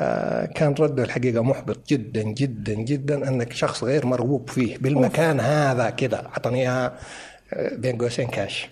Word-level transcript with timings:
فكان 0.00 0.74
رده 0.80 1.02
الحقيقة 1.04 1.42
محبط 1.42 1.88
جدا 1.88 2.22
جدا 2.22 2.74
جدا 2.74 3.28
أنك 3.28 3.52
شخص 3.52 3.84
غير 3.84 4.06
مرغوب 4.06 4.50
فيه 4.50 4.78
بالمكان 4.78 5.40
هذا 5.40 5.90
كده 5.90 6.26
أعطاني 6.26 6.60
إياها 6.60 6.98
آه، 7.52 7.74
بين 7.76 7.98
قوسين 7.98 8.28
كاش 8.28 8.68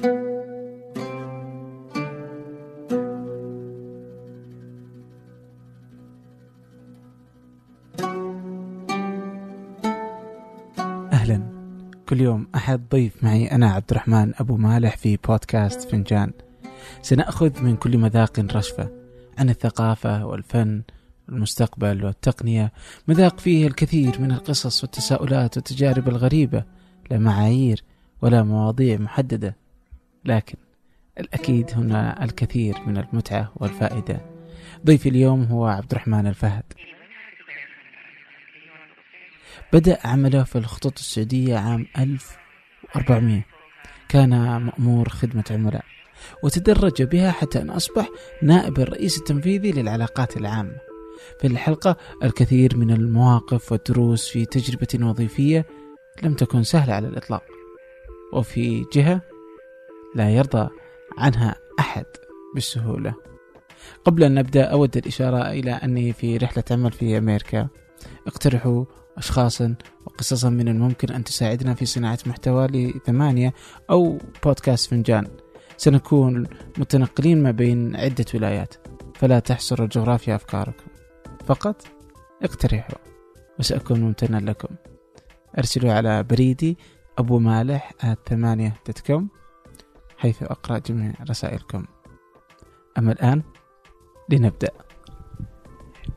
أهلا. 11.13 11.43
كل 12.09 12.21
يوم 12.21 12.47
أحد 12.55 12.81
ضيف 12.91 13.25
معي 13.25 13.47
أنا 13.47 13.71
عبد 13.73 13.91
الرحمن 13.91 14.33
أبو 14.41 14.57
مالح 14.57 14.97
في 14.97 15.17
بودكاست 15.17 15.91
فنجان. 15.91 16.33
سنأخذ 17.03 17.63
من 17.63 17.77
كل 17.77 17.99
مذاق 17.99 18.41
رشفة 18.41 18.91
عن 19.39 19.51
الثقافة 19.51 20.27
والفن 20.27 20.83
والمستقبل 21.29 22.05
والتقنية 22.05 22.73
مذاق 23.09 23.41
فيه 23.41 23.67
الكثير 23.67 24.21
من 24.21 24.33
القصص 24.33 24.83
والتساؤلات 24.83 25.57
والتجارب 25.57 26.09
الغريبة 26.09 26.65
لا 27.11 27.19
معايير 27.19 27.85
ولا 28.23 28.43
مواضيع 28.43 28.99
محددة. 28.99 29.57
لكن 30.25 30.59
الأكيد 31.21 31.71
هنا 31.71 32.25
الكثير 32.25 32.75
من 32.87 32.97
المتعة 32.97 33.53
والفائدة. 33.57 34.21
ضيفي 34.87 35.09
اليوم 35.09 35.45
هو 35.45 35.67
عبد 35.67 35.93
الرحمن 35.93 36.27
الفهد. 36.27 36.65
بدأ 39.73 39.99
عمله 40.05 40.43
في 40.43 40.57
الخطوط 40.59 40.99
السعودية 40.99 41.57
عام 41.57 41.87
1400 41.99 43.43
كان 44.09 44.61
مأمور 44.63 45.09
خدمة 45.09 45.45
عملاء 45.51 45.85
وتدرج 46.43 47.03
بها 47.03 47.31
حتى 47.31 47.61
أن 47.61 47.71
أصبح 47.71 48.09
نائب 48.43 48.79
الرئيس 48.79 49.19
التنفيذي 49.19 49.73
للعلاقات 49.73 50.37
العامة. 50.37 50.88
في 51.41 51.47
الحلقة. 51.47 51.97
الكثير 52.23 52.77
من 52.77 52.91
المواقف 52.91 53.73
والدروس 53.73 54.29
في 54.29 54.47
تجربة 54.47 55.07
وظيفية 55.07 55.67
لم 56.23 56.35
تكن 56.35 56.63
سهلة 56.63 56.95
على 56.95 57.09
الإطلاق 57.09 57.43
وفي 58.33 58.85
جهة 58.93 59.21
لا 60.15 60.31
يرضى 60.31 60.69
عنها 61.19 61.57
أحد 61.79 62.05
بالسهولة. 62.55 63.15
قبل 64.05 64.25
أن 64.25 64.35
نبدأ 64.35 64.65
أود 64.65 64.97
الإشارة 64.97 65.51
إلى 65.51 65.71
أني 65.71 66.13
في 66.13 66.37
رحلة 66.37 66.65
عمل 66.71 66.93
في 66.93 67.19
أمريكا. 67.19 67.69
اقترحوا 68.27 68.85
أشخاصا 69.17 69.75
وقصصا 70.07 70.51
من 70.51 70.69
الممكن 70.69 71.13
أن 71.13 71.25
تساعدنا 71.25 71.75
في 71.75 71.87
صناعة 71.87 72.19
محتوى 72.27 72.67
لثمانية 72.67 73.55
أو 73.91 74.19
بودكاست 74.45 74.91
فنجان. 74.91 75.27
سنكون 75.77 76.47
متنقلين 76.79 77.43
ما 77.43 77.51
بين 77.51 77.97
عدة 77.97 78.25
ولايات 78.35 78.75
فلا 79.15 79.39
تحصر 79.39 79.83
الجغرافيا 79.83 80.35
أفكاركم 80.35 80.88
فقط 81.49 81.87
اقترحوا 82.43 82.99
وسأكون 83.59 84.01
ممتنا 84.01 84.51
لكم. 84.51 84.75
أرسلوا 85.59 85.93
على 85.93 86.23
بريدي 86.23 86.79
أبو 87.19 87.39
مالح 87.39 87.93
ثمانية 88.27 88.75
dot 88.87 88.99
com 88.99 89.29
حيث 90.19 90.43
أقرأ 90.43 90.79
جميع 90.79 91.13
رسائلكم. 91.31 91.85
أما 92.99 93.13
الآن 93.13 93.43
لنبدأ. 94.29 94.71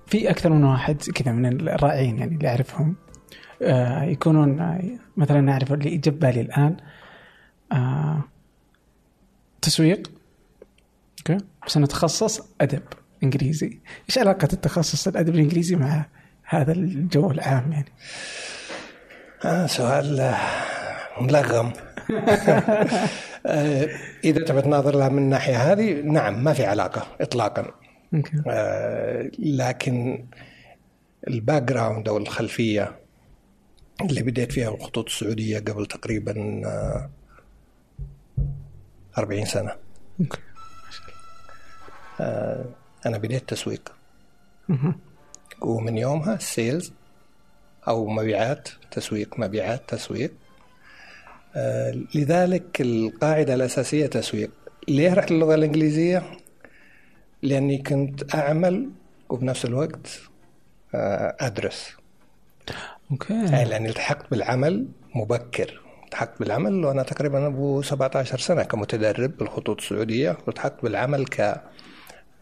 في 0.05 0.29
أكثر 0.29 0.49
من 0.49 0.63
واحد 0.63 1.01
كذا 1.01 1.31
من 1.31 1.45
الرائعين 1.45 2.17
يعني 2.17 2.35
اللي 2.35 2.47
أعرفهم 2.47 2.95
آه 3.61 4.03
يكونون 4.03 4.59
آه، 4.59 4.99
مثلا 5.17 5.51
أعرف 5.51 5.73
اللي 5.73 5.97
جاب 5.97 6.19
بالي 6.19 6.41
الآن 6.41 6.77
آه 7.71 8.23
تسويق. 9.61 10.11
أوكي. 11.19 11.45
بس 11.67 11.77
أنا 11.77 11.85
اتخصص 11.85 12.41
أدب. 12.61 12.83
انجليزي 13.23 13.79
إيش 14.09 14.17
علاقة 14.17 14.47
التخصص 14.53 15.07
الأدب 15.07 15.35
الإنجليزي 15.35 15.75
مع 15.75 16.05
هذا 16.43 16.71
الجو 16.71 17.31
العام 17.31 17.71
يعني؟ 17.71 17.93
آه 19.45 19.65
سؤال 19.65 20.19
آه، 20.19 20.37
ملغم 21.21 21.73
آه، 23.45 23.89
إذا 24.23 24.45
تبي 24.45 24.61
تناظر 24.61 24.95
لها 24.95 25.09
من 25.09 25.17
الناحية 25.17 25.71
هذه 25.71 26.01
نعم 26.01 26.43
ما 26.43 26.53
في 26.53 26.65
علاقة 26.65 27.07
إطلاقا. 27.21 27.71
okay. 28.13 28.43
آه، 28.47 29.31
لكن 29.39 30.25
ال 31.27 31.63
background 31.63 32.09
أو 32.09 32.17
الخلفية 32.17 32.99
اللي 34.01 34.21
بديت 34.21 34.51
فيها 34.51 34.69
الخطوط 34.69 35.05
السعودية 35.05 35.59
قبل 35.59 35.85
تقريبا 35.85 36.61
آه، 36.65 37.09
40 39.17 39.45
سنة. 39.45 39.75
okay. 40.21 40.39
آه، 42.19 42.65
أنا 43.05 43.17
بديت 43.17 43.49
تسويق. 43.49 43.91
ومن 45.61 45.97
يومها 45.97 46.37
sales 46.37 46.93
أو 47.87 48.07
مبيعات 48.07 48.69
تسويق 48.91 49.39
مبيعات 49.39 49.81
تسويق. 49.87 50.31
آه، 51.55 52.03
لذلك 52.15 52.81
القاعدة 52.81 53.53
الأساسية 53.53 54.07
تسويق. 54.07 54.51
ليه 54.87 55.13
رحت 55.13 55.31
للغة 55.31 55.55
الإنجليزية؟ 55.55 56.23
لأني 57.41 57.77
كنت 57.77 58.35
أعمل 58.35 58.89
وبنفس 59.29 59.65
الوقت 59.65 60.21
آه، 60.95 61.35
أدرس. 61.39 61.91
okay. 63.11 63.33
يعني 63.33 63.69
لأني 63.69 63.89
التحقت 63.89 64.31
بالعمل 64.31 64.87
مبكر. 65.15 65.81
التحقت 66.03 66.39
بالعمل 66.39 66.85
وأنا 66.85 67.03
تقريبا 67.03 67.47
أبو 67.47 67.81
17 67.81 68.39
سنة 68.39 68.63
كمتدرب 68.63 69.37
بالخطوط 69.37 69.81
السعودية 69.81 70.37
والتحقت 70.47 70.83
بالعمل 70.83 71.25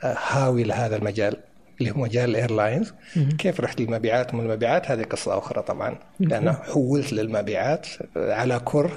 كهاوي 0.01 0.63
لهذا 0.63 0.95
المجال 0.95 1.37
اللي 1.79 1.91
هو 1.91 1.95
مجال 1.95 2.29
ال 2.29 2.36
airlines. 2.36 2.94
كيف 3.37 3.59
رحت 3.59 3.81
للمبيعات؟ 3.81 4.33
ومن 4.33 4.45
المبيعات 4.45 4.91
هذه 4.91 5.03
قصة 5.03 5.37
أخرى 5.37 5.61
طبعا 5.61 5.95
لأنه 6.19 6.53
حولت 6.53 7.13
للمبيعات 7.13 7.87
على 8.15 8.61
كره 8.65 8.91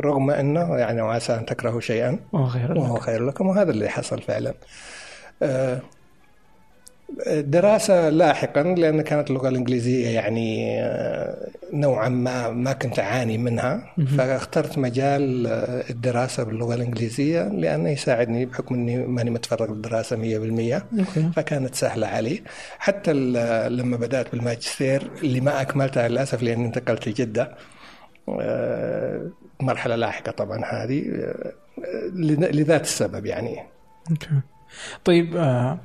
رغم 0.00 0.30
أنه 0.30 0.76
يعني 0.76 1.02
وعسى 1.02 1.34
أن 1.34 1.46
تكرهوا 1.46 1.80
شيئا. 1.80 2.18
وهو 2.32 2.46
خير 2.46 2.78
وهو 2.78 2.96
لك 2.96 3.02
خير 3.02 3.26
لكم 3.26 3.46
وهذا 3.46 3.70
اللي 3.70 3.88
حصل 3.88 4.22
فعلا. 4.22 4.54
آه، 5.42 5.80
دراسة 7.28 8.08
لاحقا 8.08 8.62
لأن 8.62 9.00
كانت 9.02 9.30
اللغة 9.30 9.48
الإنجليزية 9.48 10.08
يعني 10.08 10.76
آه، 10.82 11.48
نوعا 11.72 12.08
ما 12.08 12.50
ما 12.50 12.72
كنت 12.72 12.98
أعاني 12.98 13.38
منها. 13.38 13.94
فاخترت 14.18 14.78
مجال 14.78 15.46
آه، 15.46 15.84
الدراسة 15.90 16.42
باللغة 16.42 16.74
الإنجليزية 16.74 17.42
لأنه 17.42 17.90
يساعدني 17.90 18.46
بحكم 18.46 18.74
أني 18.74 18.96
ماني 19.06 19.30
متفرغ 19.30 19.70
للدراسة 19.72 20.16
100% 20.16 20.82
أوكي. 20.98 21.30
فكانت 21.36 21.74
سهلة 21.74 22.06
علي. 22.06 22.42
حتى 22.78 23.12
ل- 23.12 23.76
لما 23.76 23.96
بدأت 23.96 24.32
بالماجستير 24.32 25.10
اللي 25.22 25.40
ما 25.40 25.60
أكملتها 25.60 26.08
للأسف 26.08 26.42
لأني 26.42 26.66
انتقلت 26.66 27.08
لجدة. 27.08 27.54
آه، 28.40 29.30
مرحلة 29.60 29.96
لاحقة 29.96 30.32
طبعا 30.32 30.64
هذه 30.64 31.02
آه، 31.14 31.52
لذ- 32.14 32.54
لذات 32.54 32.82
السبب 32.82 33.26
يعني. 33.26 33.56
طيب 35.04 35.36
آه 35.36 35.78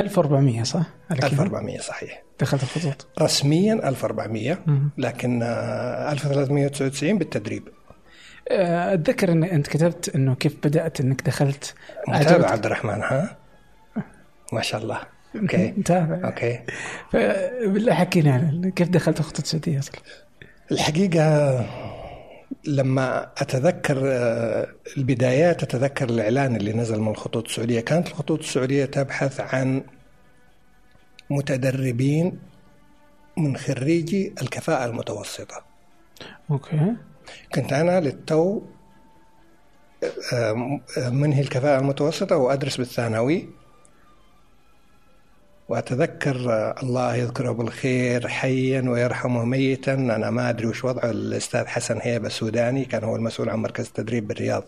1400 0.00 0.62
صح؟ 0.62 0.82
على 1.10 1.20
كذا؟ 1.20 1.28
1400 1.30 1.78
صحيح. 1.78 2.22
دخلت 2.40 2.62
الخطوط. 2.62 3.06
رسميا 3.22 3.88
1400 3.88 4.58
مهم. 4.66 4.90
لكن 4.98 5.42
آه، 5.42 6.12
1399 6.12 7.18
بالتدريب. 7.18 7.68
آه، 8.50 8.94
أتذكر 8.94 9.32
إن 9.32 9.44
أنت 9.44 9.66
كتبت 9.66 10.14
إنه 10.14 10.34
كيف 10.34 10.56
بدأت 10.64 11.00
إنك 11.00 11.22
دخلت. 11.22 11.74
متابع 12.08 12.50
عبد 12.50 12.66
الرحمن 12.66 13.02
ها؟ 13.02 13.36
ما 14.52 14.62
شاء 14.62 14.82
الله. 14.82 15.00
okay. 15.36 15.72
متابع. 15.78 16.28
okay. 16.28 16.60
فبالله 17.12 17.94
حكينا 17.94 18.70
كيف 18.76 18.88
دخلت 18.88 19.20
الخطوط 19.20 19.40
السعوديه 19.40 19.78
أصلا؟ 19.78 19.96
الحقيقة 20.72 21.60
لما 22.64 23.32
أتذكر 23.38 24.00
آه، 24.04 24.68
البدايات 24.96 25.62
أتذكر 25.62 26.08
الإعلان 26.08 26.56
اللي 26.56 26.72
نزل 26.72 27.00
من 27.00 27.08
الخطوط 27.08 27.44
السعودية. 27.44 27.80
كانت 27.80 28.08
الخطوط 28.08 28.38
السعودية 28.38 28.84
تبحث 28.84 29.40
عن 29.40 29.82
متدربين 31.30 32.38
من 33.36 33.56
خريجي 33.56 34.34
الكفاءة 34.42 34.84
المتوسطة. 34.84 35.64
أوكي. 36.50 36.96
كنت 37.54 37.72
أنا 37.72 38.00
للتو 38.00 38.62
آه، 40.32 40.52
منهي 41.10 41.40
الكفاءة 41.40 41.80
المتوسطة 41.80 42.36
وأدرس 42.36 42.76
بالثانوي. 42.76 43.59
وأتذكر 45.70 46.52
آه، 46.52 46.74
الله 46.82 47.16
يذكره 47.16 47.50
بالخير 47.50 48.28
حيا 48.28 48.82
ويرحمه 48.88 49.44
ميتا. 49.44 49.94
أنا 49.94 50.30
ما 50.30 50.50
أدري 50.50 50.66
وش 50.66 50.84
وضعه 50.84 51.10
الأستاذ 51.10 51.66
حسن 51.66 51.98
هيبة 52.02 52.26
السوداني 52.26 52.84
كان 52.84 53.04
هو 53.04 53.16
المسؤول 53.16 53.50
عن 53.50 53.58
مركز 53.58 53.86
التدريب 53.86 54.28
بالرياض. 54.28 54.64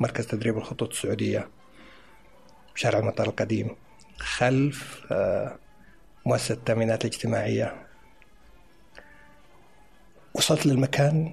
مركز 0.00 0.26
تدريب 0.26 0.56
الخطوط 0.58 0.90
السعودية 0.90 1.48
شارع 2.74 2.98
المطار 2.98 3.26
القديم 3.26 3.76
خلف 4.18 5.06
آه، 5.12 5.56
مؤسسة 6.26 6.54
التأمينات 6.54 7.04
الاجتماعية 7.04 7.74
وصلت 10.34 10.66
للمكان 10.66 11.32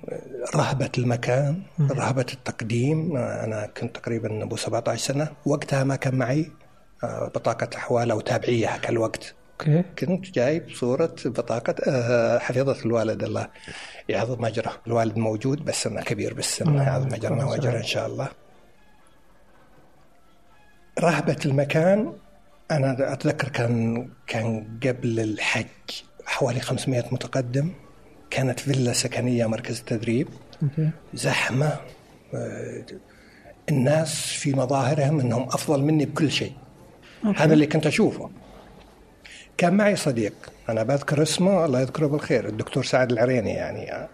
رهبة 0.55 0.91
المكان 0.97 1.61
رهبة 1.79 2.25
التقديم. 2.33 3.17
أنا 3.17 3.67
كنت 3.77 3.95
تقريبا 3.95 4.43
أبو 4.43 4.55
17 4.55 5.01
سنة. 5.13 5.27
وقتها 5.45 5.83
ما 5.83 5.95
كان 5.95 6.15
معي 6.15 6.41
آه، 6.41 6.64
بطاقة 7.35 7.69
أحوال 7.75 8.11
أو 8.11 8.19
تابعية 8.19 8.67
هكا 8.67 8.89
الوقت 8.89 9.33
okay. 9.61 9.83
كنت 9.99 10.31
جايب 10.31 10.69
صورة 10.69 11.15
بطاقة 11.25 11.75
آه، 11.87 12.39
حفيظة 12.39 12.85
الوالد. 12.85 13.23
الله 13.23 13.47
يعظم 14.09 14.45
أجره. 14.45 14.71
الوالد 14.87 15.17
موجود 15.17 15.65
بس 15.65 15.87
إنه 15.87 16.01
كبير 16.01 16.33
بالسن. 16.33 16.67
الله 16.67 16.83
يعظم 16.83 17.13
أجرنا. 17.13 17.45
وأجره 17.45 17.77
إن 17.77 17.83
شاء 17.83 18.07
الله. 18.07 18.27
رهبة 20.99 21.37
المكان 21.45 22.13
أنا 22.71 23.13
أتذكر 23.13 23.49
كان 23.49 24.07
كان 24.27 24.79
قبل 24.83 25.19
الحج 25.19 25.65
حوالي 26.25 26.59
500 26.59 27.03
متقدم. 27.11 27.71
كانت 28.29 28.59
فيلا 28.59 28.93
سكنية 28.93 29.45
مركز 29.45 29.79
التدريب 29.79 30.27
okay. 30.63 30.89
زحمة 31.13 31.77
آه، 32.33 32.83
الناس 33.69 34.15
في 34.15 34.53
مظاهرهم 34.53 35.19
أنهم 35.19 35.43
أفضل 35.43 35.83
مني 35.83 36.05
بكل 36.05 36.31
شيء. 36.31 36.53
okay. 37.25 37.39
هذا 37.39 37.53
اللي 37.53 37.67
كنت 37.67 37.87
أشوفه. 37.87 38.29
كان 39.57 39.73
معي 39.73 39.95
صديق 39.95 40.33
أنا 40.69 40.83
بذكر 40.83 41.21
اسمه 41.21 41.65
الله 41.65 41.81
يذكره 41.81 42.07
بالخير 42.07 42.47
الدكتور 42.47 42.83
سعد 42.83 43.11
العريني 43.11 43.49
يعني. 43.49 44.07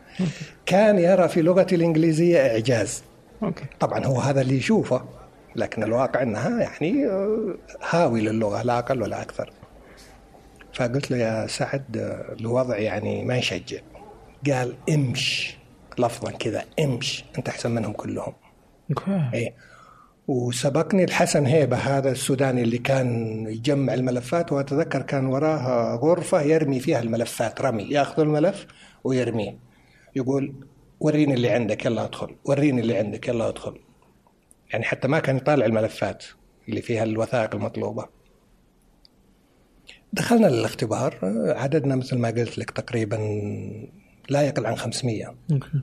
كان 0.66 1.00
يرى 1.00 1.28
في 1.28 1.42
لغتي 1.42 1.76
الإنجليزية 1.76 2.48
إعجاز. 2.48 3.04
okay. 3.44 3.66
طبعا 3.80 4.06
هو 4.06 4.20
هذا 4.20 4.42
اللي 4.42 4.58
يشوفه 4.58 5.06
لكن 5.56 5.84
الواقع 5.84 6.22
أنها 6.22 6.62
يعني 6.62 7.08
آه، 7.08 7.56
هاوي 7.90 8.22
للغة 8.22 8.62
لا 8.62 8.80
أقل 8.80 9.02
ولا 9.02 9.22
أكثر. 9.22 9.52
فقلت 10.74 11.12
له 11.12 11.18
يا 11.18 11.48
سعد 11.48 11.98
آه، 11.98 12.36
الوضع 12.40 12.78
يعني 12.78 13.26
ما 13.26 13.38
يشجع. 13.38 13.80
قال 14.48 14.76
امش 14.90 15.58
لفظا 16.00 16.32
كذا 16.32 16.64
امش 16.80 17.26
أنت 17.38 17.50
أحسن 17.50 17.72
منهم 17.72 17.94
كلهم. 17.94 18.34
أوكي. 18.90 19.30
إيه. 19.34 19.54
وسبقني 20.32 21.04
الحسن 21.04 21.46
هيبة 21.46 21.78
هذا 21.78 22.12
السوداني 22.12 22.62
اللي 22.62 22.78
كان 22.78 23.08
يجمع 23.48 23.94
الملفات 23.94 24.52
وأتذكر 24.52 25.02
كان 25.02 25.26
وراه 25.26 25.96
غرفة 25.96 26.42
يرمي 26.42 26.80
فيها 26.80 27.00
الملفات 27.00 27.62
رمي 27.62 27.84
يأخذ 27.84 28.22
الملف 28.22 28.68
ويرميه. 29.04 29.58
يقول 30.16 30.54
وريني 31.00 31.34
اللي 31.34 31.50
عندك 31.50 31.86
يلا 31.86 32.04
أدخل 32.06 32.36
وريني 32.46 32.82
اللي 32.82 32.98
عندك 32.98 33.28
يلا 33.28 33.48
أدخل. 33.50 33.80
يعني 34.74 34.84
حتى 34.84 35.08
ما 35.08 35.20
كان 35.20 35.38
يطالع 35.38 35.66
الملفات 35.66 36.26
اللي 36.70 36.82
فيها 36.82 37.04
الوثائق 37.04 37.56
المطلوبة. 37.56 38.06
دخلنا 40.14 40.48
للاختبار 40.48 41.20
عددنا 41.58 41.96
مثل 41.96 42.18
ما 42.18 42.28
قلت 42.28 42.58
لك 42.58 42.72
تقريبا 42.72 43.18
لا 44.30 44.42
يقل 44.42 44.66
عن 44.66 44.76
500 44.76 45.36
أوكي. 45.52 45.82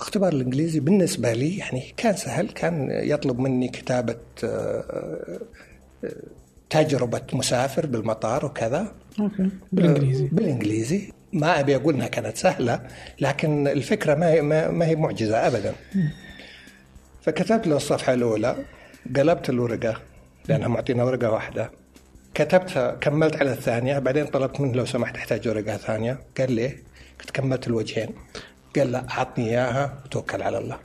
اختبار 0.00 0.32
الإنجليزي 0.32 0.80
بالنسبة 0.80 1.32
لي 1.32 1.56
يعني 1.56 1.94
كان 1.96 2.16
سهل 2.16 2.48
كان 2.48 2.88
يطلب 2.90 3.38
مني 3.38 3.68
كتابة 3.68 4.16
آه، 4.44 5.38
آه، 6.04 6.12
تجربة 6.70 7.22
مسافر 7.32 7.86
بالمطار 7.86 8.46
وكذا. 8.46 8.92
بالانجليزي 9.72 10.24
آه، 10.24 10.28
بالإنجليزي. 10.32 11.12
ما 11.32 11.60
أبي 11.60 11.76
أقول 11.76 11.94
إنها 11.94 12.08
كانت 12.08 12.36
سهلة 12.36 12.80
لكن 13.20 13.68
الفكرة 13.68 14.14
ما 14.14 14.30
هي 14.30 14.42
ما 14.42 14.86
هي 14.86 14.96
معجزة 14.96 15.46
ابدا. 15.46 15.74
فكتبت 17.22 17.66
له 17.66 17.76
الصفحة 17.76 18.14
الأولى 18.14 18.56
قلبت 19.16 19.50
الورقة 19.50 20.00
لأنها 20.48 20.68
معطينا 20.68 21.04
ورقة 21.04 21.30
واحدة. 21.30 21.70
كتبتها 22.34 22.90
كملت 22.94 23.36
على 23.36 23.52
الثانية 23.52 23.98
بعدين 23.98 24.26
طلبت 24.26 24.60
منه 24.60 24.72
لو 24.72 24.84
سمحت 24.84 25.16
أحتاج 25.16 25.48
ورقة 25.48 25.76
ثانية. 25.76 26.18
قال 26.38 26.52
لي 26.52 26.72
كملت 27.32 27.66
الوجهين. 27.66 28.08
قال 28.76 28.92
لا 28.92 29.08
أعطني 29.10 29.48
إياها 29.50 29.98
وتوكل 30.04 30.42
على 30.42 30.58
الله. 30.58 30.78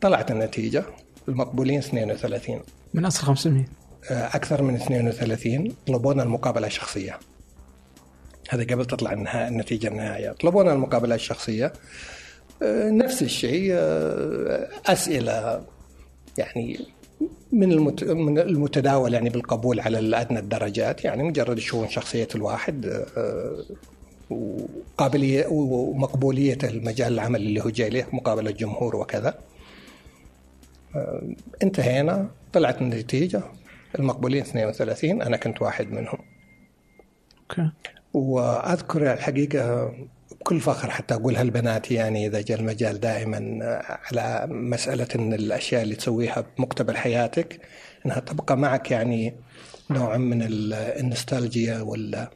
طلعت 0.00 0.30
النتيجة 0.30 0.84
المقبولين 1.28 1.78
32 1.78 2.60
من 2.94 3.04
أصل 3.04 3.22
500 3.26 3.64
أكثر 4.10 4.62
من 4.62 4.74
32 4.74 5.72
طلبونا 5.86 6.22
المقابلة 6.22 6.66
الشخصية. 6.66 7.18
هذا 8.50 8.62
قبل 8.64 8.84
تطلع 8.84 9.12
النها- 9.12 9.48
النتيجة 9.48 9.88
النهائية. 9.88 10.32
طلبونا 10.32 10.72
المقابلة 10.72 11.14
الشخصية. 11.14 11.72
آه، 12.62 12.90
نفس 12.90 13.22
الشيء 13.22 13.70
آه، 13.72 14.68
أسئلة 14.86 15.64
يعني 16.38 16.86
من 17.52 17.72
المت- 17.72 18.04
من 18.04 18.38
المتداول 18.38 19.14
يعني 19.14 19.30
بالقبول 19.30 19.80
على 19.80 19.98
الأدنى 19.98 20.38
الدرجات. 20.38 21.04
يعني 21.04 21.22
مجرد 21.22 21.58
يشوفون 21.58 21.88
شخصية 21.88 22.28
الواحد 22.34 22.86
آه، 23.16 23.64
وقابلية 24.30 25.46
ومقبوليته 25.46 26.68
المجال 26.68 27.12
العمل 27.12 27.40
اللي 27.40 27.60
هو 27.64 27.70
جاي 27.70 27.90
له 27.90 28.06
مقابلة 28.12 28.50
جمهور 28.50 28.96
وكذا. 28.96 29.34
انتهينا 31.62 32.30
طلعت 32.52 32.82
النتيجة 32.82 33.42
المقبولين 33.98 34.42
32 34.42 35.22
أنا 35.22 35.36
كنت 35.36 35.62
واحد 35.62 35.90
منهم. 35.92 36.18
أوكي. 37.50 37.70
وأذكر 38.14 39.12
الحقيقة 39.12 39.92
بكل 40.40 40.60
فخر 40.60 40.90
حتى 40.90 41.14
أقولها 41.14 41.44
لبناتي 41.44 41.94
يعني 41.94 42.26
إذا 42.26 42.40
جاء 42.40 42.60
المجال 42.60 43.00
دائما 43.00 43.58
على 43.88 44.46
مسألة 44.50 45.08
أن 45.14 45.32
الأشياء 45.34 45.82
اللي 45.82 45.94
تسويها 45.94 46.44
بمقتبل 46.58 46.96
حياتك 46.96 47.60
أنها 48.06 48.20
تبقى 48.20 48.56
معك 48.56 48.90
يعني 48.90 49.34
نوع 49.90 50.16
من 50.16 50.42
ال- 50.42 50.72
النوستالجيا 50.74 51.80
ولا 51.80 52.30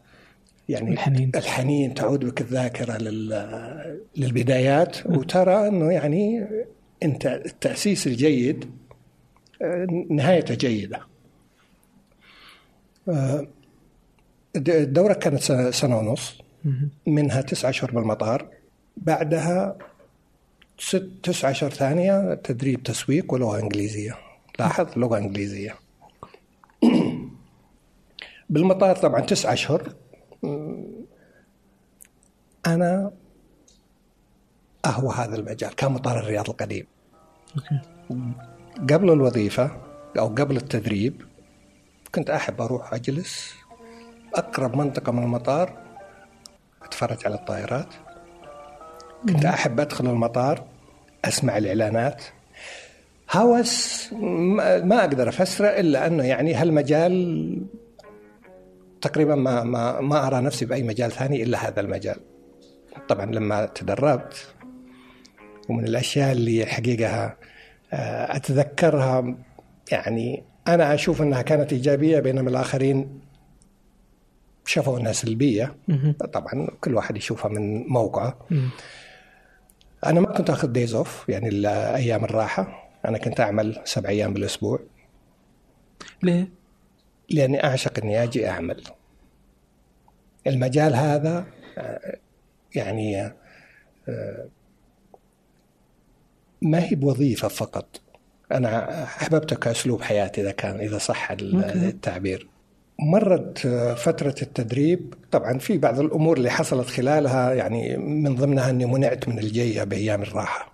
يعني 0.68 0.90
الحنين. 0.92 1.32
الحنين 1.34 1.94
تعود 1.94 2.24
بك 2.24 2.40
الذاكرة 2.40 2.96
لل- 2.98 4.00
للبدايات 4.16 5.06
وترى 5.06 5.68
أنه 5.68 5.92
يعني 5.92 6.46
أنت 7.02 7.26
التأسيس 7.26 8.06
الجيد 8.06 8.70
نهايته 10.10 10.54
جيدة. 10.54 11.00
الد- 14.56 14.70
الدورة 14.70 15.12
كانت 15.12 15.42
سنة- 15.74 15.84
ونص. 15.84 16.38
منها 17.06 17.40
تسعة 17.40 17.70
أشهر 17.70 17.90
بالمطار. 17.90 18.48
بعدها 18.96 19.76
ست 20.78 21.08
تسعة 21.22 21.50
أشهر 21.50 21.70
ثانية 21.70 22.34
تدريب 22.34 22.82
تسويق 22.82 23.34
ولغة 23.34 23.60
إنجليزية. 23.60 24.16
لاحظ 24.58 24.98
لغة 24.98 25.18
إنجليزية. 25.18 25.74
بالمطار 28.50 28.96
طبعا 28.96 29.20
تسعة 29.20 29.52
أشهر 29.52 29.92
م، 30.44 31.06
أنا 32.66 33.10
أهوى 34.86 35.14
هذا 35.14 35.36
المجال 35.36 35.74
كان 35.74 35.92
مطار 35.92 36.18
الرياض 36.18 36.50
القديم. 36.50 36.86
أوكي. 37.56 37.80
قبل 38.94 39.12
الوظيفة 39.12 39.70
أو 40.18 40.26
قبل 40.26 40.56
التدريب 40.56 41.22
كنت 42.14 42.30
أحب 42.30 42.60
أروح 42.60 42.94
أجلس 42.94 43.54
أقرب 44.34 44.76
منطقة 44.76 45.12
من 45.12 45.22
المطار 45.22 45.84
أتفرج 46.82 47.26
على 47.26 47.34
الطائرات. 47.34 47.94
كنت 49.28 49.44
أحب 49.44 49.80
أدخل 49.80 50.06
المطار 50.06 50.64
أسمع 51.24 51.56
الإعلانات. 51.56 52.22
هوس 53.32 54.08
ما 54.82 55.00
أقدر 55.00 55.28
أفسره 55.28 55.66
إلا 55.68 56.06
أنه 56.06 56.24
يعني 56.24 56.54
هالمجال 56.54 57.66
تقريبا 59.04 59.34
ما 59.34 59.64
ما 59.64 60.00
ما 60.00 60.26
أرى 60.26 60.40
نفسي 60.40 60.64
بأي 60.64 60.82
مجال 60.82 61.12
ثاني 61.12 61.42
إلا 61.42 61.68
هذا 61.68 61.80
المجال 61.80 62.16
طبعا 63.08 63.26
لما 63.26 63.66
تدربت 63.66 64.54
ومن 65.68 65.84
الأشياء 65.84 66.32
اللي 66.32 66.66
حقيقة 66.66 67.36
آه، 67.92 68.36
أتذكرها 68.36 69.36
يعني 69.92 70.42
أنا 70.68 70.94
أشوف 70.94 71.22
أنها 71.22 71.42
كانت 71.42 71.72
إيجابية 71.72 72.20
بينما 72.20 72.50
الآخرين 72.50 73.20
شافوا 74.66 74.98
أنها 74.98 75.12
سلبية. 75.12 75.76
طبعا 76.32 76.66
كل 76.80 76.94
واحد 76.94 77.16
يشوفها 77.16 77.48
من 77.50 77.86
موقعه. 77.86 78.38
أنا 80.06 80.20
ما 80.20 80.26
كنت 80.32 80.50
آخذ 80.50 80.68
دايز 80.68 80.94
اوف 80.94 81.28
يعني 81.28 81.68
أيام 81.68 82.24
الراحة 82.24 82.90
أنا 83.04 83.18
كنت 83.18 83.40
أعمل 83.40 83.80
سبع 83.84 84.08
أيام 84.08 84.34
بالأسبوع 84.34 84.80
ليه؟ 86.22 86.48
لأني 87.30 87.64
أعشق 87.64 87.98
أني 87.98 88.22
أجي 88.22 88.48
أعمل. 88.48 88.82
المجال 90.46 90.94
هذا 90.94 91.46
آه، 91.78 92.16
يعني 92.74 93.32
آه، 94.08 94.48
ما 96.62 96.84
هي 96.84 96.94
بوظيفة 96.94 97.48
فقط. 97.48 98.00
أنا 98.52 99.02
احببته 99.04 99.56
كأسلوب 99.56 100.02
حياتي 100.02 100.40
إذا 100.40 100.50
كان 100.50 100.80
إذا 100.80 100.98
صح 100.98 101.30
ال- 101.30 101.64
okay. 101.64 101.88
التعبير. 101.88 102.48
مرت 102.98 103.66
آه، 103.66 103.94
فترة 103.94 104.34
التدريب. 104.42 105.14
طبعا 105.30 105.58
في 105.58 105.78
بعض 105.78 106.00
الأمور 106.00 106.36
اللي 106.36 106.50
حصلت 106.50 106.86
خلالها 106.88 107.52
يعني 107.54 107.96
من 107.96 108.34
ضمنها 108.34 108.70
أني 108.70 108.86
منعت 108.86 109.28
من 109.28 109.38
الجية 109.38 109.84
بأيام 109.84 110.22
الراحة. 110.22 110.72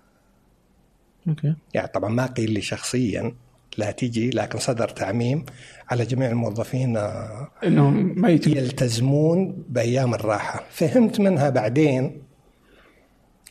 okay. 1.27 1.55
يعني 1.73 1.87
طبعا 1.87 2.09
ما 2.09 2.25
قيل 2.25 2.51
لي 2.51 2.61
شخصيا 2.61 3.35
لا 3.77 3.91
تيجي 3.91 4.29
لكن 4.29 4.59
صدر 4.59 4.89
تعميم 4.89 5.45
على 5.89 6.05
جميع 6.05 6.29
الموظفين 6.29 6.97
آه، 6.97 7.47
إنهم 7.63 8.21
ما 8.21 8.29
يجي 8.29 8.57
يلتزمون 8.57 9.63
بأيام 9.69 10.13
الراحة. 10.13 10.63
فهمت 10.71 11.19
منها 11.19 11.49
بعدين. 11.49 12.21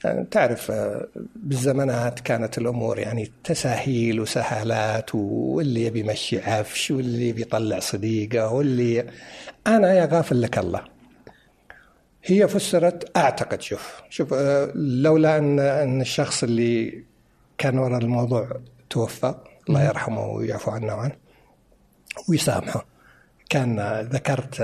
يعني 0.04 0.26
تعرف 0.30 0.70
آه، 0.70 1.08
بالزمانات 1.36 2.20
كانت 2.20 2.58
الأمور 2.58 2.98
يعني 2.98 3.30
تساهيل 3.44 4.20
وسهالات 4.20 5.14
واللي 5.14 5.84
يبي 5.84 6.00
يمشي 6.00 6.40
عفش 6.40 6.90
واللي 6.90 7.28
يبي 7.28 7.42
يطلع 7.42 7.78
صديقه 7.78 8.52
واللي 8.52 9.06
أنا 9.66 9.94
يا 9.94 10.04
غافل 10.04 10.42
لك 10.42 10.58
الله. 10.58 10.84
هي 12.24 12.48
فسرت 12.48 13.16
أعتقد 13.16 13.62
شوف 13.62 14.02
شوف 14.10 14.34
لولا 14.74 15.38
أن 15.38 15.60
أن 15.60 16.00
الشخص 16.00 16.42
اللي 16.42 17.04
كان 17.58 17.78
وراء 17.78 17.98
الموضوع 17.98 18.60
توفى 18.90 19.34
الله 19.70 19.88
يرحمه 19.88 20.26
ويعفو 20.26 20.70
عنه 20.70 20.94
وعنه. 20.94 21.16
ويسامحه. 22.28 22.86
كان 23.48 24.00
ذكرت 24.00 24.62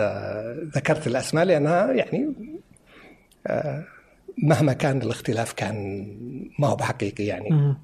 ذكرت 0.77 1.07
الأسماء 1.07 1.45
لأنها 1.45 1.93
يعني 1.93 2.33
مهما 4.43 4.73
كان 4.73 5.03
الاختلاف 5.03 5.53
كان 5.53 6.07
ما 6.59 6.69
هو 6.69 6.77
بحقيقي 6.77 7.25
يعني. 7.25 7.77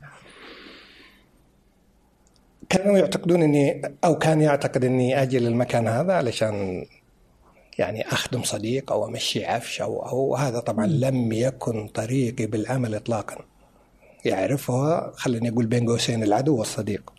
كانوا 2.68 2.98
يعتقدون 2.98 3.42
إني 3.42 3.82
أو 4.04 4.18
كان 4.18 4.40
يعتقد 4.40 4.84
إني 4.84 5.22
أجي 5.22 5.38
للمكان 5.38 5.88
هذا 5.88 6.12
علشان 6.12 6.86
يعني 7.78 8.08
أخدم 8.08 8.42
صديق 8.42 8.92
أو 8.92 9.08
أمشي 9.08 9.44
عفش 9.46 9.82
أو 9.82 10.06
أو 10.06 10.36
هذا 10.36 10.60
طبعا 10.60 10.86
لم 10.86 11.32
يكن 11.32 11.88
طريقي 11.88 12.46
بالعمل 12.46 12.94
اطلاقا. 12.94 13.44
يعرفها 14.24 15.12
خليني 15.16 15.48
أقول 15.48 15.66
بين 15.66 15.88
قوسين 15.88 16.22
العدو 16.22 16.56
والصديق. 16.56 17.12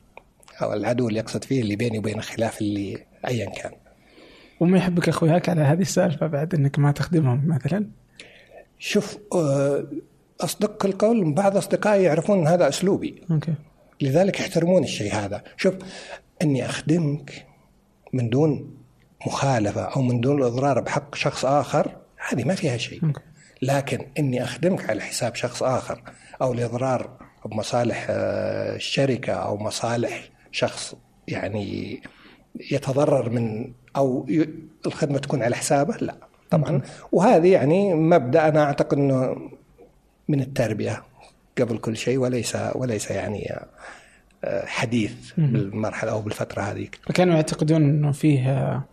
أو 0.62 0.74
العدو 0.74 1.08
اللي 1.08 1.20
يقصد 1.20 1.44
فيه 1.44 1.62
اللي 1.62 1.76
بيني 1.76 2.00
وبين 2.00 2.18
الخلاف 2.18 2.62
اللي 2.62 2.98
ايا 3.28 3.50
كان. 3.50 3.72
وما 4.60 4.78
يحبك 4.78 5.10
اخوياك 5.10 5.50
على 5.50 5.62
هذه 5.62 5.82
السالفة 5.82 6.28
بعد 6.28 6.56
إنك 6.56 6.80
ما 6.80 6.92
تخدمهم 6.92 7.48
مثلا؟ 7.48 7.88
شوف 8.80 9.18
آه، 9.36 9.88
أصدق 10.42 10.86
القول 10.86 11.34
بعض 11.34 11.58
أصدقائي 11.58 12.04
يعرفون 12.04 12.40
إن 12.40 12.48
هذا 12.48 12.70
أسلوبي. 12.70 13.22
okay. 13.32 13.54
لذلك 14.02 14.40
يحترمون 14.40 14.84
الشيء 14.84 15.14
هذا. 15.14 15.44
شوف 15.58 15.74
إني 16.42 16.66
أخدمك 16.66 17.46
من 18.14 18.30
دون 18.30 18.78
مخالفة 19.28 19.82
أو 19.82 20.02
من 20.02 20.22
دون 20.22 20.38
الاضرار 20.38 20.80
بحق 20.80 21.16
شخص 21.16 21.46
آخر 21.46 21.96
هذه 22.30 22.44
ما 22.44 22.56
فيها 22.56 22.78
شيء. 22.78 23.06
okay. 23.06 23.22
لكن 23.62 24.06
إني 24.20 24.44
أخدمك 24.44 24.90
على 24.90 25.02
حساب 25.02 25.36
شخص 25.36 25.64
آخر 25.64 26.02
أو 26.42 26.54
الاضرار 26.54 27.10
بمصالح 27.46 28.08
آه، 28.10 28.76
الشركة 28.76 29.34
أو 29.34 29.58
مصالح 29.58 30.30
شخص 30.52 30.96
يعني 31.28 32.02
يتضرر 32.72 33.30
من 33.30 33.72
أو 33.96 34.28
الخدمة 34.86 35.18
تكون 35.18 35.44
على 35.44 35.56
حسابه 35.56 35.98
لا. 36.02 36.16
طبعا. 36.50 36.82
وهذه 37.12 37.52
يعني 37.52 37.94
مبدأ 37.94 38.48
أنا 38.48 38.64
أعتقد 38.64 38.98
إنه 38.98 39.36
من 40.28 40.40
التربية 40.40 41.04
قبل 41.58 41.78
كل 41.78 41.98
شيء 41.98 42.18
وليس 42.18 42.58
وليس 42.76 43.12
يعني 43.12 43.56
آه، 44.44 44.66
حديث 44.66 45.14
بالمرحلة 45.38 46.12
أو 46.12 46.22
بالفترة 46.22 46.62
هذيك 46.62 47.00
فكانوا 47.06 47.36
يعتقدون 47.36 47.84
إنه 47.84 48.12
فيه 48.12 48.50
آه، 48.50 48.84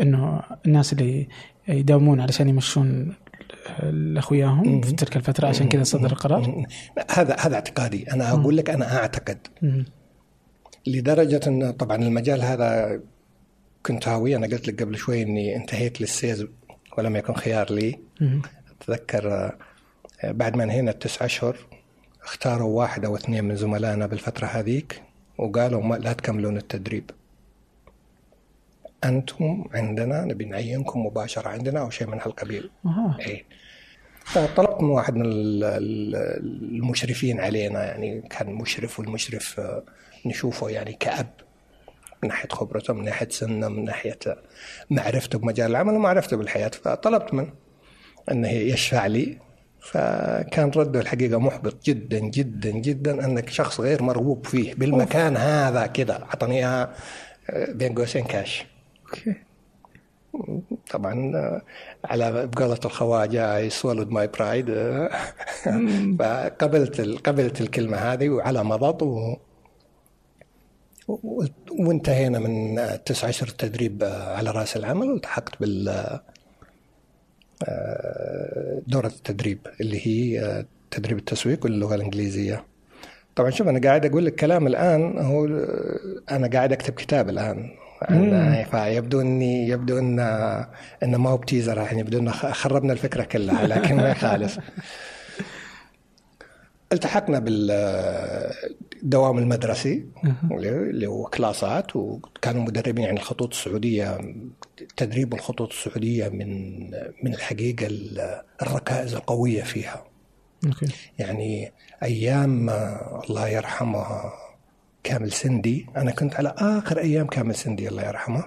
إنه 0.00 0.42
الناس 0.66 0.92
اللي 0.92 1.28
يداومون 1.68 2.20
علشان 2.20 2.48
يمشون 2.48 3.14
لأخوياهم 3.82 4.80
في 4.80 4.92
تلك 4.92 5.16
الفترة 5.16 5.48
عشان 5.48 5.68
كذا 5.68 5.82
صدر 5.82 6.10
القرار. 6.12 6.66
هذا 7.10 7.36
هذا 7.40 7.54
اعتقادي. 7.54 8.12
أنا 8.12 8.30
أقول 8.32 8.56
لك 8.56 8.70
أنا 8.70 8.96
أعتقد. 8.96 9.38
لدرجة 10.86 11.40
إن 11.46 11.70
طبعا 11.70 11.96
المجال 11.96 12.42
هذا 12.42 13.00
كنت 13.86 14.08
هاوي. 14.08 14.36
أنا 14.36 14.46
قلت 14.46 14.68
لك 14.68 14.82
قبل 14.82 14.96
شوي 14.96 15.22
إني 15.22 15.56
انتهيت 15.56 16.00
للسيز 16.00 16.46
ولم 16.98 17.16
يكن 17.16 17.34
خيار 17.34 17.72
لي. 17.72 17.98
أتذكر 18.80 19.32
آه، 19.34 20.32
بعد 20.32 20.56
ما 20.56 20.64
انهينا 20.64 20.90
التسع 20.90 21.24
أشهر 21.24 21.56
اختاروا 22.24 22.78
واحد 22.78 23.04
أو 23.04 23.16
اثنين 23.16 23.44
من 23.44 23.56
زملائنا 23.56 24.06
بالفترة 24.06 24.46
هذيك 24.46 25.02
وقالوا 25.38 25.82
ما 25.82 25.94
لا 25.94 26.12
تكملون 26.12 26.56
التدريب. 26.56 27.10
أنتم 29.04 29.64
عندنا 29.74 30.24
نبي 30.24 30.44
نعينكم 30.44 31.06
مباشره 31.06 31.48
عندنا 31.48 31.80
أو 31.80 31.90
شيء 31.90 32.06
من 32.06 32.20
هالقبيل. 32.20 32.70
أها. 32.86 33.16
اي 33.20 33.44
فطلبت 34.24 34.82
من 34.82 34.88
واحد 34.88 35.14
من 35.14 35.26
ال- 35.26 35.64
ال- 35.64 36.16
المشرفين 36.76 37.40
علينا 37.40 37.84
يعني 37.84 38.22
كان 38.30 38.52
مشرف 38.54 39.00
والمشرف 39.00 39.60
آه، 39.60 39.82
نشوفه 40.26 40.68
يعني 40.70 40.92
كأب 40.92 41.30
من 42.22 42.28
ناحية 42.28 42.48
خبرته 42.48 42.94
من 42.94 43.04
ناحية 43.04 43.28
سنه 43.28 43.68
من 43.68 43.84
ناحية 43.84 44.18
معرفته 44.90 45.38
بمجال 45.38 45.70
العمل 45.70 45.94
ومعرفته 45.94 46.36
بالحياة. 46.36 46.68
فطلبت 46.68 47.34
منه 47.34 47.52
أنه 48.30 48.50
يشفع 48.50 49.06
لي. 49.06 49.38
فكان 49.80 50.70
رده 50.76 51.00
الحقيقة 51.00 51.38
محبط 51.40 51.84
جدا 51.84 52.18
جدا 52.18 52.70
جدا 52.70 53.24
أنك 53.24 53.48
شخص 53.50 53.80
غير 53.80 54.02
مرغوب 54.02 54.46
فيه 54.46 54.74
بالمكان 54.74 55.36
هذا 55.36 55.86
كذا 55.86 56.22
أعطاني 56.22 56.56
إياها 56.58 56.94
آه، 57.50 57.72
بين 57.72 57.94
قوسين 57.94 58.24
كاش. 58.24 58.66
طبعا 60.90 61.36
آه، 61.36 61.62
على 62.04 62.46
بقولة 62.46 62.78
الخواجة 62.84 63.68
I 63.68 63.72
swallowed 63.72 64.10
my 64.10 64.38
pride 64.38 64.70
آه، 64.70 65.10
فقبلت 66.18 67.00
قبلت 67.00 67.60
الكلمة 67.60 67.96
هذه 67.96 68.28
وعلى 68.28 68.64
مضض 68.64 69.02
و 69.02 69.36
وانتهينا 71.70 72.38
من 72.38 72.78
آه، 72.78 72.96
تسع 72.96 73.28
أشهر 73.28 73.48
تدريب 73.48 74.02
آه، 74.02 74.36
على 74.36 74.50
رأس 74.50 74.76
العمل 74.76 75.10
والتحقت 75.10 75.60
بال 75.60 75.88
آه، 77.62 78.82
دورة 78.86 79.06
التدريب 79.06 79.58
اللي 79.80 80.06
هي 80.06 80.40
آه، 80.44 80.64
تدريب 80.90 81.18
التسويق 81.18 81.64
واللغة 81.64 81.94
الإنجليزية. 81.94 82.64
طبعا 83.36 83.50
شوف 83.50 83.68
أنا 83.68 83.80
قاعد 83.80 84.06
أقول 84.06 84.26
لك 84.26 84.34
كلام 84.34 84.66
الآن 84.66 85.18
هو 85.18 85.46
آه، 85.46 85.98
أنا 86.30 86.48
قاعد 86.48 86.72
أكتب 86.72 86.94
كتاب 86.94 87.28
الآن. 87.28 87.70
فيبدو 88.64 89.20
اني 89.20 89.68
يبدو 89.68 89.98
ان 89.98 90.20
إن 91.02 91.16
ما 91.16 91.30
هو 91.30 91.36
بتيزر 91.36 91.76
يعني 91.76 92.00
يبدو 92.00 92.18
ان 92.18 92.32
خربنا 92.32 92.92
الفكرة 92.92 93.24
كلها 93.24 93.66
لكن 93.66 93.96
ما 93.96 94.10
يخالف 94.10 94.58
التحقنا 96.92 97.38
بالدوام 97.38 99.38
المدرسي 99.38 100.06
اللي 100.50 101.06
هو 101.06 101.24
كلاسات 101.24 101.96
وكانوا 101.96 102.62
مدربين 102.62 103.04
يعني 103.04 103.20
الخطوط 103.20 103.54
السعودية 103.54 104.18
تدريب 104.96 105.34
الخطوط 105.34 105.72
السعودية 105.72 106.28
من 106.28 106.80
من 107.22 107.34
الحقيقة 107.34 107.88
الركائز 108.62 109.14
القوية 109.14 109.62
فيها. 109.62 110.04
يعني 111.18 111.72
أيام 112.02 112.70
الله 113.30 113.48
يرحمه 113.48 114.06
كامل 115.06 115.32
سندي. 115.32 115.86
أنا 115.96 116.10
كنت 116.10 116.34
على 116.34 116.54
آخر 116.58 116.98
أيام 116.98 117.26
كامل 117.26 117.54
سندي 117.54 117.88
الله 117.88 118.02
يرحمه. 118.06 118.44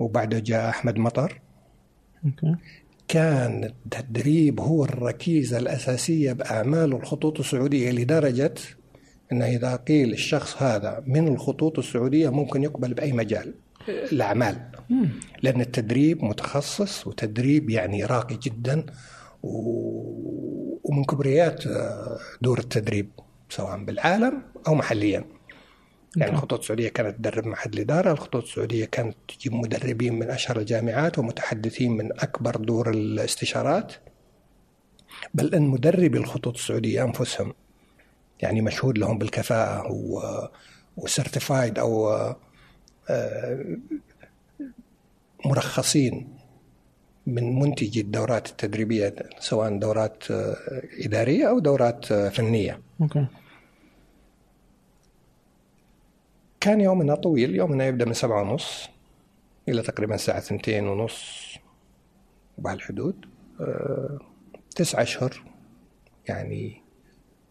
وبعده 0.00 0.38
جاء 0.38 0.68
أحمد 0.68 0.96
مطر. 0.98 1.40
كان 3.08 3.64
التدريب 3.64 4.60
هو 4.60 4.84
الركيزة 4.84 5.58
الأساسية 5.58 6.32
بأعمال 6.32 6.92
الخطوط 6.92 7.38
السعودية 7.40 7.90
لدرجة 7.90 8.54
إن 9.32 9.42
إذا 9.42 9.76
قيل 9.76 10.12
الشخص 10.12 10.62
هذا 10.62 11.02
من 11.06 11.28
الخطوط 11.28 11.78
السعودية 11.78 12.28
ممكن 12.28 12.62
يقبل 12.62 12.94
بأي 12.94 13.12
مجال 13.12 13.54
الأعمال. 13.88 14.56
لأن 15.42 15.60
التدريب 15.60 16.24
متخصص 16.24 17.06
وتدريب 17.06 17.70
يعني 17.70 18.04
راقي 18.04 18.38
جدا 18.42 18.86
و- 19.42 20.78
ومن 20.84 21.04
كبريات 21.04 21.66
آه، 21.66 22.18
دور 22.42 22.58
التدريب 22.58 23.10
سواء 23.50 23.84
بالعالم 23.84 24.42
أو 24.68 24.74
محليا. 24.74 25.24
يعني 26.16 26.32
الخطوط 26.32 26.58
السعودية 26.58 26.88
كانت 26.88 27.16
تدرب 27.16 27.46
معهد 27.46 27.74
الاداره، 27.74 28.12
الخطوط 28.12 28.42
السعودية 28.42 28.84
كانت 28.84 29.16
تجيب 29.28 29.54
مدربين 29.54 30.14
من 30.14 30.30
أشهر 30.30 30.58
الجامعات 30.58 31.18
ومتحدثين 31.18 31.92
من 31.96 32.12
أكبر 32.12 32.56
دور 32.56 32.90
الاستشارات. 32.90 33.92
بل 35.34 35.54
إن 35.54 35.62
مدربي 35.62 36.18
الخطوط 36.18 36.54
السعودية 36.54 37.04
أنفسهم 37.04 37.54
يعني 38.40 38.60
مشهود 38.60 38.98
لهم 38.98 39.18
بالكفاءة 39.18 39.92
و 39.92 40.22
وسيرتيفايد 40.96 41.78
أو 41.78 42.10
آه، 43.10 43.76
مرخصين 45.44 46.36
من 47.26 47.58
منتجي 47.58 48.00
الدورات 48.00 48.48
التدريبية 48.48 49.14
سواء 49.38 49.78
دورات 49.78 50.30
آه، 50.30 50.56
إدارية 51.00 51.48
أو 51.48 51.58
دورات 51.58 52.12
آه، 52.12 52.28
فنية. 52.28 52.80
أوكي. 53.00 53.26
كان 56.60 56.80
يومنا 56.80 57.14
طويل 57.14 57.54
يومنا 57.54 57.86
يبدأ 57.86 58.04
من 58.04 58.12
سبعة 58.12 58.42
ونص 58.42 58.88
إلى 59.68 59.82
تقريبا 59.82 60.14
الساعة 60.14 60.40
ثنتين 60.40 60.88
ونص 60.88 61.54
بهالحدود 62.58 63.26
أه 63.60 64.18
تسعة 64.76 65.02
أشهر. 65.02 65.42
يعني 66.28 66.82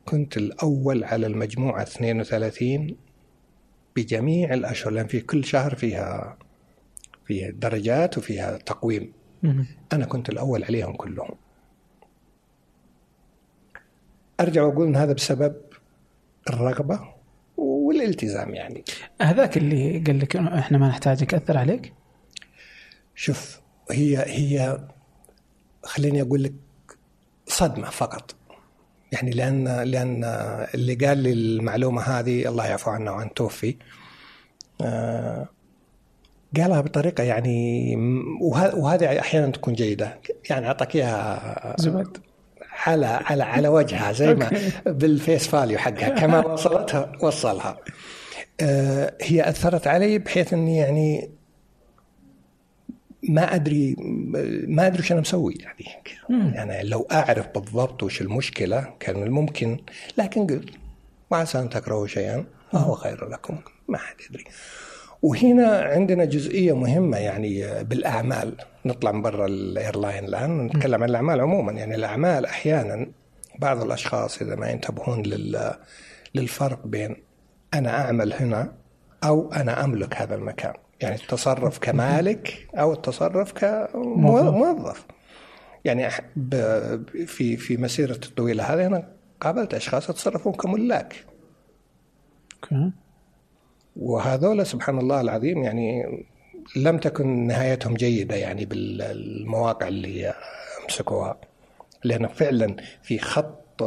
كنت 0.06 0.38
الأول 0.38 1.04
على 1.04 1.28
المجموعة 1.28 1.82
32 1.82 2.98
بجميع 3.96 4.54
الأشهر 4.54 4.94
لأن 4.94 5.08
في 5.08 5.22
كل 5.22 5.46
شهر 5.46 5.76
فيها 5.76 6.38
فيها 7.26 7.52
درجات 7.52 8.18
وفيها 8.18 8.58
تقويم. 8.58 9.14
أنا 9.94 10.06
كنت 10.06 10.30
الأول 10.30 10.64
عليهم 10.64 10.96
كلهم. 10.96 11.36
أرجع 14.40 14.64
وأقول 14.64 14.88
إن 14.88 14.96
هذا 14.96 15.14
بسبب 15.14 15.56
الرغبة 16.50 17.15
والالتزام 18.00 18.56
يعني. 18.56 18.84
هذاك 19.22 19.58
اللي 19.58 20.04
قال 20.08 20.20
لك 20.20 20.36
إحنا 20.36 20.78
ما 20.78 20.88
نحتاجك 20.88 21.34
اثر 21.34 21.58
عليك؟ 21.58 21.94
شوف 23.16 23.62
هي 23.92 24.18
هي 24.18 24.80
خليني 25.84 26.22
أقول 26.22 26.44
لك 26.44 26.54
صدمة 27.48 27.90
فقط. 27.90 28.36
يعني 29.12 29.32
لأن 29.32 29.82
لأن 29.84 30.24
اللي 30.74 30.96
قال 30.96 31.18
لي 31.18 31.32
المعلومة 31.32 32.02
هذه 32.02 32.50
الله 32.50 32.66
يعفو 32.66 32.92
عنه 32.92 33.12
وعن 33.12 33.34
توفي 33.34 33.76
آه، 34.82 35.50
قالها 36.58 36.82
بطريقة 36.82 37.24
يعني 37.24 37.96
وهذه 38.42 39.20
أحيانا 39.20 39.52
تكون 39.52 39.74
جيدة. 39.74 40.20
يعني 40.50 40.68
أعطاك 40.68 40.96
إياها 40.96 41.76
زبد. 41.80 42.18
على 42.86 43.06
على 43.06 43.44
على 43.44 43.68
وجهها 43.68 44.12
زي 44.12 44.36
ما. 44.36 44.52
بال 44.86 45.07
face 45.07 45.48
value 45.48 45.78
حقها 45.78 46.10
كما 46.10 46.46
وصلتها 46.46 47.12
وصلها. 47.22 47.78
آه، 48.62 49.14
هي 49.22 49.50
أثرت 49.50 49.88
علي 49.88 50.20
بحيث 50.20 50.54
إني 50.54 50.78
يعني 50.78 51.30
ما 53.30 53.56
أدري 53.56 53.96
ما 54.68 54.88
أدري 54.88 55.00
وش 55.00 55.12
أنا 55.12 55.22
مسوي 55.22 55.58
يعني. 55.60 56.56
يعني 56.56 56.90
لو 56.90 57.08
أعرف 57.12 57.48
بالضبط 57.48 58.04
وش 58.04 58.22
المشكلة 58.22 58.94
كان 59.00 59.24
الممكن 59.24 59.78
لكن 60.18 60.48
قلت 60.48 60.70
وعسى 61.30 61.60
ان 61.60 61.70
تكرهوا 61.70 62.08
شيئا 62.08 62.46
وهو 62.74 62.96
خير 62.96 63.30
لكم 63.30 63.58
ما 63.88 63.98
حد 63.98 64.16
يدري. 64.30 64.44
وهنا 65.22 65.82
عندنا 65.82 66.26
جزئية 66.26 66.76
مهمة 66.76 67.18
يعني 67.18 67.84
بالأعمال. 67.84 68.56
نطلع 68.86 69.12
من 69.12 69.22
برا 69.22 69.46
الإيرلاين 69.46 70.26
الآن 70.26 70.66
نتكلم 70.66 71.04
عن 71.04 71.10
الأعمال 71.10 71.42
عموما. 71.42 71.72
يعني 71.72 71.96
الأعمال 71.96 72.46
أحيانا 72.46 73.12
بعض 73.60 73.82
الأشخاص 73.82 74.42
إذا 74.42 74.56
ما 74.56 74.70
ينتبهون 74.70 75.22
لل 75.22 75.74
للفرق 76.36 76.88
بين 76.88 77.16
أنا 77.74 78.02
أعمل 78.02 78.34
هنا 78.34 78.74
أو 79.24 79.52
أنا 79.54 79.84
أملك 79.84 80.16
هذا 80.16 80.36
المكان. 80.36 80.74
يعني 81.02 81.16
التصرف 81.16 81.80
كمالك 81.80 82.68
أو 82.76 82.94
التصرف 82.94 83.52
كموظف 83.52 85.06
يعني 85.86 86.10
في 87.26 87.58
في 87.58 87.78
مسيرتي 87.78 88.30
الطويلة 88.30 88.64
هذه 88.64 88.86
أنا 88.88 89.12
قابلت 89.42 89.74
أشخاص 89.74 90.10
يتصرفون 90.10 90.54
كملاك. 90.54 91.26
وهذول 93.96 94.66
سبحان 94.66 95.00
الله 95.00 95.22
العظيم 95.22 95.64
يعني 95.64 96.04
لم 96.76 96.98
تكن 96.98 97.48
نهايتهم 97.48 97.94
جيدة 97.94 98.36
يعني 98.36 98.66
بالمواقع 98.66 99.88
اللي 99.88 100.34
مسكوها 100.90 101.38
لأن 102.04 102.28
فعلا 102.28 102.76
في 103.04 103.20
خط 103.20 103.84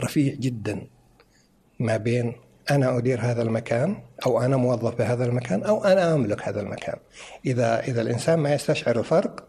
رفيع 0.00 0.34
جدا 0.34 0.86
ما 1.78 1.96
بين 1.96 2.34
أنا 2.70 2.98
أدير 2.98 3.20
هذا 3.20 3.42
المكان 3.42 4.02
أو 4.26 4.40
أنا 4.40 4.56
موظف 4.56 4.94
بهذا 4.94 5.24
المكان 5.24 5.62
أو 5.62 5.84
أنا 5.84 6.14
أملك 6.14 6.48
هذا 6.48 6.60
المكان. 6.60 6.96
إذا 7.46 7.80
إذا 7.80 8.02
الإنسان 8.02 8.38
ما 8.38 8.54
يستشعر 8.54 8.98
الفرق 8.98 9.48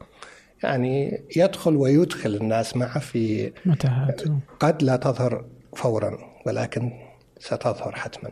يعني 0.63 1.23
يدخل 1.35 1.75
ويدخل 1.75 2.35
الناس 2.35 2.77
معه 2.77 2.99
في 2.99 3.53
متاهات 3.65 4.21
قد 4.59 4.83
لا 4.83 4.95
تظهر 4.95 5.45
فورا 5.75 6.17
ولكن 6.45 6.91
ستظهر 7.39 7.95
حتما. 7.95 8.31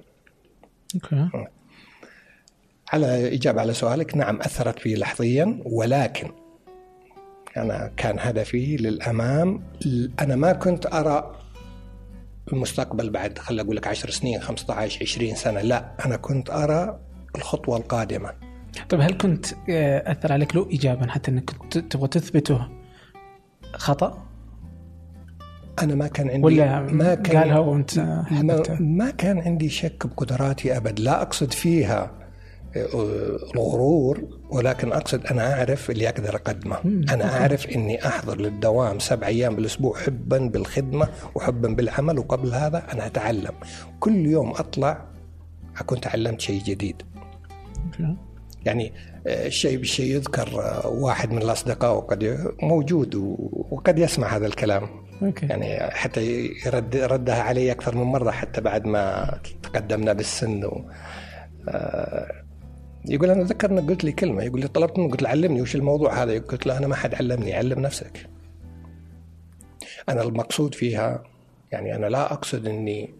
أوكي. 0.95 1.49
على 2.93 3.35
إجابة 3.35 3.61
على 3.61 3.73
سؤالك 3.73 4.15
نعم 4.15 4.41
أثرت 4.41 4.79
في 4.79 4.95
لحظيا 4.95 5.59
ولكن 5.65 6.31
أنا 7.57 7.91
كان 7.97 8.15
هدفي 8.19 8.77
للأمام 8.77 9.63
أنا 10.19 10.35
ما 10.35 10.53
كنت 10.53 10.93
أرى 10.93 11.35
المستقبل 12.53 13.09
بعد 13.09 13.37
خليني 13.37 13.61
أقول 13.61 13.75
لك 13.75 13.87
10 13.87 14.11
سنين 14.11 14.41
15 14.41 14.99
20 15.01 15.35
سنة 15.35 15.61
لا 15.61 15.95
أنا 16.05 16.17
كنت 16.17 16.49
أرى 16.49 16.99
الخطوة 17.35 17.77
القادمة. 17.77 18.33
طيب 18.89 19.01
هل 19.01 19.17
كنت 19.17 19.45
أثر 20.07 20.33
عليك 20.33 20.55
له 20.55 20.69
ايجابا 20.69 21.07
حتى 21.11 21.31
إنك 21.31 21.51
كنت 21.51 21.77
تبغى 21.77 22.07
تثبته 22.07 22.67
خطأ؟ 23.73 24.25
أنا 25.83 25.95
ما 25.95 26.07
كان 26.07 26.29
عندي 26.29 26.45
ولا 26.45 26.79
ما 26.79 27.15
كان 27.15 27.37
قالها 27.37 27.59
وأنت 27.59 27.99
ما, 28.31 28.63
ما 28.79 29.09
كان 29.11 29.39
عندي 29.39 29.69
شك 29.69 30.07
بقدراتي 30.07 30.77
أبد 30.77 30.99
لا 30.99 31.21
أقصد 31.21 31.53
فيها. 31.53 32.11
الغرور 33.55 34.39
ولكن 34.49 34.91
أقصد 34.91 35.25
أنا 35.25 35.53
أعرف 35.53 35.89
اللي 35.89 36.09
أقدر 36.09 36.35
اقدمه 36.35 36.77
أنا 36.85 37.41
أعرف 37.41 37.67
إني 37.67 38.07
أحضر 38.07 38.41
للدوام 38.41 38.99
سبع 38.99 39.27
أيام 39.27 39.55
بالأسبوع 39.55 39.97
حبا 39.97 40.37
بالخدمة 40.37 41.07
وحبا 41.35 41.67
بالعمل 41.67 42.19
وقبل 42.19 42.53
هذا 42.53 42.83
أنا 42.93 43.05
أتعلم. 43.05 43.53
كل 43.99 44.25
يوم 44.25 44.51
أطلع 44.51 45.05
أكون 45.77 46.01
تعلمت 46.01 46.41
شيء 46.41 46.63
جديد. 46.63 47.01
يعني 48.65 48.93
آه، 49.27 49.47
الشيء 49.47 49.77
بالشيء 49.77 50.15
يذكر 50.15 50.61
آه، 50.61 50.87
واحد 50.87 51.31
من 51.31 51.41
الأصدقاء 51.41 51.95
وقد 51.95 52.53
موجود 52.63 53.15
وقد 53.71 53.99
يسمع 53.99 54.35
هذا 54.35 54.45
الكلام. 54.45 54.89
أوكي. 55.23 55.45
يعني 55.45 55.91
حتى 55.91 56.51
يرد 56.65 56.95
ردها 56.95 57.41
علي 57.41 57.71
أكثر 57.71 57.95
من 57.95 58.03
مرة 58.03 58.31
حتى 58.31 58.61
بعد 58.61 58.85
ما 58.85 59.33
تقدمنا 59.63 60.13
بالسن 60.13 60.65
و 60.65 60.89
آه، 61.69 62.31
يقول 63.05 63.29
أنا 63.29 63.41
اتذكر 63.41 63.71
انك 63.71 63.89
قلت 63.89 64.03
لي 64.03 64.11
كلمة 64.11 64.43
يقول 64.43 64.61
لي 64.61 64.67
طلبت 64.67 64.99
منه 64.99 65.11
قلت 65.11 65.21
له 65.21 65.29
علمني 65.29 65.61
وش 65.61 65.75
الموضوع 65.75 66.23
هذا؟ 66.23 66.39
قلت 66.39 66.67
له 66.67 66.77
أنا 66.77 66.87
ما 66.87 66.95
حد 66.95 67.15
علمني 67.15 67.53
علم 67.53 67.79
نفسك. 67.79 68.29
أنا 70.09 70.21
المقصود 70.21 70.75
فيها 70.75 71.23
يعني 71.71 71.95
أنا 71.95 72.05
لا 72.05 72.33
أقصد 72.33 72.67
إني 72.67 73.13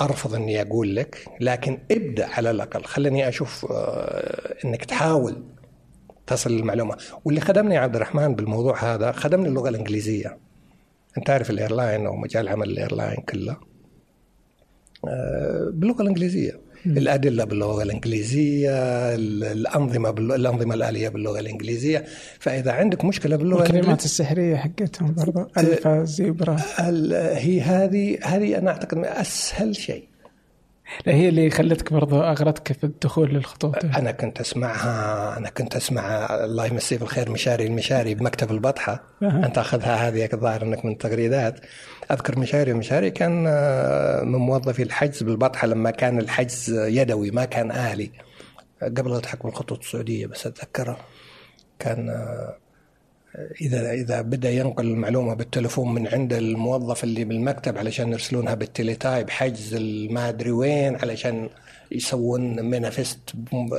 أرفض 0.00 0.34
إني 0.34 0.62
أقول 0.62 0.96
لك 0.96 1.24
لكن 1.40 1.78
ابدأ 1.90 2.26
على 2.26 2.50
الأقل. 2.50 2.84
خليني 2.84 3.28
أشوف 3.28 3.66
آه، 3.70 4.54
إنك 4.64 4.84
تحاول 4.84 5.42
تصل 6.26 6.50
للمعلومة. 6.50 6.96
واللي 7.24 7.40
خدمني 7.40 7.76
عبد 7.76 7.96
الرحمن 7.96 8.34
بالموضوع 8.34 8.94
هذا 8.94 9.12
خدمني 9.12 9.48
اللغة 9.48 9.68
الإنجليزية. 9.68 10.38
أنت 11.18 11.26
تعرف 11.26 11.50
ال 11.50 11.57
airline 11.57 12.06
أو 12.06 12.16
مجال 12.16 12.48
عمل 12.48 12.70
ال 12.70 12.76
airline 12.76 13.16
كله. 13.16 13.56
آه، 15.08 15.70
باللغة 15.72 16.02
الإنجليزية. 16.02 16.67
الأدلة 16.86 17.44
باللغة 17.44 17.82
الإنجليزية 17.82 18.70
ال- 19.14 19.44
الأنظمة 19.44 20.10
بالل- 20.10 20.32
الأنظمة 20.32 20.74
الآلية 20.74 21.08
باللغة 21.08 21.40
الإنجليزية. 21.40 22.04
فإذا 22.38 22.72
عندك 22.72 23.04
مشكلة 23.04 23.36
باللغة 23.36 23.62
الكلمات 23.62 23.84
الانجليزيه 23.84 24.04
السحرية 24.04 24.56
حقتهم 24.56 25.14
برضو 25.14 25.46
الفا 25.58 26.04
زيبرا 26.04 26.56
هي 27.36 27.60
هذه 27.60 28.18
هذه 28.22 28.58
أنا 28.58 28.70
أعتقد 28.70 28.98
أسهل 28.98 29.76
شيء. 29.76 30.04
لا 31.06 31.14
هي 31.14 31.28
اللي 31.28 31.50
خلتك 31.50 31.92
برضو 31.92 32.20
أغرتك 32.20 32.72
في 32.72 32.84
الدخول 32.84 33.30
للخطوط. 33.34 33.84
أنا 33.84 34.10
كنت 34.12 34.40
اسمعها 34.40 35.36
أنا 35.38 35.50
كنت 35.50 35.76
أسمع 35.76 36.26
الله 36.44 36.66
يمسيه 36.66 36.96
بالخير 36.98 37.30
مشاري 37.30 37.66
المشاري 37.66 38.14
بمكتب 38.14 38.50
البطحة. 38.50 39.02
أنت 39.22 39.58
أخذها 39.58 40.08
هذه 40.08 40.28
الظاهر 40.32 40.62
إنك 40.62 40.84
من 40.84 40.92
التغريدات. 40.92 41.60
أذكر 42.10 42.38
مشاري 42.38 42.70
المشاري 42.70 43.10
كان 43.10 43.44
آه، 43.48 44.22
من 44.22 44.38
موظفي 44.38 44.82
الحجز 44.82 45.22
بالبطحة 45.22 45.66
لما 45.66 45.90
كان 45.90 46.18
الحجز 46.18 46.70
يدوي 46.70 47.30
ما 47.30 47.44
كان 47.44 47.70
الي 47.70 48.10
قبل 48.82 49.10
لا 49.10 49.20
تحكم 49.20 49.48
الخطوط 49.48 49.78
السعودية 49.78 50.26
بس 50.26 50.46
أتذكره. 50.46 50.98
كان 51.78 52.08
آه، 52.08 52.56
إذا 53.60 53.92
إذا 53.92 54.20
بدأ 54.20 54.50
ينقل 54.50 54.86
المعلومة 54.86 55.34
بالتليفون 55.34 55.94
من 55.94 56.08
عند 56.08 56.32
الموظف 56.32 57.04
اللي 57.04 57.24
بالمكتب 57.24 57.78
علشان 57.78 58.12
يرسلونها 58.12 58.54
بال 58.54 58.69
teletype 58.69 59.30
حجز 59.30 59.74
ما 60.10 60.28
أدري 60.28 60.50
وين 60.50 60.96
علشان 60.96 61.50
يسوون 61.92 62.60
manifest 62.60 63.20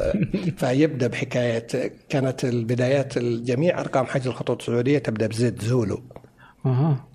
فيبدأ 0.59 1.07
بحكاية. 1.07 1.67
كانت 2.09 2.43
البدايات 2.43 3.17
الجميع 3.17 3.79
أرقام 3.79 4.05
حجز 4.05 4.27
الخطوط 4.27 4.61
السعودية 4.61 4.97
تبدأ 4.97 5.27
ب 5.27 5.44
Z 5.44 5.61
Zulu. 5.61 6.03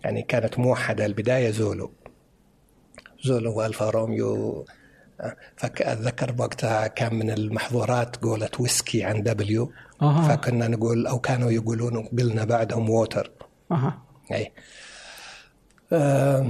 يعني 0.05 0.23
كانت 0.23 0.59
موحدة 0.59 1.07
البداية 1.07 1.51
Zulu. 1.51 1.93
Zulu 3.25 3.59
و 3.59 3.64
Alpha 3.64 3.91
Romeo. 3.91 4.65
فأتذكر 5.57 6.35
وقتها 6.39 6.87
كان 6.87 7.15
من 7.15 7.31
المحظورات 7.31 8.17
قولة 8.17 8.51
whiskey 8.61 9.05
عن 9.05 9.23
W. 9.23 9.73
فكنا 10.01 10.69
نقول 10.69 11.07
أو 11.07 11.19
كانوا 11.19 11.51
يقولون 11.51 12.07
قلنا 12.07 12.45
بعدهم 12.45 12.91
water. 12.91 13.31
أها. 13.73 14.03
اي 14.33 14.53
آه. 15.93 16.47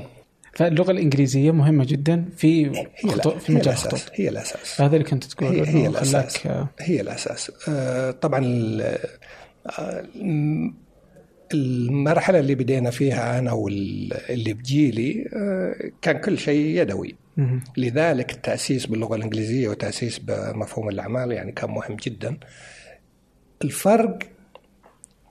فاللغة 0.54 0.90
الإنجليزية 0.90 1.50
مهمة 1.50 1.84
جدا 1.84 2.28
في 2.36 2.64
لا 2.64 3.38
في 3.38 3.52
هي 3.52 3.56
مجال 3.56 3.68
الخطوط 3.68 4.00
هي 4.14 4.28
الأساس. 4.28 4.80
هذا 4.80 4.96
اللي 4.96 5.08
كنت 5.08 5.24
تقول 5.24 5.48
هي, 5.48 5.68
هي 5.68 5.86
الأساس. 5.86 6.36
خلاك 6.36 6.46
آه، 6.46 6.68
هي 6.80 7.00
الأساس. 7.00 7.52
آه 7.68 8.10
طبعا 8.10 8.40
المرحلة 11.54 12.38
اللي 12.38 12.54
بدينا 12.54 12.90
فيها 12.90 13.38
أنا 13.38 13.52
واللي 13.52 14.52
بجيلي 14.52 15.24
آه 15.34 15.74
كان 16.02 16.18
كل 16.18 16.38
شيء 16.38 16.80
يدوي. 16.82 17.14
لذلك 17.76 18.32
التأسيس 18.32 18.86
باللغة 18.86 19.16
الإنجليزية 19.16 19.68
وتأسيس 19.68 20.18
بمفهوم 20.18 20.88
الأعمال 20.88 21.32
يعني 21.32 21.52
كان 21.52 21.70
مهم 21.70 21.96
جدا 21.96 22.36
الفرق 23.64 24.18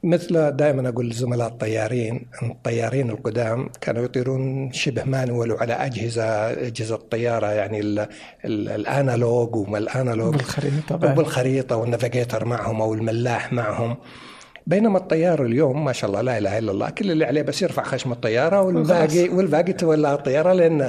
مثل 0.04 0.52
دائما 0.52 0.90
أقول 0.90 1.10
لزملاء 1.10 1.48
الطيارين 1.48 2.26
إن 2.44 2.52
الطيارين 2.52 3.10
القدام 3.10 3.70
كانوا 3.82 4.04
يطيرون 4.04 4.72
شبه 4.74 5.04
مانوال 5.04 5.52
وعلى 5.52 5.74
أجهزة 5.74 6.24
أجهزة 6.68 6.96
الطيارة 6.96 7.48
يعني 7.48 7.80
ال- 7.80 8.00
ال- 8.46 8.70
الأنالوج 8.70 9.56
وما 9.56 9.78
الأنالوج 9.78 10.34
بالخريطة 10.36 10.96
بعد. 10.96 11.16
بالخريطه 11.16 11.76
والنافيجيتر 11.76 12.46
معهم 12.46 12.82
أو 12.82 12.94
الملاح 12.94 13.54
معهم 13.54 13.98
بينما 14.68 14.98
الطيار 14.98 15.46
اليوم 15.46 15.86
ما 15.86 15.92
شاء 15.92 16.10
الله 16.10 16.22
لا 16.22 16.38
إله 16.38 16.58
إلا 16.58 16.72
الله 16.72 16.90
كل 16.90 17.12
اللي 17.12 17.26
عليه 17.26 17.42
بس 17.42 17.62
يرفع 17.62 17.84
خشم 17.84 18.12
الطيارة 18.12 18.62
والباقي 18.62 19.30
والباقي 19.30 19.74
تولى 19.74 20.14
الطيارة 20.14 20.54
لين 20.54 20.86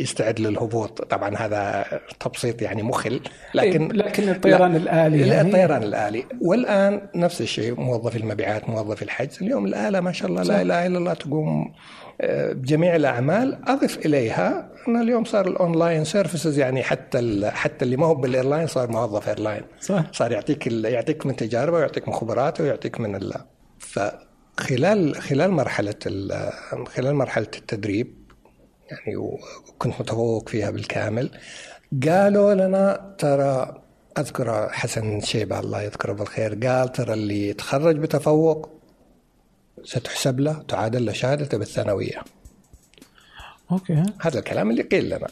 يستعد 0.00 0.40
للهبوط. 0.40 1.02
طبعا 1.02 1.36
هذا 1.36 1.84
تبسيط 2.20 2.62
يعني 2.62 2.82
مخل 2.82 3.20
لكن 3.54 3.88
لكن 3.88 4.28
الطيران 4.28 4.76
الآلي 4.76 5.18
لا 5.18 5.34
يعني. 5.34 5.48
الطيران 5.48 5.82
الآلي. 5.82 6.24
والآن 6.40 7.00
نفس 7.14 7.40
الشيء 7.40 7.80
موظف 7.80 8.16
المبيعات 8.16 8.68
موظف 8.68 9.02
الحجز 9.02 9.38
اليوم 9.42 9.66
الآلة 9.66 10.00
ما 10.00 10.12
شاء 10.12 10.28
الله 10.28 10.42
لا 10.42 10.62
إله 10.62 10.86
إلا 10.86 10.98
الله 10.98 11.14
تقوم 11.14 11.72
آه، 12.20 12.52
بجميع 12.52 12.96
الأعمال 12.96 13.58
أضف 13.68 14.06
إليها 14.06 14.68
أن 14.88 15.00
اليوم 15.02 15.24
صار 15.24 15.46
ال 15.46 15.54
online 15.54 16.04
services 16.04 16.58
يعني 16.58 16.82
حتى 16.82 17.50
حتى 17.50 17.84
اللي 17.84 17.96
ما 17.96 18.06
هو 18.06 18.14
بال 18.14 18.26
airline 18.26 18.66
صار 18.66 18.90
موظف 18.90 19.28
airline. 19.28 19.62
صح. 19.80 20.04
صار 20.12 20.32
يعطيك 20.32 20.66
يعطيك 20.66 21.26
من 21.26 21.36
تجاربه 21.36 21.76
ويعطيك 21.76 22.08
من 22.08 22.14
خبراته 22.14 22.64
ويعطيك 22.64 23.00
من 23.00 23.16
ال 23.16 23.32
فخلال 23.78 25.16
خلال 25.22 25.50
مرحلة 25.50 25.94
ال- 26.06 26.52
خلال 26.86 27.14
مرحلة 27.14 27.46
التدريب 27.56 28.14
يعني 28.90 29.16
وكنت 29.16 30.00
متفوق 30.00 30.48
فيها 30.48 30.70
بالكامل. 30.70 31.30
قالوا 32.08 32.54
لنا 32.54 33.14
ترى 33.18 33.80
أذكر 34.18 34.68
حسن 34.68 35.20
شيبة 35.20 35.60
الله 35.60 35.82
يذكره 35.82 36.12
بالخير 36.12 36.54
قال 36.66 36.92
ترى 36.92 37.12
اللي 37.12 37.48
يتخرج 37.48 37.96
بتفوق 37.96 38.70
ستحسب 39.84 40.40
له 40.40 40.62
تعادل 40.68 41.06
له 41.06 41.12
شهادته 41.12 41.58
بالثانوية. 41.58 42.18
أوكي. 43.72 44.02
هذا 44.20 44.38
الكلام 44.38 44.70
اللي 44.70 44.82
قيل 44.82 45.04
لنا. 45.10 45.28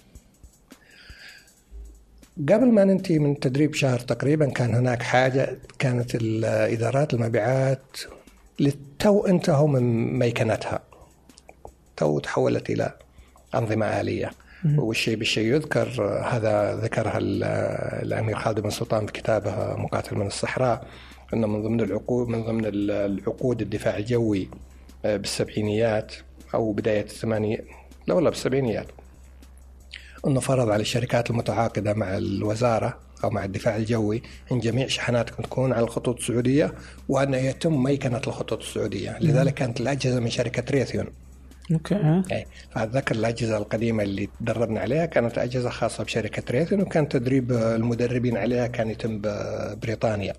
قبل 2.48 2.72
ما 2.72 2.84
ننتهي 2.84 3.18
من 3.18 3.40
تدريب 3.40 3.74
شهر 3.74 3.98
تقريبا 3.98 4.46
كان 4.50 4.74
هناك 4.74 5.02
حاجة 5.02 5.58
كانت 5.78 6.14
الإدارات 6.14 7.14
المبيعات 7.14 7.82
للتو 8.60 9.26
انتهوا 9.26 9.68
من 9.68 10.12
ميكنتها. 10.18 10.80
تو 11.96 12.18
تحولت 12.18 12.70
إلى 12.70 12.92
أنظمة 13.54 13.86
آلية. 14.00 14.30
والشيء 14.76 15.16
بالشيء 15.16 15.54
يذكر 15.54 16.02
هذا 16.24 16.76
ذكرها 16.76 17.18
ال- 17.18 17.44
الأمير 18.06 18.36
خالد 18.38 18.60
بن 18.60 18.70
سلطان 18.70 19.06
في 19.06 19.12
كتابه 19.12 19.76
مقاتل 19.76 20.16
من 20.16 20.26
الصحراء 20.26 20.86
أنه 21.34 21.46
من 21.46 21.62
ضمن 21.62 21.80
العقود 21.80 22.28
من 22.28 22.42
ضمن 22.44 22.64
ال- 22.66 22.90
العقود 22.90 23.60
الدفاع 23.62 23.96
الجوي 23.96 24.48
آه، 25.04 25.16
بالسبعينيات 25.16 26.14
أو 26.54 26.72
بداية 26.72 27.00
الثمانينيات 27.02 27.64
لا 28.06 28.14
والله 28.14 28.30
بالسبعينيات 28.30 28.86
أنه 30.26 30.40
فرض 30.40 30.70
على 30.70 30.80
الشركات 30.80 31.30
المتعاقدة 31.30 31.94
مع 31.94 32.16
الوزارة 32.18 32.98
أو 33.24 33.30
مع 33.30 33.44
الدفاع 33.44 33.76
الجوي 33.76 34.22
إن 34.52 34.60
جميع 34.60 34.86
شحناتكم 34.86 35.42
تكون 35.42 35.72
على 35.72 35.84
الخطوط 35.84 36.16
السعودية 36.18 36.74
وأن 37.08 37.34
يتم 37.34 37.82
ميكنة 37.82 38.20
الخطوط 38.26 38.60
السعودية، 38.60 39.18
لذلك 39.20 39.54
كانت 39.54 39.80
الاجهزه 39.80 40.20
من 40.20 40.30
شركة 40.30 40.70
ريثيون، 40.70 41.06
okay 41.72 42.22
اي 42.32 42.46
فأتذكر 42.70 43.14
الاجهزه 43.14 43.56
القديمة 43.56 44.02
اللي 44.02 44.28
تدربنا 44.40 44.80
عليها 44.80 45.06
كانت 45.06 45.38
أجهزة 45.38 45.70
خاصة 45.70 46.04
بشركة 46.04 46.52
ريثيون 46.52 46.80
وكان 46.80 47.08
تدريب 47.08 47.52
المدربين 47.52 48.36
عليها 48.36 48.66
كان 48.66 48.90
يتم 48.90 49.18
ببريطانيا 49.22 50.34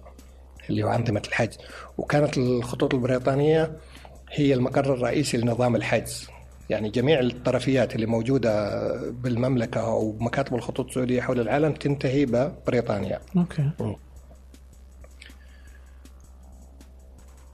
اللي 0.69 0.83
هو 0.83 0.89
أنظمة 0.89 1.21
الحجز، 1.27 1.57
وكانت 1.97 2.37
الخطوط 2.37 2.93
البريطانية 2.93 3.71
هي 4.31 4.53
المقر 4.53 4.93
الرئيسي 4.93 5.37
لنظام 5.37 5.75
الحجز. 5.75 6.27
يعني 6.69 6.89
جميع 6.89 7.19
الطرفيات 7.19 7.95
اللي 7.95 8.05
موجودة 8.05 8.79
بالمملكة 9.11 9.81
أو 9.81 10.11
بمكاتب 10.11 10.55
الخطوط 10.55 10.87
السعودية 10.87 11.21
حول 11.21 11.39
العالم 11.39 11.71
تنتهي 11.73 12.25
ببريطانيا. 12.25 13.19
okay. 13.37 13.69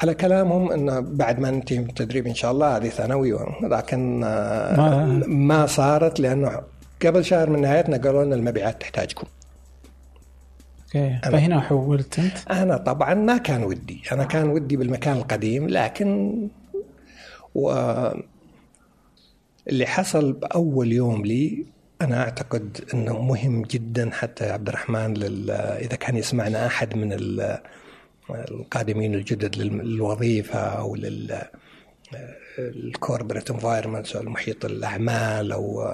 على 0.02 0.14
كلامهم 0.14 0.72
أنه 0.72 1.00
بعد 1.00 1.40
ما 1.40 1.52
ننتهي 1.52 1.80
من 1.80 1.90
التدريب 1.90 2.28
إن 2.28 2.34
شاء 2.36 2.52
الله 2.52 2.78
هذه 2.78 2.90
ثانوي 2.90 3.34
لكن 3.64 4.20
ما- 4.20 5.24
ما 5.28 5.66
صارت 5.66 6.20
لأنه 6.20 6.62
قبل 7.06 7.26
شهر 7.26 7.50
من 7.50 7.62
نهايتنا 7.62 7.98
قالوا 7.98 8.24
لنا 8.24 8.36
المبيعات 8.36 8.82
تحتاجكم. 8.82 9.28
أوكي. 10.86 11.20
فهنا 11.24 11.60
حولت 11.60 12.20
أنت؟ 12.20 12.52
أنا 12.52 12.78
طبعا 12.78 13.14
ما 13.14 13.38
كان 13.38 13.64
ودي. 13.64 14.02
أنا 14.12 14.24
كان 14.24 14.50
ودي 14.50 14.78
بالمكان 14.78 15.18
القديم 15.18 15.68
لكن 15.68 16.38
و 17.56 17.72
اللي 19.70 19.86
حصل 19.86 20.34
بأول 20.34 20.92
يوم 20.92 21.26
لي 21.26 21.66
أنا 22.02 22.22
أعتقد 22.24 22.86
أنه 22.94 23.22
مهم 23.22 23.62
جدا 23.62 24.10
حتى 24.12 24.50
عبد 24.52 24.68
الرحمن 24.68 25.14
لل... 25.14 25.52
إذا 25.52 25.96
كان 25.96 26.18
يسمعنا 26.18 26.66
أحد 26.68 26.96
من 26.98 27.14
ال... 27.14 27.58
القادمين 28.30 29.14
الجدد 29.16 29.56
لل- 29.56 29.78
للوظيفة 29.88 30.60
أو 30.60 30.96
لل 30.96 31.42
ال 32.60 32.69
corporate 32.69 33.52
environments 33.52 34.16
أو 34.16 34.22
المحيط 34.22 34.66
الأعمال 34.66 35.52
أو 35.52 35.94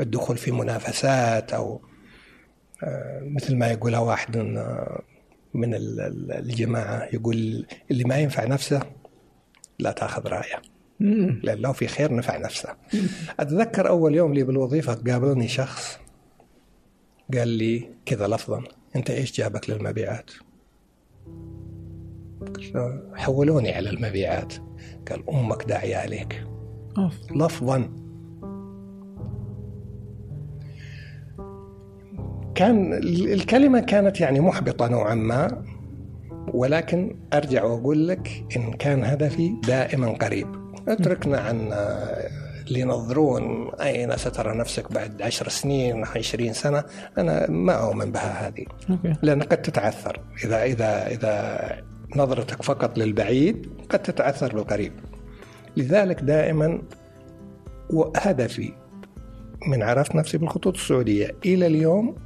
الدخول 0.00 0.36
في 0.36 0.50
منافسات 0.50 1.52
أو 1.52 1.80
مثل 3.22 3.56
ما 3.56 3.68
يقولها 3.70 3.98
واحد 4.00 4.36
من 4.36 4.54
من 5.54 5.74
ال- 5.74 6.00
ال- 6.00 6.32
الجماعة 6.32 7.08
يقول 7.12 7.66
اللي 7.90 8.04
ما 8.04 8.16
ينفع 8.18 8.44
نفسه 8.44 8.80
لا 9.78 9.92
تاخذ 9.92 10.28
رأيه. 10.28 10.62
لأن 11.42 11.58
لو 11.58 11.72
في 11.72 11.86
خير 11.86 12.14
نفع 12.14 12.36
نفسه. 12.38 12.68
أتذكر 13.40 13.88
أول 13.88 14.14
يوم 14.14 14.34
لي 14.34 14.42
بالوظيفة 14.42 14.94
قابلني 14.94 15.48
شخص 15.48 15.98
قال 17.34 17.48
لي 17.48 17.88
كذا 18.06 18.28
لفظا 18.28 18.62
أنت 18.96 19.10
إيش 19.10 19.32
جابك 19.40 19.70
للمبيعات؟ 19.70 20.30
حولوني 23.14 23.72
على 23.74 23.90
المبيعات. 23.90 24.54
قال 25.10 25.30
أمك 25.30 25.64
داعية 25.64 25.96
عليك. 25.96 26.44
لفظا. 27.36 27.88
كان 32.54 32.92
ال- 32.92 33.32
الكلمة 33.32 33.80
كانت 33.80 34.20
يعني 34.20 34.40
محبطة 34.40 34.88
نوعا 34.88 35.14
ما 35.14 35.64
ولكن 36.54 37.16
أرجع 37.32 37.64
وأقول 37.64 38.08
لك 38.08 38.44
إن 38.56 38.72
كان 38.72 39.04
هدفي 39.04 39.54
دائما 39.66 40.08
قريب. 40.08 40.46
أتركنا 40.88 41.40
عن 41.40 41.72
آه، 41.72 42.30
اللي 42.68 42.80
ينظرون 42.80 43.74
أين 43.74 44.16
سترى 44.16 44.58
نفسك 44.58 44.92
بعد 44.92 45.22
عشر 45.22 45.48
سنين 45.48 46.04
عشرين 46.04 46.52
سنة. 46.52 46.84
أنا 47.18 47.50
ما 47.50 47.72
أؤمن 47.72 48.12
بها 48.12 48.48
هذه. 48.48 48.64
لأن 49.22 49.42
قد 49.42 49.62
تتعثر. 49.62 50.20
إذا 50.44 50.62
إذا 50.64 51.06
إذا 51.06 51.70
نظرتك 52.16 52.62
فقط 52.62 52.98
للبعيد 52.98 53.66
قد 53.88 53.98
تتعثر 53.98 54.54
بالقريب. 54.54 54.92
لذلك 55.76 56.20
دائما 56.20 56.82
وهدفي 57.90 58.72
من 59.66 59.82
عرفت 59.82 60.14
نفسي 60.14 60.38
بالخطوط 60.38 60.74
السعودية 60.74 61.30
إلى 61.44 61.66
اليوم 61.66 62.16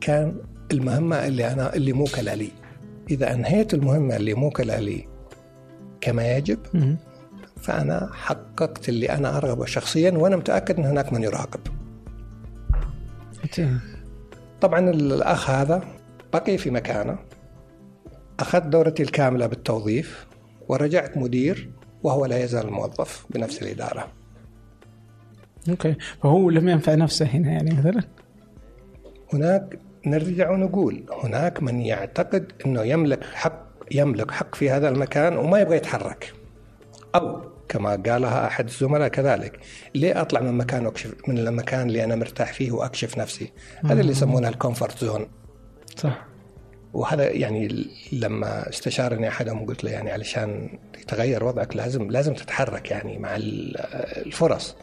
كان 0.00 0.36
المهمة 0.72 1.26
اللي 1.26 1.52
أنا 1.52 1.74
اللي 1.74 1.92
موكلة 1.92 2.34
لي 2.34 2.48
إذا 3.10 3.32
أنهيت 3.34 3.74
المهمة 3.74 4.16
اللي 4.16 4.34
موكلة 4.34 4.78
لي 4.78 5.04
كما 6.00 6.36
يجب. 6.36 6.58
فأنا 7.62 8.10
حققت 8.12 8.88
اللي 8.88 9.10
أنا 9.10 9.36
أرغبه 9.36 9.64
شخصيا 9.64 10.10
وأنا 10.10 10.36
متأكد 10.36 10.78
أن 10.78 10.84
هناك 10.84 11.12
من 11.12 11.22
يراقب. 11.22 11.60
طبعا 14.60 14.90
الأخ 14.90 15.50
هذا 15.50 15.84
بقي 16.32 16.58
في 16.58 16.70
مكانه. 16.70 17.18
أخذت 18.40 18.66
دورتي 18.66 19.02
الكاملة 19.02 19.46
بالتوظيف 19.46 20.26
ورجعت 20.68 21.16
مدير 21.16 21.70
وهو 22.02 22.26
لا 22.26 22.44
يزال 22.44 22.72
موظف 22.72 23.26
بنفس 23.30 23.62
الإدارة. 23.62 24.12
أوكي. 25.68 25.96
فهو 26.22 26.50
لم 26.50 26.68
ينفع 26.68 26.94
نفسه 26.94 27.26
هنا 27.26 27.50
يعني 27.50 27.70
مثلا؟ 27.74 28.02
هناك 29.32 29.78
نرجع 30.06 30.50
ونقول 30.50 31.04
هناك 31.24 31.62
من 31.62 31.80
يعتقد 31.80 32.52
أنه 32.66 32.82
يملك 32.82 33.24
حق 33.24 33.70
يملك 33.92 34.30
حق 34.30 34.54
في 34.54 34.70
هذا 34.70 34.88
المكان 34.88 35.36
وما 35.36 35.60
يبغى 35.60 35.76
يتحرك. 35.76 36.32
أو 37.14 37.50
كما 37.68 37.90
قالها 38.06 38.46
أحد 38.46 38.66
الزملاء 38.68 39.08
كذلك 39.08 39.60
ليه 39.94 40.20
أطلع 40.20 40.40
من 40.40 40.52
مكان 40.58 40.86
وأكشف 40.86 41.14
من 41.28 41.38
المكان 41.38 41.88
اللي 41.88 42.04
أنا 42.04 42.16
مرتاح 42.16 42.52
فيه 42.52 42.72
وأكشف 42.72 43.18
نفسي؟ 43.18 43.52
هذا 43.84 44.00
اللي 44.00 44.12
يسمونها 44.12 44.50
ال 44.50 44.57
comfort 44.57 45.04
zone. 45.04 45.26
صح. 45.96 46.26
وهذا 46.92 47.30
يعني 47.30 47.86
لما 48.12 48.68
استشارني 48.68 49.28
أحدهم 49.28 49.66
قلت 49.66 49.84
له 49.84 49.90
يعني 49.90 50.10
علشان 50.10 50.78
يتغير 51.00 51.44
وضعك 51.44 51.76
لازم 51.76 52.10
لازم 52.10 52.34
تتحرك 52.34 52.90
يعني 52.90 53.18
مع 53.18 53.36
ال- 53.36 53.76
الفرص. 54.26 54.76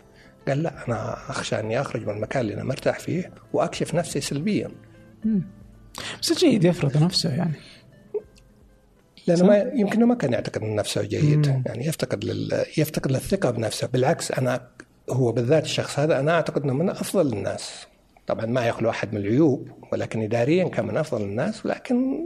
قال 0.48 0.64
لا 0.64 0.88
أنا 0.88 1.14
أخشى 1.30 1.60
أني 1.60 1.82
أخرج 1.82 2.02
من 2.08 2.10
المكان 2.16 2.42
اللي 2.42 2.54
أنا 2.54 2.64
مرتاح 2.64 3.00
فيه 3.00 3.32
وأكشف 3.54 3.96
نفسي 3.96 4.22
سلبيا. 4.22 4.70
بس 6.22 6.34
جيد 6.40 6.64
يفرض 6.64 7.04
نفسه 7.04 7.36
يعني. 7.36 7.54
لأنه. 9.28 9.46
ما 9.46 9.58
يمكن 9.58 10.04
ما 10.04 10.16
كان 10.16 10.34
يعتقد 10.34 10.62
من 10.62 10.76
نفسه 10.76 11.04
جيد. 11.04 11.48
مم. 11.48 11.64
يعني 11.66 11.86
يفتقد 11.86 12.24
لل... 12.24 12.66
يفتقد 12.78 13.12
للثقة 13.12 13.52
بنفسه. 13.52 13.88
بالعكس 13.88 14.32
أنا 14.32 14.68
هو 15.10 15.32
بالذات 15.32 15.64
الشخص 15.64 16.00
هذا 16.00 16.20
أنا 16.20 16.32
أعتقد 16.32 16.64
إنه 16.64 16.74
من 16.74 16.90
أفضل 16.90 17.34
الناس. 17.34 17.88
طبعا 18.28 18.46
ما 18.46 18.68
يخلو 18.68 18.90
أحد 18.90 19.14
من 19.14 19.22
العيوب 19.22 19.70
ولكن 19.92 20.22
اداريا 20.22 20.70
كان 20.70 20.86
من 20.86 20.98
أفضل 20.98 21.22
الناس 21.22 21.66
ولكن 21.66 22.26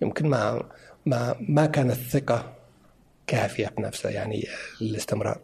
يمكن 0.00 0.26
ما 0.26 0.62
ما 1.06 1.36
ما 1.40 1.66
كانت 1.66 1.92
الثقة 1.92 2.52
كافية 3.26 3.72
بنفسه 3.78 4.08
يعني 4.08 4.46
للاستمرار 4.80 5.40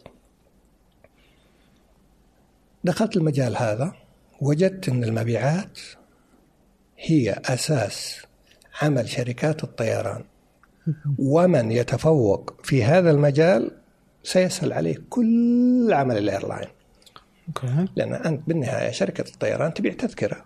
دخلت 2.83 3.17
المجال 3.17 3.57
هذا 3.57 3.93
وجدت 4.41 4.89
إن 4.89 5.03
المبيعات 5.03 5.79
هي 6.97 7.41
أساس 7.45 8.21
عمل 8.81 9.09
شركات 9.09 9.63
الطيران. 9.63 10.23
ومن 11.19 11.71
يتفوق 11.71 12.53
في 12.63 12.83
هذا 12.83 13.11
المجال 13.11 13.71
سيسهل 14.23 14.73
عليه 14.73 14.95
كل 15.09 15.89
عمل 15.91 16.17
ال 16.17 16.23
airline. 16.23 16.67
okay. 17.47 17.85
لأن 17.95 18.13
أنت 18.13 18.47
بالنهاية 18.47 18.91
شركة 18.91 19.21
الطيران 19.21 19.73
تبيع 19.73 19.93
تذكرة. 19.93 20.45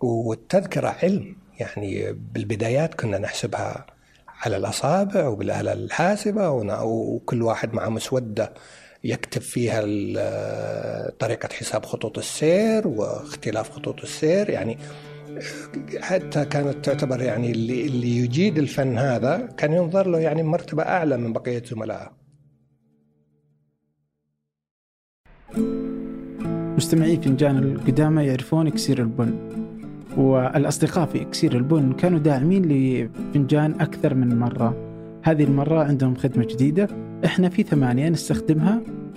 والتذكرة 0.00 0.96
علم. 1.02 1.36
يعني 1.60 2.12
بالبدايات 2.12 2.94
كنا 2.94 3.18
نحسبها 3.18 3.86
على 4.28 4.56
الأصابع 4.56 5.26
وبالآلة 5.26 5.72
الحاسبة 5.72 6.50
وكل 6.82 7.42
واحد 7.42 7.74
مع 7.74 7.88
مسودة 7.88 8.54
يكتب 9.04 9.42
فيها 9.42 9.80
طريقة 11.10 11.48
حساب 11.52 11.84
خطوط 11.84 12.18
السير 12.18 12.88
واختلاف 12.88 13.70
خطوط 13.70 14.02
السير. 14.02 14.50
يعني 14.50 14.78
حتى 16.00 16.44
كانت 16.44 16.84
تعتبر 16.84 17.22
يعني 17.22 17.50
اللي 17.50 17.86
اللي 17.86 18.16
يجيد 18.16 18.58
الفن 18.58 18.98
هذا 18.98 19.48
كان 19.56 19.72
ينظر 19.72 20.08
له 20.08 20.18
يعني 20.18 20.42
مرتبة 20.42 20.82
أعلى 20.82 21.16
من 21.16 21.32
بقية 21.32 21.62
زملائه. 21.64 22.12
مستمعي 26.76 27.16
فنجان 27.16 27.58
القدامى 27.58 28.24
يعرفون 28.24 28.66
إكسير 28.66 28.98
البن 28.98 29.38
والأصدقاء 30.16 31.06
في 31.06 31.22
إكسير 31.22 31.56
البن 31.56 31.92
كانوا 31.92 32.18
داعمين 32.18 32.64
لفنجان 32.68 33.80
أكثر 33.80 34.14
من 34.14 34.38
مرة. 34.38 34.76
هذه 35.22 35.44
المرة 35.44 35.84
عندهم 35.84 36.14
خدمة 36.14 36.44
جديدة 36.44 36.88
إحنا 37.24 37.48
في 37.48 37.62
ثمانية 37.62 38.08
نستخدمها. 38.08 38.82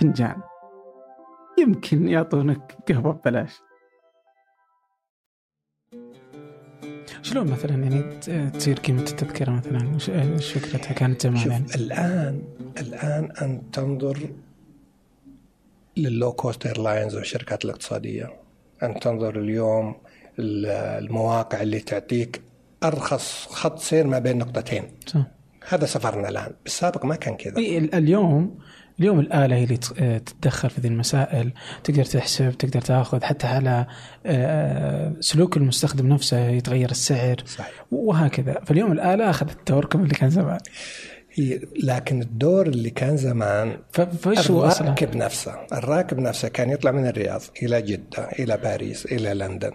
فنجان. 0.00 0.36
يمكن 1.58 2.08
يعطونك 2.08 2.76
قهوة 2.88 3.12
ببلاش. 3.12 3.52
شلون 7.22 7.50
مثلا 7.50 7.74
يعني 7.74 8.02
تصير 8.50 8.78
قيمة 8.78 9.00
التذكرة 9.02 9.50
مثلا؟ 9.50 9.92
ايش- 10.34 10.52
فكرتها 10.52 10.92
كانت 10.92 11.22
زمان 11.22 11.36
يعني؟ 11.50 11.66
شوف 11.68 11.76
الان 11.76 12.42
الآن 12.78 13.30
انت 13.42 13.74
تنظر 13.74 14.18
لل 15.96 16.10
low 16.10 16.32
cost 16.32 16.66
airlines 16.66 17.16
والشركات 17.16 17.64
الاقتصادية. 17.64 18.32
انت 18.82 19.02
تنظر 19.02 19.40
اليوم 19.40 19.94
ال- 20.38 20.66
المواقع 21.04 21.62
اللي 21.62 21.80
تعطيك 21.80 22.42
أرخص 22.84 23.46
خط 23.46 23.78
سير 23.78 24.06
ما 24.06 24.18
بين 24.18 24.38
نقطتين. 24.38 24.84
صح. 25.06 25.26
هذا 25.68 25.86
سفرنا 25.86 26.28
الآن. 26.28 26.52
بالسابق 26.64 27.04
ما 27.04 27.14
كان 27.16 27.36
كذا. 27.36 27.58
اليوم 27.58 28.58
اليوم 29.00 29.20
الآلة 29.20 29.56
هي 29.56 29.64
اللي 29.64 29.78
آه، 29.98 30.18
تتدخل 30.18 30.70
في 30.70 30.80
ذي 30.80 30.88
المسائل 30.88 31.52
تقدر 31.84 32.04
تحسب 32.04 32.50
تقدر 32.58 32.80
تاخذ 32.80 33.22
حتى 33.22 33.46
على 33.46 33.86
آه، 34.26 35.12
سلوك 35.20 35.56
المستخدم 35.56 36.08
نفسه 36.08 36.48
يتغير 36.48 36.90
السعر 36.90 37.36
صحيح 37.46 37.84
وهكذا 37.92 38.60
فاليوم 38.66 38.92
الآلة 38.92 39.30
أخذت 39.30 39.70
دور 39.70 39.84
كم 39.84 40.02
اللي 40.02 40.14
كان 40.14 40.30
زمان 40.30 40.58
هي 41.32 41.60
لكن 41.82 42.22
الدور 42.22 42.66
اللي 42.66 42.90
كان 42.90 43.16
زمان 43.16 43.76
فإيش 43.92 44.50
هو 44.50 44.64
أصلا؟ 44.64 44.86
الراكب 44.86 45.16
نفسه 45.16 45.54
الراكب 45.72 46.18
نفسه 46.18 46.48
كان 46.48 46.70
يطلع 46.70 46.90
من 46.90 47.06
الرياض 47.06 47.42
إلى 47.62 47.82
جدة 47.82 48.28
إلى 48.38 48.56
باريس 48.56 49.06
إلى 49.06 49.34
لندن 49.34 49.72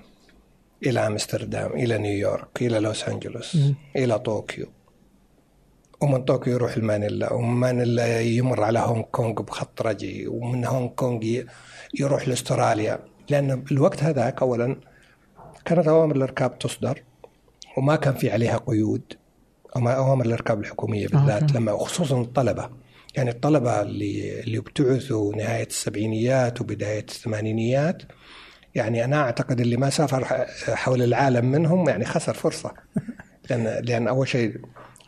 إلى 0.86 1.07
أمستردام 1.07 1.71
إلى 1.71 1.97
نيويورك 1.97 2.62
إلى 2.62 2.79
لوس 2.79 3.03
أنجلوس 3.03 3.55
مم. 3.55 3.75
إلى 3.95 4.19
طوكيو 4.19 4.65
ومن 6.03 6.23
طوكيو 6.23 6.53
يروح 6.53 6.77
لمانيلا 6.77 7.34
ومن 7.33 7.53
مانيلا 7.53 8.21
يمر 8.21 8.63
على 8.63 8.79
هونغ 8.79 9.01
كونغ 9.01 9.41
بخط 9.41 9.81
رجي 9.81 10.27
ومن 10.27 10.65
هونغ 10.65 10.87
كونغ 10.87 11.41
يروح 11.99 12.27
لأستراليا. 12.27 12.99
لأن 13.29 13.63
الوقت 13.71 14.03
هذاك 14.03 14.41
أولا 14.41 14.75
كانت 15.65 15.87
أوامر 15.87 16.15
الإركاب 16.15 16.59
تصدر 16.59 17.03
وما 17.77 17.95
كان 17.95 18.13
في 18.13 18.31
عليها 18.31 18.57
قيود 18.57 19.13
أما 19.75 19.91
أوامر 19.91 20.25
الإركاب 20.25 20.59
الحكومية 20.59 21.07
بالذات. 21.07 21.51
لما 21.51 21.77
خصوصا 21.77 22.21
الطلبة. 22.21 22.69
يعني 23.15 23.29
الطلبة 23.29 23.81
اللي 23.81 24.39
اللي 24.39 24.57
ابتعثوا 24.57 25.35
نهاية 25.35 25.67
السبعينيات 25.67 26.61
وبداية 26.61 27.05
الثمانينيات 27.09 28.03
يعني 28.75 29.05
أنا 29.05 29.21
أعتقد 29.21 29.59
اللي 29.59 29.77
ما 29.77 29.89
سافر 29.89 30.45
حول 30.75 31.01
العالم 31.01 31.45
منهم 31.45 31.89
يعني 31.89 32.05
خسر 32.05 32.33
فرصة. 32.33 32.73
لأن 33.49 33.85
لأن 33.85 34.07
أول 34.07 34.27
شيء 34.27 34.57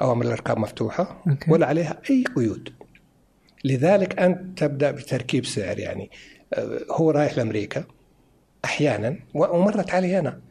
أوامر 0.01 0.25
الإركاب 0.25 0.57
مفتوحة 0.57 1.23
okay. 1.29 1.51
ولا 1.51 1.65
عليها 1.67 2.01
أي 2.09 2.23
قيود. 2.35 2.69
لذلك 3.63 4.19
أنت 4.19 4.59
تبدأ 4.59 4.91
بتركيب 4.91 5.45
سعر 5.45 5.79
يعني. 5.79 6.11
آه، 6.53 6.79
هو 6.91 7.11
رايح 7.11 7.37
لأمريكا 7.37 7.83
أحيانا 8.65 9.19
و- 9.33 9.55
ومرت 9.57 9.91
علي 9.91 10.19
أنا. 10.19 10.41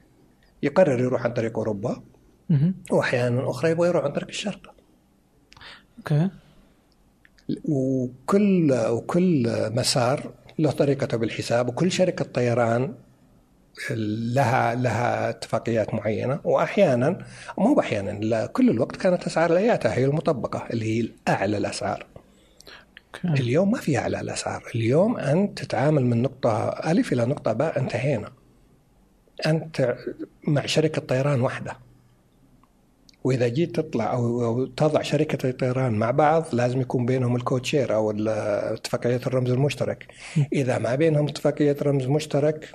يقرر 0.62 1.00
يروح 1.00 1.24
عن 1.24 1.32
طريق 1.32 1.58
أوروبا 1.58 2.02
مهم. 2.50 2.74
وأحيانا 2.90 3.50
أخرى 3.50 3.70
يبغى 3.70 3.88
يروح 3.88 4.04
عن 4.04 4.12
طريق 4.12 4.28
الشرق. 4.28 4.74
okay. 5.98 6.30
وكل 7.64 8.72
وكل 8.88 9.46
مسار 9.76 10.32
له 10.58 10.70
طريقته 10.70 11.16
بالحساب 11.16 11.68
وكل 11.68 11.92
شركة 11.92 12.24
طيران 12.24 12.94
لها 14.34 14.74
لها 14.74 15.30
اتفاقيات 15.30 15.94
معينة. 15.94 16.40
وأحيانا 16.44 17.18
مو 17.58 17.74
بأحيانا 17.74 18.10
لا 18.10 18.46
كل 18.46 18.70
الوقت 18.70 18.96
كانت 18.96 19.26
أسعار 19.26 19.52
ال 19.52 19.60
IATA 19.60 19.94
هي 19.94 20.04
المطبقة 20.04 20.66
اللي 20.70 21.02
هي 21.02 21.08
أعلى 21.28 21.56
الأسعار. 21.56 22.06
okay. 23.24 23.42
اليوم 23.42 23.70
ما 23.70 23.78
في 23.78 23.98
أعلى 23.98 24.20
الأسعار. 24.20 24.62
اليوم 24.74 25.16
أنت 25.16 25.58
تتعامل 25.58 26.06
من 26.06 26.22
نقطة 26.22 26.68
ألف 26.68 27.12
إلى 27.12 27.24
نقطة 27.26 27.52
باء 27.52 27.78
انتهينا 27.78 28.30
أنت 29.46 29.96
مع 30.48 30.66
شركة 30.66 31.00
طيران 31.00 31.40
واحدة. 31.40 31.76
وإذا 33.24 33.48
جيت 33.48 33.76
تطلع 33.76 34.12
أو 34.12 34.64
تضع 34.64 35.02
شركة 35.02 35.48
الطيران 35.50 35.92
مع 35.92 36.10
بعض 36.10 36.44
لازم 36.52 36.80
يكون 36.80 37.06
بينهم 37.06 37.36
ال 37.36 37.42
code 37.42 37.65
share 37.65 37.94
أو 37.94 38.10
ال- 38.10 38.28
اتفاقية 38.74 39.20
الرمز 39.26 39.50
المشترك. 39.50 40.06
إذا 40.52 40.78
ما 40.78 40.94
بينهم 40.94 41.28
اتفاقية 41.28 41.76
رمز 41.82 42.06
مشترك 42.06 42.74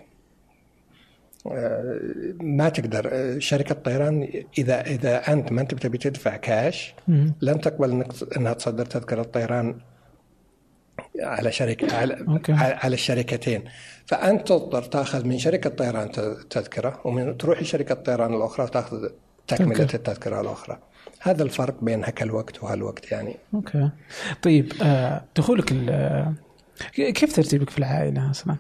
ما 2.42 2.70
تقدر 2.70 3.10
آه، 3.14 3.40
شركة 3.40 3.76
طيران 3.76 4.44
إذا 4.58 4.82
إذا 4.82 5.34
أنت 5.34 5.52
ما 5.52 5.62
أنت 5.62 5.74
بتبي 5.74 5.98
تدفع 5.98 6.38
كاش. 6.38 6.94
لن 7.42 7.62
تقبل 7.62 8.04
إنك- 8.04 8.38
إنها 8.38 8.54
تصدر 8.54 8.86
تذكرة 8.86 9.24
طيران 9.24 9.76
على 11.22 11.52
شركة 11.52 11.96
على, 11.98 12.26
أوكي. 12.28 12.52
على 12.54 12.94
الشركتين 12.94 13.64
فأنت 14.06 14.48
تضطر 14.48 14.84
تأخذ 14.84 15.26
من 15.26 15.40
شركة 15.40 15.70
طيران 15.70 16.12
تذكرة 16.50 17.02
ومن 17.06 17.38
تروح 17.38 17.62
لشركه 17.62 17.94
الطيران 17.94 18.34
الأخرى 18.34 18.66
وتأخذ 18.66 19.10
تكملة. 19.48 19.84
التذكرة 19.84 20.42
الأخرى 20.42 20.80
هذا 21.22 21.44
الفرق 21.44 21.84
بين 21.84 22.04
هك 22.06 22.22
الوقت 22.24 22.64
وهالوقت 22.64 23.12
يعني 23.12 23.36
okay 23.54 23.90
طيب 24.42 24.74
آه 24.82 25.24
دخولك 25.38 25.74
آه، 25.90 26.34
كيف 26.94 27.36
ترتيبك 27.36 27.70
في 27.70 27.78
العائلة 27.78 28.32
أصلا؟ 28.32 28.56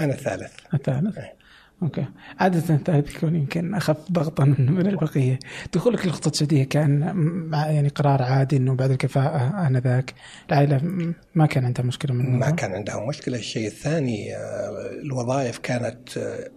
أنا 0.00 0.12
الثالث 0.12 0.52
الثالث 0.74 1.18
إيه. 1.18 1.33
okay 1.82 2.04
عادة 2.40 2.74
الثالث 2.74 3.16
يكون 3.16 3.34
يمكن 3.36 3.74
أخف 3.74 3.96
ضغطا 4.12 4.44
من 4.58 4.86
البقية 4.86 5.38
دخولك 5.74 6.06
للخطوط 6.06 6.32
السعوديه 6.32 6.64
كان 6.64 7.14
مع 7.50 7.66
يعني 7.70 7.88
قرار 7.88 8.22
عادي 8.22 8.56
إنه 8.56 8.74
بعد 8.74 8.90
الكفاءة 8.90 9.66
آنذاك 9.66 10.14
العائلة 10.48 10.76
م- 10.78 11.14
ما 11.34 11.46
كان 11.46 11.64
عندها 11.64 11.84
مشكلة 11.84 12.12
من 12.14 12.38
ما؟ 12.38 12.50
كان 12.50 12.72
عندهم 12.72 13.08
مشكلة 13.08 13.38
الشيء 13.38 13.66
الثاني 13.66 14.36
آه، 14.36 14.90
الوظائف 15.02 15.58
كانت 15.58 16.18
آه، 16.18 16.50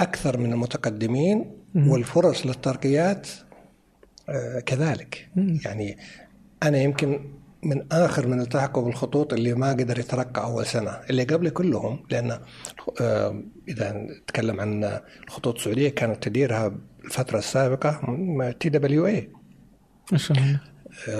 أكثر 0.00 0.38
من 0.38 0.52
المتقدمين. 0.52 1.50
والفرص 1.76 2.46
للترقيات 2.46 3.28
آه، 4.28 4.60
كذلك. 4.60 5.28
يعني 5.36 5.96
أنا 6.62 6.78
يمكن 6.78 7.20
من 7.64 7.92
آخر 7.92 8.26
من 8.26 8.40
التحقوا 8.40 8.82
بالخطوط 8.82 9.32
اللي 9.32 9.54
ما 9.54 9.70
قدر 9.70 9.98
يترقى 9.98 10.42
أول 10.42 10.66
سنة. 10.66 10.90
اللي 11.10 11.24
قبلي 11.24 11.50
كلهم 11.50 12.02
لأن 12.10 12.38
آه، 13.00 13.42
إذا 13.68 13.92
نتكلم 13.92 14.60
عن 14.60 15.00
الخطوط 15.24 15.56
السعودية 15.56 15.88
كانت 15.88 16.22
تديرها 16.22 16.74
الفترة 17.04 17.38
السابقة 17.38 18.00
TWA؟ 18.60 19.30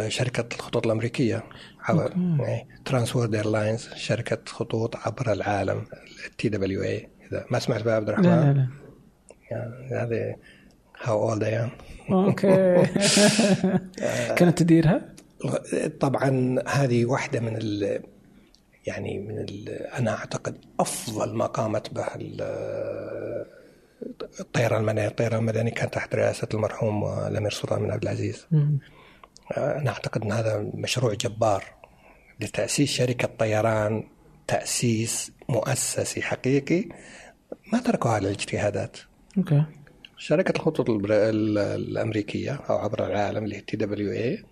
شركة 0.09 0.57
الخطوط 0.57 0.87
الأمريكية. 0.87 1.43
Trans 2.85 3.17
World 3.17 3.35
Airlines 3.35 3.89
شركة 3.95 4.39
خطوط 4.47 4.97
عبر 4.97 5.33
العالم 5.33 5.85
TWA 6.39 7.09
إذا 7.29 7.45
ما 7.51 7.59
سمعت 7.59 7.83
بها 7.83 7.95
عبد 7.95 8.15
الرحمن؟ 8.15 8.29
لا 8.29 8.53
لا 8.53 8.69
يعني 9.51 9.95
هذه 9.95 10.37
how 11.03 11.31
old 11.31 11.45
I 11.45 11.57
am 11.57 11.71
okay. 12.11 12.83
كانت 14.39 14.59
تديرها؟ 14.59 15.14
طبعا 16.01 16.57
هذه 16.69 17.05
واحدة 17.05 17.41
من 17.41 17.57
ال 17.57 18.03
يعني 18.87 19.19
من 19.19 19.39
ال 19.39 19.69
أنا 19.69 20.17
أعتقد 20.19 20.57
أفضل 20.81 21.35
ما 21.35 21.47
قامت 21.47 21.95
به 21.95 22.07
ال- 22.15 23.45
الطيران 24.41 24.81
المدني، 24.81 25.07
الطيران 25.07 25.39
المدني 25.39 25.71
كان 25.71 25.91
تحت 25.91 26.15
رئاسة 26.15 26.49
المرحوم 26.55 27.05
الأمير 27.05 27.51
سلطان 27.51 27.83
بن 27.83 27.91
عبد 27.91 28.03
العزيز. 28.03 28.47
أنا 29.57 29.91
أعتقد 29.91 30.23
إن 30.23 30.33
هذا 30.33 30.71
مشروع 30.75 31.15
جبار 31.15 31.65
لتأسيس 32.41 32.91
شركة 32.91 33.29
طيران 33.39 34.05
تأسيس 34.47 35.33
مؤسسي 35.49 36.23
حقيقي 36.23 36.85
ما 37.73 37.79
تركوها 37.81 38.21
للاجتهادات. 38.21 38.97
okay 39.39 39.65
شركة 40.17 40.57
الخطوط 40.57 40.91
البر- 40.91 41.13
ال- 41.13 41.59
الأمريكية 41.59 42.53
أو 42.71 42.77
عبر 42.77 43.07
العالم 43.07 43.45
اللي 43.45 43.57
هي 43.57 43.61
TWA 43.61 44.45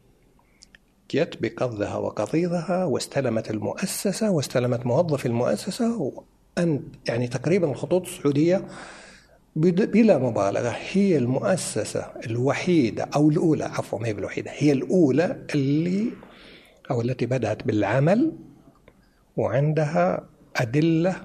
جت 1.12 1.38
بقضها 1.40 1.96
وقضيضها 1.96 2.85
واستلمت 2.85 3.51
المؤسسة 3.51 4.31
واستلمت 4.31 4.87
موظفي 4.87 5.27
المؤسسة 5.27 5.96
وأن 6.59 6.83
يعني 7.09 7.29
تقريبا 7.29 7.70
الخطوط 7.70 8.07
السعودية 8.07 8.64
بلا 9.57 10.18
مبالغة 10.18 10.77
هي 10.92 11.16
المؤسسة 11.16 12.07
الوحيدة 12.27 13.09
أو 13.14 13.29
الأولى 13.29 13.64
عفوا 13.64 13.98
ما 13.98 14.07
هي 14.07 14.12
بالوحيدة 14.12 14.51
هي 14.55 14.72
الأولى 14.72 15.46
اللي 15.55 16.07
أو 16.90 17.01
التي 17.01 17.27
بدأت 17.27 17.62
بالعمل 17.66 18.33
وعندها 19.37 20.29
أدلة 20.57 21.16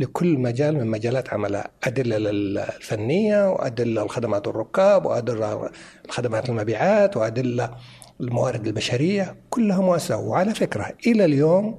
لكل 0.00 0.38
مجال 0.38 0.74
من 0.74 0.86
مجالات 0.86 1.32
عملها. 1.32 1.70
أدلة 1.84 2.16
الفنية 2.18 3.50
وأدلة 3.50 4.02
الخدمات 4.02 4.48
الركاب 4.48 5.06
وأدلة 5.06 5.70
الخدمات 6.04 6.48
المبيعات 6.48 7.16
وأدلة 7.16 7.76
الموارد 8.20 8.66
البشرية 8.66 9.36
كلها 9.50 9.80
مؤسسة 9.80 10.16
وعلى 10.16 10.54
فكرة 10.54 10.92
إلى 11.06 11.24
اليوم 11.24 11.78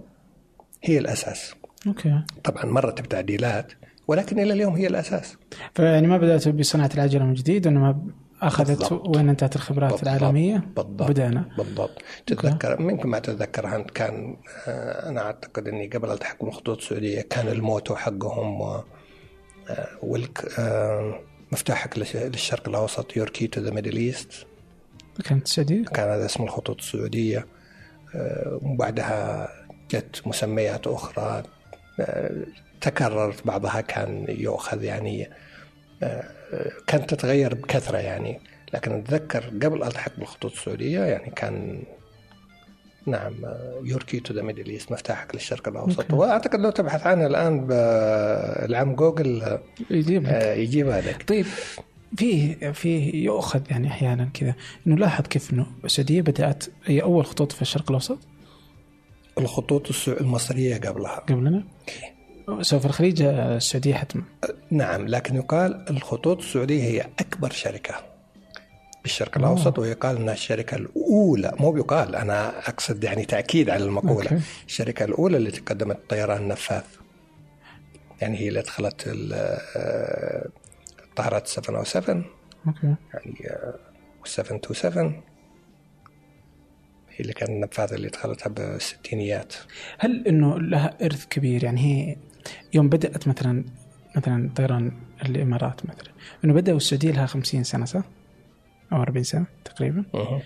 هي 0.83 0.97
الأساس. 0.97 1.53
أوكي. 1.87 2.21
طبعا 2.43 2.65
مرت 2.65 3.01
بتعديلات 3.01 3.71
ولكن 4.07 4.39
إلى 4.39 4.53
اليوم 4.53 4.73
هي 4.75 4.87
الأساس. 4.87 5.37
فيعني 5.75 6.07
ما 6.07 6.17
بدأت 6.17 6.47
بصناعة 6.47 6.89
العجله 6.93 7.25
من 7.25 7.33
جديد 7.33 7.67
إنما 7.67 8.01
أخذت 8.41 8.67
بالضبط. 8.79 9.15
وين 9.17 9.29
انتهت 9.29 9.55
الخبرات 9.55 9.91
بالضبط. 9.91 10.07
العالمية 10.07 10.57
بالضبط. 10.75 11.09
بدأنا 11.09 11.49
بالضبط. 11.57 12.01
تتذكر 12.25 12.77
يمكن 12.81 13.09
ما 13.09 13.19
تتذكر 13.19 13.75
أنت 13.75 13.91
كان 13.91 14.37
آه، 14.67 15.09
أنا 15.09 15.21
أعتقد 15.21 15.67
أني 15.67 15.87
قبل 15.87 16.11
التحق 16.11 16.43
بالخطوط 16.45 16.77
السعودية 16.77 17.21
كان 17.21 17.47
ال 17.47 17.55
motto 17.55 17.95
حقهم 17.95 18.61
و 18.61 18.83
آه، 19.69 19.87
والك 20.03 20.59
آه، 20.59 21.19
مفتاحك 21.51 21.99
لش- 21.99 22.15
للشرق 22.15 22.69
الأوسط 22.69 23.17
your 23.17 23.29
key 23.29 23.47
to 23.47 23.61
the 23.61 23.71
Middle 23.71 23.95
East. 23.97 24.45
كانت 25.21 25.45
السعودية؟ 25.45 25.83
كان 25.85 26.09
هذا 26.09 26.25
اسم 26.25 26.43
الخطوط 26.43 26.77
السعودية. 26.77 27.45
آه، 28.15 28.59
وبعدها 28.63 29.49
جت 29.91 30.21
مسميات 30.25 30.87
أخرى. 30.87 31.43
آه، 31.99 32.31
تكررت 32.81 33.47
بعضها 33.47 33.81
كان 33.81 34.25
يؤخذ 34.29 34.83
يعني 34.83 35.29
آه، 36.03 36.23
كانت 36.87 37.13
تتغير 37.13 37.55
بكثرة 37.55 37.97
يعني. 37.97 38.39
لكن 38.73 38.91
أتذكر 38.91 39.43
قبل 39.63 39.83
ألتحق 39.83 40.11
بالخطوط 40.17 40.51
السعودية 40.51 40.99
يعني 40.99 41.31
كان 41.35 41.83
نعم 43.05 43.33
your 43.83 44.04
key 44.04 44.19
to 44.19 44.33
the 44.33 44.41
Middle 44.41 44.69
East 44.69 44.91
مفتاحك 44.91 45.35
للشرق 45.35 45.67
الأوسط. 45.67 45.99
okay. 45.99 46.15
وأعتقد 46.15 46.59
لو 46.59 46.69
تبحث 46.69 47.07
عنها 47.07 47.27
الآن 47.27 47.67
بالعم 47.67 48.95
جوجل 48.95 49.59
يجيب 49.89 50.23
لك 50.23 50.29
آه، 50.29 50.53
يجيبها 50.53 51.01
لك. 51.01 51.29
طيب 51.29 51.45
في 52.17 52.73
في 52.73 53.09
يؤخذ 53.09 53.61
يعني 53.69 53.87
أحيانا 53.87 54.29
كذا. 54.33 54.55
إنه 54.87 54.95
لاحظ 54.95 55.27
كيف 55.27 55.53
إنه 55.53 55.65
السعودية 55.85 56.21
بدأت 56.21 56.63
هي 56.85 57.01
أول 57.01 57.25
خطوط 57.25 57.51
في 57.51 57.61
الشرق 57.61 57.91
الأوسط؟ 57.91 58.17
الخطوط 59.37 60.07
المصرية 60.07 60.77
قبلها. 60.77 61.19
قبلنا؟ 61.19 61.63
سوف 62.61 62.85
الخليج 62.85 63.21
آه، 63.21 63.57
السعودية 63.57 63.93
حتما 63.93 64.23
نعم 64.71 65.07
لكن 65.07 65.35
يقال 65.35 65.85
الخطوط 65.89 66.37
السعودية 66.37 66.83
هي 66.83 67.09
أكبر 67.19 67.51
شركة 67.51 67.95
بالشرق 69.03 69.37
آه. 69.37 69.39
الأوسط 69.39 69.79
ويقال 69.79 70.15
أنها 70.17 70.33
الشركة 70.33 70.75
الأولى. 70.75 71.51
مو 71.59 71.71
بيقال 71.71 72.15
أنا 72.15 72.69
أقصد 72.69 73.03
يعني 73.03 73.25
تأكيد 73.25 73.69
على 73.69 73.83
المقولة. 73.83 74.31
okay. 74.31 74.41
الشركة 74.67 75.05
الأولى 75.05 75.37
التي 75.37 75.61
قدمت 75.61 75.99
طيران 76.09 76.41
النفاث 76.41 76.85
يعني 78.21 78.37
هي 78.37 78.47
اللي 78.47 78.59
أدخلت 78.59 79.03
آه، 81.13 81.15
طائرات 81.15 81.47
707 81.47 82.25
okay. 82.67 82.95
يعني 83.13 83.47
آه، 83.49 83.79
727 84.25 85.21
هي 87.09 87.19
اللي 87.19 87.33
كان 87.33 87.55
النفاث 87.55 87.93
اللي 87.93 88.07
دخلتها 88.07 88.49
بالستينيات 88.49 89.53
هل 89.99 90.27
إنه 90.27 90.59
لها 90.59 91.05
إرث 91.05 91.25
كبير؟ 91.25 91.63
يعني 91.63 91.81
هي 91.81 92.15
يوم 92.73 92.89
بدأت 92.89 93.27
مثلا 93.27 93.65
مثلا 94.15 94.49
طيران 94.55 94.91
الإمارات 95.25 95.85
مثلا. 95.85 96.13
إنه 96.45 96.53
بدأوا 96.53 96.77
السعودية 96.77 97.11
لها 97.11 97.25
50 97.25 97.63
سنة 97.63 97.85
صح؟ 97.85 98.03
أو 98.93 99.01
40 99.01 99.23
سنة 99.23 99.45
تقريبا. 99.65 100.03
مه. 100.13 100.41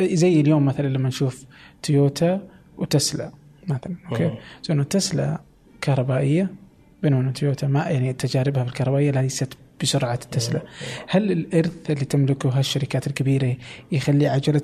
زي 0.00 0.40
اليوم 0.40 0.64
مثلا 0.66 0.86
لما 0.88 1.08
نشوف 1.08 1.44
تويوتا 1.82 2.48
وتسلا 2.78 3.32
مثلا 3.68 3.96
okay. 4.12 4.38
so 4.62 4.72
إنه 4.72 4.82
تسلا 4.82 5.40
كهربائية 5.80 6.54
بينما 7.02 7.32
تويوتا 7.32 7.66
ما 7.66 7.84
يعني 7.84 8.12
تجاربها 8.12 8.64
في 8.64 8.70
الكهربائية 8.70 9.10
ليست 9.10 9.54
بسرعة 9.82 10.14
تسلا 10.14 10.62
هل 11.08 11.32
الإرث 11.32 11.90
اللي 11.90 12.04
تملكه 12.04 12.58
هالشركات 12.58 13.06
الكبيرة 13.06 13.56
يخلي 13.92 14.26
عجلة 14.26 14.62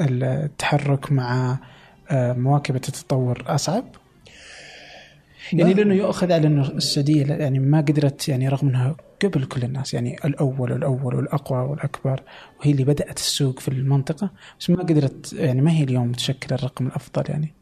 التحرك 0.00 1.12
مع 1.12 1.58
آه، 2.10 2.32
مواكبة 2.32 2.80
التطور 2.88 3.44
أصعب؟ 3.46 3.84
يعني 5.52 5.74
لأنه 5.74 5.94
يؤخذ 5.94 6.32
على 6.32 6.46
إنه 6.46 6.68
السعودية 6.68 7.26
يعني 7.26 7.58
ما 7.58 7.80
قدرت 7.80 8.28
يعني 8.28 8.48
رغم 8.48 8.68
إنها 8.68 8.96
قبل 9.22 9.44
كل 9.44 9.62
الناس 9.62 9.94
يعني 9.94 10.16
الأول 10.24 10.72
والاول 10.72 11.14
والأقوى 11.14 11.58
والأكبر 11.58 12.22
وهي 12.60 12.70
اللي 12.70 12.84
بدأت 12.84 13.18
السوق 13.18 13.58
في 13.58 13.68
المنطقة 13.68 14.30
بس 14.60 14.70
ما 14.70 14.82
قدرت 14.82 15.32
يعني 15.32 15.60
ما 15.60 15.70
هي 15.70 15.84
اليوم 15.84 16.12
تشكل 16.12 16.54
الرقم 16.54 16.86
الأفضل 16.86 17.22
يعني؟ 17.28 17.54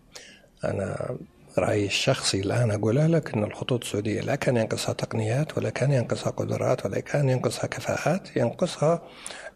أنا 0.64 1.16
رأيي 1.58 1.86
الشخصي 1.86 2.40
الآن 2.40 2.70
أقولها 2.70 3.08
لك 3.08 3.34
أن 3.34 3.44
الخطوط 3.44 3.84
السعودية 3.84 4.20
لا 4.20 4.34
كان 4.34 4.56
ينقصها 4.56 4.92
تقنيات 4.92 5.58
ولا 5.58 5.70
كان 5.70 5.92
ينقصها 5.92 6.30
قدرات 6.30 6.86
ولا 6.86 7.00
كان 7.00 7.28
ينقصها 7.28 7.66
كفاءات. 7.66 8.36
ينقصها 8.36 9.02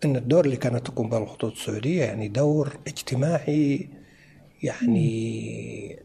أن 0.05 0.17
الدور 0.17 0.45
اللي 0.45 0.57
كانت 0.57 0.87
تقوم 0.87 1.09
به 1.09 1.19
الخطوط 1.19 1.53
السعودية 1.53 2.05
يعني 2.05 2.29
دور 2.29 2.77
اجتماعي 2.87 3.89
يعني 4.63 5.99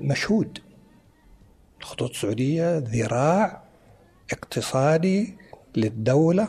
مشهود. 0.00 0.58
الخطوط 1.80 2.10
السعودية 2.10 2.78
ذراع 2.78 3.62
اقتصادي 4.32 5.36
للدولة 5.76 6.48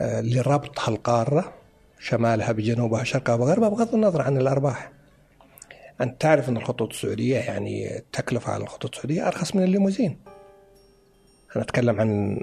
آه، 0.00 0.20
لربط 0.20 0.80
هالقارة 0.80 1.54
شمالها 1.98 2.52
بجنوبها 2.52 3.04
شرقها 3.04 3.36
بغربها 3.36 3.68
بغض 3.68 3.94
النظر 3.94 4.22
عن 4.22 4.36
الأرباح. 4.36 4.95
أنت 6.00 6.20
تعرف 6.20 6.48
أن 6.48 6.56
الخطوط 6.56 6.90
السعودية 6.92 7.36
يعني 7.38 7.96
التكلفة 7.98 8.52
على 8.52 8.62
الخطوط 8.62 8.94
السعودية 8.94 9.26
أرخص 9.28 9.56
من 9.56 9.62
الليموزين. 9.62 10.18
أنا 11.56 11.64
أتكلم 11.64 12.00
عن 12.00 12.40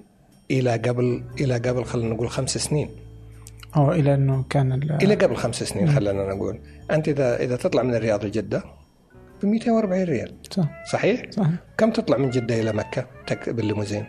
إلى 0.52 0.72
قبل 0.72 1.24
إلى 1.40 1.54
قبل 1.58 1.86
خلينا 1.86 2.14
نقول 2.14 2.30
خمس 2.30 2.58
سنين. 2.58 2.90
أو 3.76 3.92
إلى 3.92 4.14
إنه 4.14 4.44
كان 4.50 4.72
ال- 4.72 4.92
إلى 5.04 5.16
قبل 5.16 5.36
خمس 5.36 5.64
سنين 5.64 5.92
خلينا 5.92 6.34
نقول. 6.34 6.60
أنت 6.92 7.08
إذا 7.10 7.40
إذا 7.40 7.56
تطلع 7.56 7.84
من 7.84 7.96
الرياض 7.96 8.26
لجدة 8.26 8.64
ب 9.44 9.46
240 9.46 10.04
ريال. 10.04 10.36
صح. 10.52 10.86
صحيح؟ 10.92 11.22
صح. 11.32 11.48
كم 11.78 11.92
تطلع 11.92 12.18
من 12.18 12.30
جدة 12.30 12.60
إلى 12.60 12.74
مكة 12.74 13.06
بالليموزين؟ 13.48 14.06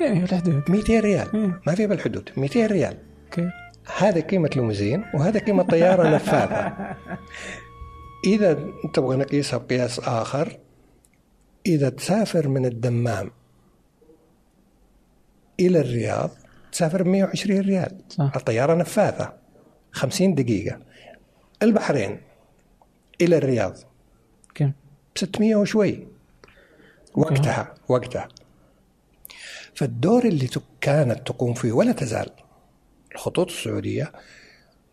يعني 0.00 0.22
الحدود 0.24 0.62
200 0.70 1.00
ريال. 1.00 1.28
مم. 1.32 1.60
ما 1.66 1.74
في 1.74 1.86
بالحدود. 1.86 2.30
200 2.36 2.66
ريال. 2.66 2.96
okay. 3.24 3.50
هذا 3.98 4.20
قيمة 4.20 4.50
ليموزين 4.56 5.04
وهذا 5.14 5.40
قيمة 5.40 5.62
طيارة 5.62 6.08
نفاثة 6.14 6.72
إذا 8.24 8.72
تبغى 8.94 9.16
نقيسها 9.16 9.58
بقياس 9.58 9.98
آخر 9.98 10.58
إذا 11.66 11.88
تسافر 11.88 12.48
من 12.48 12.66
الدمام 12.66 13.30
إلى 15.60 15.80
الرياض 15.80 16.30
تسافر 16.72 17.02
ب 17.02 17.06
120 17.06 17.60
ريال. 17.60 17.98
صح. 18.08 18.32
الطيارة 18.36 18.74
نفاثة 18.74 19.32
50 19.92 20.34
دقيقة. 20.34 20.78
البحرين 21.62 22.20
إلى 23.20 23.36
الرياض. 23.36 23.76
كم؟ 24.54 24.72
ب 25.14 25.18
600 25.18 25.56
وشوي. 25.56 26.06
وقتها 27.14 27.74
وقتها. 27.88 28.28
فالدور 29.74 30.24
اللي 30.24 30.48
كانت 30.80 31.26
تقوم 31.26 31.54
فيه 31.54 31.72
ولا 31.72 31.92
تزال 31.92 32.30
الخطوط 33.14 33.50
السعودية 33.50 34.12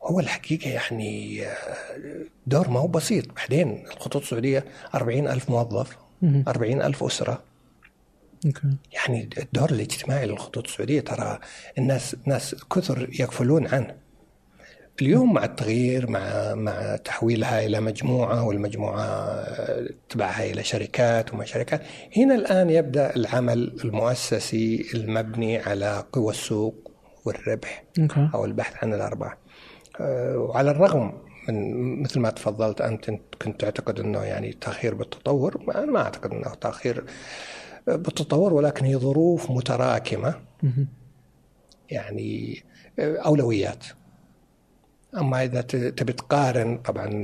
هو 0.03 0.19
الحقيقة 0.19 0.69
يعني 0.69 1.43
دور 2.47 2.69
ما 2.69 2.79
هو 2.79 2.87
بسيط. 2.87 3.25
بعدين 3.35 3.83
الخطوط 3.91 4.21
السعودية 4.21 4.65
أربعين 4.95 5.27
ألف 5.27 5.49
موظف 5.49 5.97
مم. 6.21 6.43
أربعين 6.47 6.81
ألف 6.81 7.03
أسرة. 7.03 7.43
okay. 8.45 8.67
يعني 8.93 9.29
الدور 9.37 9.69
الاجتماعي 9.69 10.25
للخطوط 10.25 10.67
السعودية 10.67 11.01
ترى 11.01 11.39
الناس 11.77 12.15
ناس 12.25 12.55
كثر 12.75 13.09
يغفلون 13.19 13.67
عنه. 13.67 13.95
اليوم 15.01 15.33
مع 15.33 15.45
التغيير 15.45 16.09
مع 16.09 16.55
مع 16.55 16.95
تحويلها 16.95 17.65
إلى 17.65 17.79
مجموعة 17.79 18.43
والمجموعة 18.43 19.45
تبعها 20.09 20.43
إلى 20.43 20.63
شركات 20.63 21.33
وما 21.33 21.45
شركات 21.45 21.81
هنا 22.17 22.35
الآن 22.35 22.69
يبدأ 22.69 23.15
العمل 23.15 23.75
المؤسسي 23.83 24.85
المبني 24.93 25.57
على 25.57 26.03
قوى 26.13 26.31
السوق 26.31 26.91
والربح 27.25 27.83
okay. 27.99 28.29
أو 28.33 28.45
البحث 28.45 28.83
عن 28.83 28.93
الأرباح. 28.93 29.37
وعلى 30.35 30.71
الرغم 30.71 31.13
من 31.49 32.01
مثل 32.01 32.19
ما 32.19 32.29
تفضلت 32.29 32.81
أنت 32.81 33.11
كنت 33.41 33.61
تعتقد 33.61 33.99
إنه 33.99 34.23
يعني 34.23 34.53
تأخير 34.53 34.93
بالتطور 34.95 35.63
ما- 35.67 35.83
أنا 35.83 35.91
ما 35.91 35.99
أعتقد 36.01 36.31
إنه 36.31 36.53
تأخير 36.61 37.03
بالتطور 37.87 38.53
ولكن 38.53 38.85
هي 38.85 38.95
ظروف 38.97 39.51
متراكمة. 39.51 40.35
يعني 41.89 42.63
أولويات 42.99 43.85
أما 45.17 45.43
إذا 45.43 45.61
تبي 45.61 46.13
تقارن 46.13 46.77
طبعا 46.77 47.21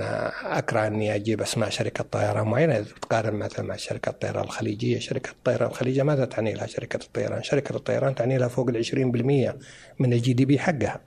أكره 0.58 0.88
أني 0.88 1.16
أجيب 1.16 1.42
أسماء 1.42 1.70
شركة 1.70 2.04
طيران 2.12 2.48
معينة 2.48 2.74
إذا 2.78 2.86
تقارن 3.02 3.34
مثلا 3.36 3.66
مع 3.66 3.76
شركة 3.76 4.10
الطيران 4.10 4.44
الخليجية، 4.44 5.00
شركة 5.00 5.30
الطيران 5.32 5.70
الخليجية 5.70 6.04
ماذا 6.04 6.26
تعني 6.26 6.54
لها 6.54 6.66
شركة 6.68 7.00
الطيران؟ 7.06 7.44
شركة 7.44 7.76
الطيران 7.76 8.16
تعني 8.16 8.38
لها 8.38 8.48
فوق 8.48 8.70
ال 8.70 8.76
20% 8.78 9.58
من 10.00 10.14
الجي 10.14 10.34
دي 10.34 10.46
بي 10.46 10.60
حقها، 10.60 11.00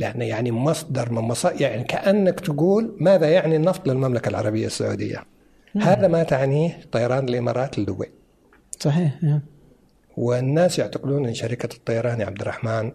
لأنه 0.00 0.24
يعني 0.24 0.50
مصدر 0.50 1.12
من 1.12 1.22
مصادر 1.22 1.60
يعني 1.62 1.84
كأنك 1.84 2.40
تقول 2.40 2.96
ماذا 3.00 3.30
يعني 3.30 3.56
النفط 3.56 3.88
للمملكة 3.88 4.28
العربية 4.28 4.66
السعودية؟ 4.66 5.24
هذا 5.76 6.08
ما 6.08 6.22
تعنيه 6.22 6.80
طيران 6.92 7.28
الإمارات 7.28 7.78
لدبي. 7.78 8.10
صحيح 8.80 9.24
يا. 9.24 9.42
والناس 10.16 10.78
يعتقدون 10.78 11.26
إن 11.26 11.34
شركة 11.34 11.74
الطيران 11.76 12.20
يا 12.20 12.26
عبد 12.26 12.40
الرحمن 12.40 12.92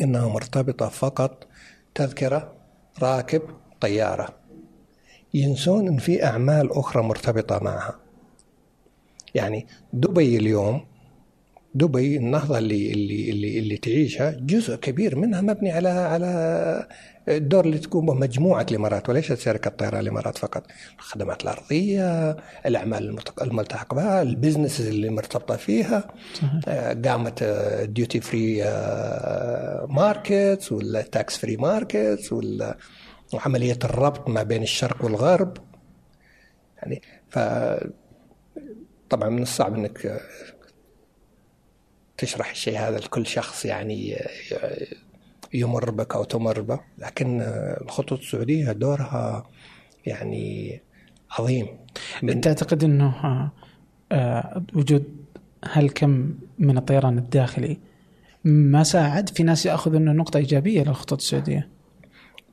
إنها 0.00 0.28
مرتبطة 0.28 0.88
فقط 0.88 1.46
تذكرة 1.94 2.54
راكب 3.02 3.42
طيارة 3.80 4.28
ينسون 5.34 5.88
إن 5.88 5.98
في 5.98 6.24
أعمال 6.24 6.72
أخرى 6.72 7.02
مرتبطة 7.02 7.58
معها 7.62 7.98
يعني 9.34 9.66
دبي 9.92 10.36
اليوم 10.36 10.84
دبي 11.74 12.16
النهضة 12.16 12.58
اللي 12.58 12.92
اللي 12.92 13.30
اللي, 13.30 13.58
اللي 13.58 13.76
تعيشها 13.76 14.30
جزء 14.40 14.76
كبير 14.76 15.16
منها 15.16 15.40
مبني 15.40 15.72
على 15.72 15.88
على 15.88 16.88
الدور 17.28 17.64
اللي 17.64 17.78
تقوم 17.78 18.06
به 18.06 18.14
مجموعة 18.14 18.66
الإمارات 18.70 19.08
وليست 19.08 19.38
شركة 19.38 19.70
طيران 19.70 20.00
الإمارات 20.00 20.38
فقط. 20.38 20.66
الخدمات 20.98 21.42
الأرضية 21.42 22.36
الأعمال 22.66 23.02
الملتق- 23.10 23.42
الملتحقة 23.42 23.94
بها 23.94 24.22
ال 24.22 24.28
business 24.28 24.80
اللي 24.80 25.10
مرتبطة 25.10 25.56
فيها 25.56 26.08
صحيح. 26.34 26.50
آه، 26.68 26.92
قامت 27.04 27.42
duty 27.88 28.20
free 28.20 28.62
markets 29.88 30.72
ولا 30.72 31.02
tax 31.02 31.36
free 31.36 31.56
markets 31.56 32.32
ولا 32.32 32.76
وعمليه 33.34 33.78
الربط 33.84 34.28
ما 34.28 34.42
بين 34.42 34.62
الشرق 34.62 35.04
والغرب. 35.04 35.56
يعني 36.76 37.02
ف 37.30 37.38
طبعا 39.10 39.28
من 39.28 39.42
الصعب 39.42 39.74
إنك 39.74 40.20
تشرح 42.18 42.50
الشيء 42.50 42.78
هذا 42.78 42.98
لكل 42.98 43.26
شخص 43.26 43.64
يعني 43.64 44.16
يمر 45.54 45.90
بك 45.90 46.14
أو 46.14 46.24
تمر 46.24 46.60
به. 46.60 46.80
لكن 46.98 47.40
آه، 47.40 47.80
الخطوط 47.82 48.18
السعودية 48.18 48.72
دورها 48.72 49.46
يعني 50.06 50.80
عظيم. 51.30 51.66
تعتقد 52.42 52.84
إنه 52.84 53.06
آه، 53.06 53.52
آه، 54.12 54.62
وجود 54.74 55.04
هالكم 55.64 56.34
من 56.58 56.78
الطيران 56.78 57.18
الداخلي 57.18 57.78
ما 58.44 58.82
ساعد؟ 58.82 59.28
في 59.28 59.42
ناس 59.42 59.66
ياخذوا 59.66 59.98
إنه 59.98 60.12
نقطة 60.12 60.36
إيجابية 60.36 60.82
للخطوط 60.82 61.20
السعودية. 61.20 61.68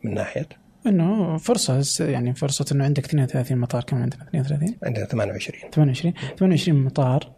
من 0.04 0.14
ناحية؟ 0.14 0.50
إنه 0.88 1.38
فرصة 1.38 2.06
يعني 2.06 2.36
فرصة 2.36 2.66
إنه 2.72 2.84
عندك 2.84 3.06
32 3.06 3.58
مطار. 3.58 3.84
كم 3.84 3.98
عندنا؟ 3.98 4.24
32 4.24 4.76
عندنا 4.84 5.06
28 5.06 5.72
28 5.72 6.14
28 6.38 6.84
مطار. 6.84 7.35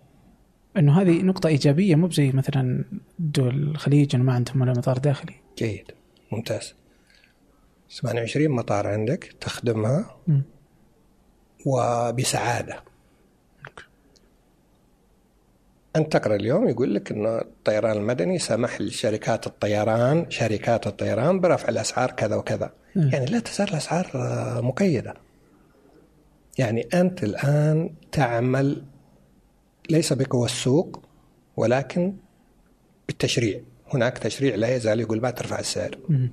إنه 0.77 1.01
هذه 1.01 1.21
نقطة 1.21 1.47
إيجابية 1.47 1.95
مو 1.95 2.09
زي 2.09 2.31
مثلا 2.31 2.83
دول 3.19 3.55
الخليج 3.55 4.15
إنه 4.15 4.23
ما 4.23 4.33
عندهم 4.33 4.61
ولا 4.61 4.71
مطار 4.71 4.97
داخلي. 4.97 5.33
جيد. 5.57 5.91
ممتاز. 6.31 6.73
28 8.01 8.49
مطار 8.49 8.87
عندك 8.87 9.35
تخدمها 9.41 10.17
مم. 10.27 10.41
وبسعادة. 11.65 12.83
أنت 15.95 16.13
تقرأ 16.13 16.35
اليوم 16.35 16.69
يقول 16.69 16.95
لك 16.95 17.11
أن 17.11 17.25
الطيران 17.25 17.97
المدني 17.97 18.39
سمح 18.39 18.81
لشركات 18.81 19.47
الطيران 19.47 20.25
شركات 20.29 20.87
الطيران 20.87 21.39
برفع 21.39 21.69
الأسعار 21.69 22.11
كذا 22.11 22.35
وكذا. 22.35 22.71
مم. 22.95 23.09
يعني 23.13 23.25
لا 23.25 23.39
تزال 23.39 23.69
الأسعار 23.69 24.11
آه، 24.15 24.61
مقيدة. 24.61 25.13
يعني 26.57 26.87
أنت 26.93 27.23
الآن 27.23 27.89
تعمل 28.11 28.83
ليس 29.89 30.13
بقوى 30.13 30.45
السوق 30.45 31.03
ولكن 31.57 32.13
بالتشريع. 33.07 33.61
هناك 33.93 34.17
تشريع 34.17 34.55
لا 34.55 34.75
يزال 34.75 34.99
يقول 34.99 35.21
ما 35.21 35.29
ترفع 35.31 35.59
السعر. 35.59 35.97
مم. 36.09 36.31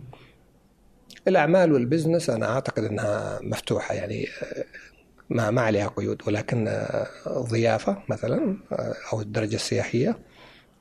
الأعمال 1.28 1.72
والبزنس 1.72 2.30
أنا 2.30 2.46
أعتقد 2.52 2.84
أنها 2.84 3.38
مفتوحة 3.42 3.94
يعني 3.94 4.26
آه، 4.42 4.64
ما 5.30 5.50
ما 5.50 5.62
عليها 5.62 5.88
قيود. 5.88 6.22
ولكن 6.26 6.68
آه، 6.68 7.07
الضيافه 7.26 8.02
مثلا 8.09 8.57
آه، 8.72 8.94
أو 9.12 9.20
الدرجة 9.20 9.55
السياحية 9.55 10.18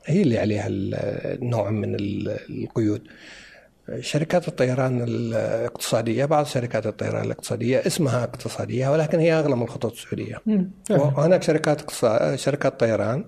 هي 0.06 0.22
اللي 0.22 0.38
عليها 0.38 0.66
ال- 0.66 1.44
نوع 1.50 1.70
من 1.70 1.94
ال- 1.94 2.62
القيود. 2.64 3.02
شركات 4.00 4.48
الطيران 4.48 5.02
الاقتصادية 5.02 6.24
بعض 6.24 6.46
شركات 6.46 6.86
الطيران 6.86 7.24
الاقتصادية 7.24 7.82
اسمها 7.86 8.24
اقتصادية 8.24 8.88
ولكن 8.88 9.18
هي 9.18 9.32
أغلى 9.32 9.56
من 9.56 9.62
الخطوط. 9.62 9.94
فاهم. 10.88 11.00
وهناك 11.00 11.42
شركات 11.42 11.80
اقتصا- 11.80 12.36
شركات 12.36 12.80
طيران 12.80 13.24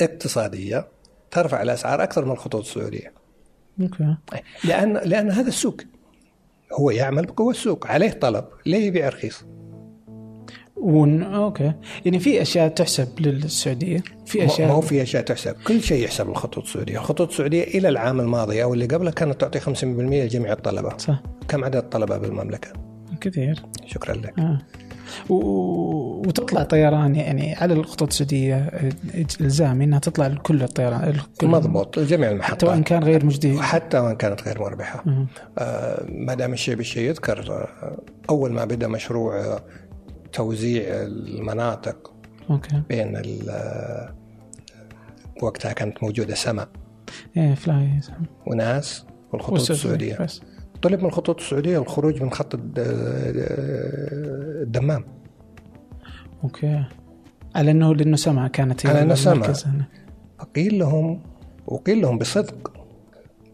اقتصادية 0.00 0.88
ترفع 1.30 1.62
الأسعار 1.62 2.02
أكثر 2.02 2.24
من 2.24 2.30
الخطوط 2.32 2.60
السعودية 2.64 3.12
okay 3.80 4.16
لأن 4.64 4.92
لأن 5.04 5.30
هذا 5.30 5.48
السوق 5.48 5.80
هو 6.72 6.90
يعمل 6.90 7.26
بقوة 7.26 7.50
السوق 7.50 7.86
عليه 7.86 8.10
طلب 8.10 8.44
ليه 8.66 8.86
يبيع 8.86 9.08
رخيص 9.08 9.44
ون... 10.76 11.22
okay. 11.22 11.72
يعني 12.04 12.18
في 12.18 12.42
أشياء 12.42 12.68
تحسب 12.68 13.08
للسعودية؟ 13.20 14.02
في 14.26 14.44
أشياء 14.44 14.68
ما 14.68 14.74
هو 14.74 14.80
في 14.80 15.02
أشياء 15.02 15.22
تحسب. 15.22 15.56
كل 15.66 15.82
شيء 15.82 16.04
يحسب 16.04 16.28
الخطوط 16.28 16.64
السعودية. 16.64 16.98
الخطوط 16.98 17.28
السعودية 17.28 17.64
إلى 17.64 17.88
العام 17.88 18.20
الماضي 18.20 18.62
أو 18.62 18.74
اللي 18.74 18.86
قبله 18.86 19.10
كانت 19.10 19.40
تعطي 19.40 19.60
50% 19.60 19.84
لجميع 19.84 20.52
الطلبة. 20.52 20.98
صح. 20.98 21.22
كم 21.48 21.64
عدد 21.64 21.76
الطلبة 21.76 22.18
بالمملكة؟ 22.18 22.72
كثير. 23.20 23.62
شكرا 23.86 24.14
لك. 24.14 24.38
آه. 24.38 24.58
و... 25.28 25.34
وتطلع 26.26 26.62
طيران 26.62 27.14
يعني 27.14 27.54
على 27.54 27.74
الخطوط 27.74 28.08
السعودية 28.08 28.70
إلزامي 29.40 29.84
إنها 29.84 29.98
تطلع 29.98 30.26
لكل 30.26 30.62
الطيران 30.62 31.08
الكل 31.08 31.46
مضبوط. 31.46 31.98
لجميع 31.98 32.42
حتى 32.42 32.66
وان 32.66 32.74
المحطات 32.74 32.88
كان 32.88 33.04
غير 33.04 33.26
مجدي 33.26 33.62
حتى 33.62 33.98
وإن 33.98 34.16
كانت 34.16 34.42
غير 34.42 34.60
مربحة. 34.60 35.04
آه. 35.06 35.26
آه، 35.58 36.06
ما 36.08 36.34
دام 36.34 36.52
الشيء 36.52 36.74
بالشيء 36.74 37.08
يذكر 37.08 37.52
آه، 37.52 37.98
أول 38.30 38.52
ما 38.52 38.64
بدا 38.64 38.88
مشروع 38.88 39.40
آه، 39.40 39.64
توزيع 40.34 40.84
المناطق 40.88 42.12
okay. 42.50 42.82
بين 42.88 43.16
ال- 43.16 43.50
آه، 43.50 44.14
وقتها 45.42 45.72
كانت 45.72 46.02
موجودة 46.02 46.34
سما 46.34 46.66
إيه 47.36 47.54
fly 47.54 48.00
وناس 48.46 49.06
والخطوط 49.32 49.70
السعودية. 49.70 50.16
بس. 50.20 50.40
طلب 50.82 51.00
من 51.00 51.06
الخطوط 51.06 51.40
السعودية 51.40 51.78
الخروج 51.78 52.22
من 52.22 52.30
خط 52.32 52.54
الد- 52.54 52.78
الدمام. 54.62 55.04
أوكي. 56.44 56.84
على 57.54 57.70
إنه 57.70 57.94
لأنه 57.94 58.16
سمع 58.16 58.48
كانت 58.48 58.86
على. 58.86 59.00
المركز 59.32 59.66
هنا. 59.66 59.84
فقيل 60.38 60.78
لهم 60.78 61.22
وقيل 61.66 62.00
لهم 62.00 62.18
بصدق 62.18 62.72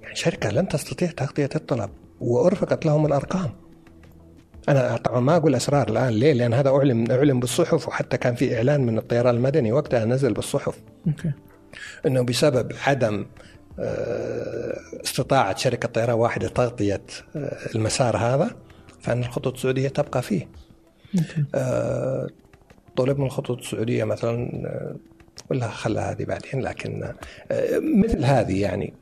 يعني 0.03 0.15
شركة 0.15 0.51
لن 0.51 0.69
تستطيع 0.69 1.11
تغطية 1.11 1.49
الطلب 1.57 1.91
وأرفقت 2.21 2.87
لهم 2.87 3.07
الأرقام. 3.07 3.51
أنا 4.69 4.97
طبعا 4.97 5.21
ما 5.21 5.37
أقول 5.37 5.55
أسرار 5.55 5.89
الآن. 5.89 6.09
ليه؟ 6.13 6.33
لأن 6.33 6.55
هذا 6.55 6.69
أعلن 6.71 7.11
أعلن 7.11 7.41
بالصحف 7.41 7.89
وحتى 7.89 8.17
كان 8.17 8.35
في 8.35 8.57
إعلان 8.57 8.81
من 8.87 8.99
الطيران 8.99 9.35
المدني 9.35 9.73
وقتها 9.73 10.05
نزل 10.05 10.33
بالصحف. 10.33 10.79
okay. 11.07 11.33
أنه 12.07 12.23
بسبب 12.23 12.73
عدم 12.87 13.27
آه، 13.79 14.77
استطاعة 15.05 15.57
شركة 15.57 15.89
طيران 15.89 16.15
واحدة 16.17 16.49
تغطية 16.49 17.03
آه، 17.37 17.57
المسار 17.75 18.17
هذا 18.17 18.51
فإن 19.01 19.19
الخطوط 19.21 19.55
السعودية 19.55 19.89
تبقى 19.89 20.23
فيه. 20.23 20.49
okay. 21.19 21.45
آه، 21.55 22.27
طلب 22.97 23.19
من 23.19 23.27
الخطوط 23.27 23.59
السعودية 23.59 24.05
مثلا 24.05 24.51
ولا 25.51 25.69
خلى 25.69 26.01
هذه 26.01 26.25
بعدين 26.25 26.61
لكن 26.63 27.13
مثل 28.03 28.25
هذه 28.25 28.61
يعني. 28.63 28.95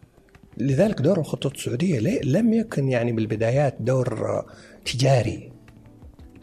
لذلك 0.56 1.00
دور 1.00 1.18
الخطوط 1.20 1.54
السعودية 1.54 1.98
ليه- 1.98 2.20
لم 2.22 2.52
يكن 2.52 2.88
يعني 2.88 3.12
بالبدايات 3.12 3.76
دور 3.80 4.44
تجاري. 4.92 5.52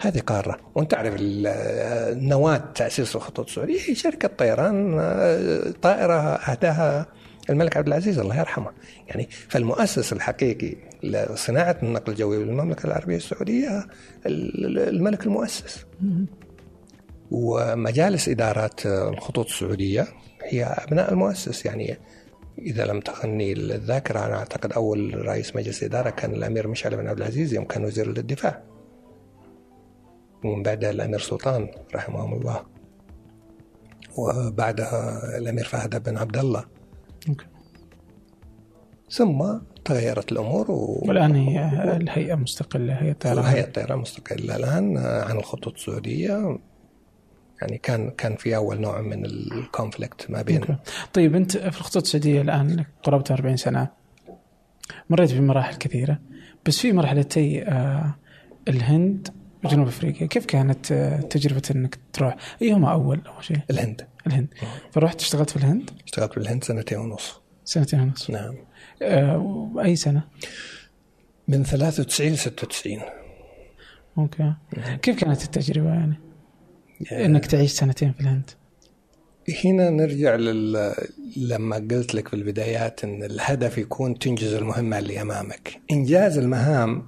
هذه 0.02 0.20
قارة. 0.20 0.60
وأنت 0.76 0.92
تعرف 0.92 1.14
ال- 1.20 2.28
نواه 2.28 2.58
تأسيس 2.76 3.16
الخطوط 3.16 3.48
السعوديه 3.48 3.80
هي 3.90 3.96
شركة 3.96 4.28
طيران 4.28 5.00
آه، 5.00 5.74
طائرة 5.82 6.14
أهداها 6.36 7.06
الملك 7.50 7.78
عبد 7.78 7.88
العزيز 7.88 8.20
الله 8.20 8.40
يرحمه. 8.40 8.72
يعني 9.08 9.28
فالمؤسس 9.50 10.14
الحقيقي 10.14 10.76
لصناعة 11.04 11.78
النقل 11.84 12.12
الجوي 12.12 12.38
بالمملكة 12.40 12.88
العربية 12.88 13.16
السعودية 13.18 13.86
ال- 14.26 14.80
الملك 14.80 15.26
المؤسس. 15.26 15.86
ومجالس 17.32 18.30
إدارات 18.30 18.86
الخطوط 18.86 19.46
السعودية 19.46 20.08
هي 20.44 20.64
أبناء 20.64 21.12
المؤسس. 21.14 21.66
يعني 21.66 21.98
إذا 22.60 22.86
لم 22.86 23.00
تخني 23.00 23.54
الذاكرة 23.54 24.26
أنا 24.26 24.36
أعتقد 24.36 24.74
أول 24.74 25.28
رئيس 25.28 25.56
مجلس 25.56 25.84
إدارة 25.84 26.10
كان 26.10 26.34
الأمير 26.34 26.68
مشعل 26.68 26.98
بن 26.98 27.08
عبد 27.08 27.20
العزيز 27.20 27.54
يوم 27.54 27.66
كان 27.66 27.86
وزير 27.86 28.08
للدفاع. 28.08 28.64
ومن 30.44 30.64
بعدها 30.64 30.90
الأمير 30.90 31.20
سلطان 31.20 31.70
رحمهم 31.96 32.34
الله. 32.34 32.66
وبعدها 34.18 35.22
الأمير 35.38 35.64
فهد 35.64 36.04
بن 36.04 36.18
عبد 36.18 36.38
الله. 36.38 36.66
ثم 39.10 39.44
تغيرت 39.86 40.32
الأمور 40.32 40.72
و... 40.72 41.04
والآن 41.08 41.36
هي 41.36 41.96
الهيئة 41.96 42.36
مستقلة 42.36 42.94
هيئة 42.94 43.14
طيران. 43.14 43.46
هيئة 43.46 43.64
الطيران 43.64 44.00
مستقلة 44.00 44.56
الآن 44.56 44.98
عن 44.98 45.38
الخطوط 45.38 45.74
السعودية. 45.74 46.58
يعني 47.62 47.78
كان 47.78 48.10
كان 48.12 48.36
في 48.36 48.56
أول 48.56 48.82
نوع 48.82 49.02
من 49.02 49.26
الكونفليكت 49.26 50.32
ما 50.32 50.42
بين. 50.42 50.78
طيب 51.14 51.36
أنت 51.36 51.58
في 51.58 51.80
الخطوط 51.80 52.04
السعودية 52.04 52.42
الآن 52.42 52.86
قرابه 53.04 53.24
40 53.32 53.58
سنة 53.58 53.88
مريت 55.10 55.34
بمراحل 55.34 55.76
كثيرة 55.76 56.20
بس 56.66 56.80
في 56.80 56.92
مرحلتي 56.92 57.64
آه 57.64 58.16
الهند 58.68 59.28
وجنوب 59.64 59.88
أفريقيا 59.88 60.28
كيف 60.28 60.46
كانت 60.46 60.92
آه 60.92 61.22
تجربة 61.22 61.62
إنك 61.76 62.00
تروح؟ 62.14 62.36
ايهما 62.62 62.92
أول 62.92 63.22
أول 63.28 63.44
شيء؟ 63.44 63.58
الهند. 63.70 64.08
الهند. 64.28 64.48
فرحت 64.92 65.22
اشتغلت 65.22 65.50
في 65.50 65.56
الهند؟ 65.56 65.90
اشتغلت 66.06 66.36
بالهند 66.36 66.64
سنتين 66.64 66.98
ونص. 66.98 67.42
سنتين 67.66 68.00
ونص. 68.00 68.30
نعم. 68.30 68.56
آه 69.02 69.74
أي 69.84 69.96
سنة؟ 69.96 70.24
من 71.48 71.64
93 71.64 72.28
ل 72.32 72.38
96 72.38 73.02
أوكي. 74.18 74.54
كيف 75.02 75.20
كانت 75.20 75.44
التجربة 75.44 75.90
يعني؟ 75.90 76.20
إنك 77.12 77.46
تعيش 77.46 77.72
سنتين 77.72 78.12
في 78.12 78.22
الهند. 78.22 78.52
هنا 79.66 79.90
نرجع 79.90 80.36
لل... 80.36 80.94
لما 81.38 81.76
قلت 81.76 82.16
لك 82.16 82.28
في 82.28 82.34
البدايات 82.34 83.04
إن 83.04 83.24
الهدف 83.24 83.78
يكون 83.78 84.20
تنجز 84.20 84.54
المهمة 84.54 85.00
اللي 85.00 85.22
أمامك. 85.22 85.82
إنجاز 85.92 86.38
المهام 86.38 87.04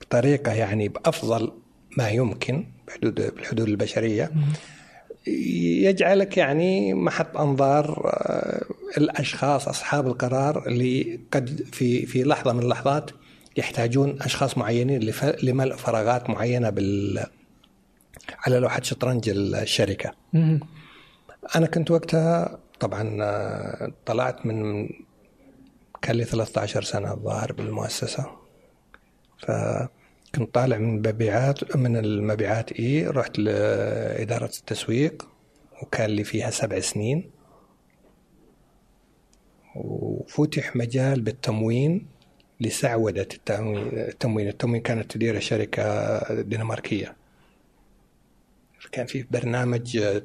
بطريقة 0.00 0.52
يعني 0.52 0.88
بأفضل 0.88 1.52
ما 1.98 2.08
يمكن 2.08 2.66
بحدود 2.88 3.14
بالحدود 3.14 3.68
البشرية 3.68 4.32
يجعلك 5.26 6.36
يعني 6.36 6.94
محط 6.94 7.36
أنظار 7.36 8.02
آه، 8.06 8.64
الأشخاص 8.98 9.68
أصحاب 9.68 10.06
القرار 10.06 10.66
اللي 10.66 11.20
قد 11.32 11.64
في 11.72 12.06
في 12.06 12.24
لحظة 12.24 12.52
من 12.52 12.62
اللحظات 12.62 13.10
يحتاجون 13.56 14.16
أشخاص 14.22 14.58
معينين 14.58 15.12
لملء 15.42 15.76
فراغات 15.76 16.30
معينة 16.30 16.70
بال 16.70 17.26
على 18.46 18.58
لوحة 18.58 18.82
شطرنج 18.82 19.28
الشركة. 19.28 20.12
مم. 20.32 20.60
أنا 21.56 21.66
كنت 21.66 21.90
وقتها 21.90 22.58
طبعا 22.80 23.18
آه، 23.22 23.92
طلعت 24.06 24.46
من 24.46 24.88
كان 26.02 26.16
لي 26.16 26.24
13 26.24 26.82
سنة 26.82 27.12
الظاهر 27.12 27.52
بالمؤسسة 27.52 28.30
فكنت 29.38 30.54
طالع 30.54 30.78
من 30.78 30.96
المبيعات 30.96 31.76
من 31.76 31.96
المبيعات 31.96 32.72
اي 32.72 33.06
رحت 33.06 33.38
لإدارة 33.38 34.44
التسويق 34.44 35.28
وكان 35.82 36.10
لي 36.10 36.24
فيها 36.24 36.50
سبع 36.50 36.80
سنين 36.80 37.30
وفتح 39.74 40.76
مجال 40.76 41.20
بالتموين 41.20 42.06
لسعودة 42.60 43.28
التموين 43.34 43.88
التموين 43.92 44.48
التموين 44.48 44.82
كانت 44.82 45.12
تدير 45.12 45.40
شركة 45.40 46.18
دنماركية 46.42 47.16
كان 48.92 49.06
في 49.06 49.24
برنامج 49.30 49.96
آه، 49.96 50.22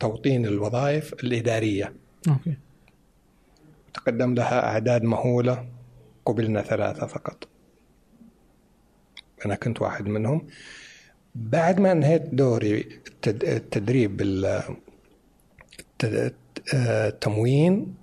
توطين 0.00 0.46
الوظائف 0.46 1.12
الإدارية. 1.12 1.92
okay. 2.28 2.54
تقدم 3.94 4.34
لها 4.34 4.64
أعداد 4.64 5.02
مهولة 5.02 5.68
قبلنا 6.26 6.62
ثلاثة 6.62 7.06
فقط. 7.06 7.48
أنا 9.46 9.54
كنت 9.54 9.82
واحد 9.82 10.06
منهم. 10.08 10.46
بعد 11.34 11.80
ما 11.80 11.92
انهيت 11.92 12.22
دوري 12.34 12.80
التد- 12.80 13.44
التدريب 13.44 14.20
آه، 16.74 17.08
التموين 17.08 17.94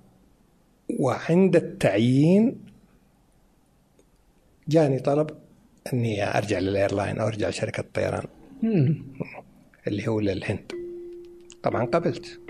وعند 1.00 1.56
التعيين 1.56 2.60
جاني 4.68 4.98
طلب 4.98 5.30
إني 5.92 6.38
أرجع 6.38 6.58
لل 6.58 6.71
airline 6.71 7.18
أو 7.18 7.26
أرجع 7.26 7.48
لشركة 7.48 7.80
الطيران. 7.80 8.24
اللي 9.86 10.08
هو 10.08 10.20
للهند. 10.20 10.72
طبعا 11.62 11.84
قبلت 11.84 12.40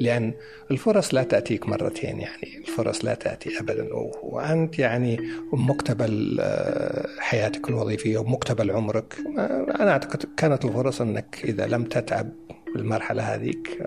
لأن 0.00 0.34
الفرص 0.70 1.14
لا 1.14 1.22
تأتيك 1.22 1.68
مرتين 1.68 2.20
يعني 2.20 2.58
الفرص 2.58 3.04
لا 3.04 3.14
تأتي 3.14 3.60
أبدا. 3.60 3.88
وأنت 4.22 4.78
يعني 4.78 5.20
مقتبل 5.52 6.38
آه، 6.40 7.08
حياتك 7.18 7.68
الوظيفية 7.68 8.18
ومقتبل 8.18 8.70
عمرك. 8.70 9.14
آه، 9.38 9.66
أنا 9.80 9.90
أعتقد 9.90 10.24
كانت 10.36 10.64
الفرص 10.64 11.00
أنك 11.00 11.40
إذا 11.44 11.66
لم 11.66 11.84
تتعب 11.84 12.32
بالمرحلة 12.74 13.22
هذيك 13.22 13.78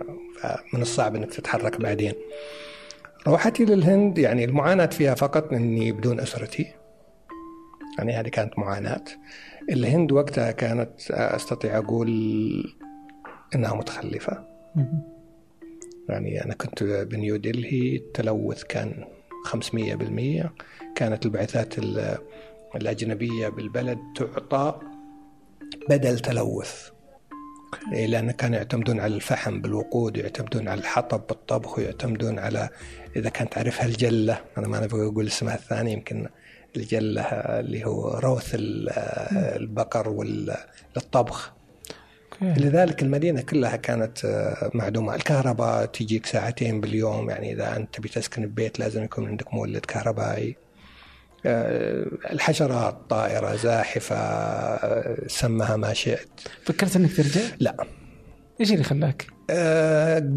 آه، 0.44 0.60
فمن 0.72 0.82
الصعب 0.82 1.16
أنك 1.16 1.34
تتحرك 1.34 1.82
بعدين. 1.82 2.14
روحتي 3.28 3.66
للهند 3.66 4.18
يعني 4.18 4.46
المعاناة 4.46 4.86
فيها 4.86 5.16
فقط 5.16 5.54
أني 5.54 5.92
بدون 5.92 6.20
أسرتي. 6.20 6.68
يعني 7.98 8.14
هذه 8.14 8.28
كانت 8.28 8.60
معاناة. 8.60 9.04
الهند 9.70 10.12
وقتها 10.12 10.52
كانت 10.52 11.12
أستطيع 11.12 11.78
أقول 11.78 12.10
إنها 13.56 13.74
متخلفة. 13.76 14.43
مم. 14.76 15.02
يعني 16.10 16.45
أنا 16.45 16.54
كنت 16.54 16.84
بنيو 16.84 17.36
دلهي 17.38 17.95
التلوث 17.95 18.64
كان 18.64 19.06
500% 19.45 20.52
كانت 20.95 21.26
البعثات 21.26 21.78
ال- 21.80 22.18
الأجنبية 22.76 23.47
بالبلد 23.49 23.99
تعطى 24.16 24.80
بدل 25.89 26.20
تلوث. 26.20 26.89
إيه، 27.93 28.06
لأن 28.08 28.32
كانوا 28.32 28.58
يعتمدون 28.58 28.99
على 28.99 29.16
الفحم 29.16 29.62
بالوقود 29.62 30.18
يعتمدون 30.18 30.68
على 30.68 30.80
الحطب 30.80 31.28
بالطبخ 31.28 31.78
ويعتمدون 31.78 32.39
على 32.39 32.70
إذا 33.16 33.30
كانت 33.30 33.54
تعرفها 33.54 33.86
الجلة 33.86 34.41
أنا 34.58 34.68
ما 34.68 34.80
نبغى 34.80 35.08
أقول 35.08 35.28
اسمها 35.28 35.56
الثاني 35.56 35.93
يمكن 35.93 36.28
الجلة 36.78 37.22
اللي 37.60 37.86
هو 37.86 38.10
روث 38.10 38.56
ال- 38.56 38.89
البقر 39.62 40.10
وال- 40.10 40.58
للطبخ. 40.95 41.47
أوكي 41.47 41.61
لذلك 42.42 43.02
المدينة 43.02 43.42
كلها 43.42 43.76
كانت 43.76 44.26
آه، 44.26 44.72
معدومة. 44.74 45.16
الكهرباء 45.16 45.86
تجيك 45.86 46.26
ساعتين 46.26 46.82
باليوم 46.82 47.30
يعني 47.30 47.54
إذا 47.54 47.76
أنت 47.76 47.96
تبي 47.96 48.10
تسكن 48.10 48.46
ببيت 48.46 48.80
لازم 48.80 49.04
يكون 49.04 49.28
عندك 49.28 49.54
مولد 49.54 49.86
كهربائي. 49.86 50.56
آه، 51.46 52.06
الحشرات 52.32 52.98
طائرة 53.10 53.56
زاحفة 53.56 54.16
آه، 54.16 55.28
سمها 55.28 55.76
ما 55.76 55.94
شئت. 55.94 56.30
فكرت 56.66 56.96
إنك 56.96 57.16
ترجع؟ 57.18 57.42
لا. 57.60 57.76
إيش 58.62 58.72
اللي 58.72 58.84
خلاك؟ 58.84 59.28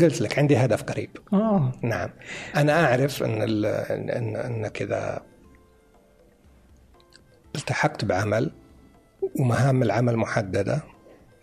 قلت 0.02 0.20
لك 0.20 0.38
عندي 0.38 0.56
هدف 0.56 0.82
قريب. 0.82 1.10
آه. 1.32 1.72
نعم. 1.82 2.10
أنا 2.56 2.84
أعرف 2.84 3.22
إن 3.22 3.42
ال- 3.42 3.66
إن 4.10 4.36
إن 4.36 4.68
كذا 4.68 5.22
التحقت 7.56 8.04
بعمل 8.04 8.50
ومهام 9.40 9.82
العمل 9.82 10.16
محددة. 10.16 10.82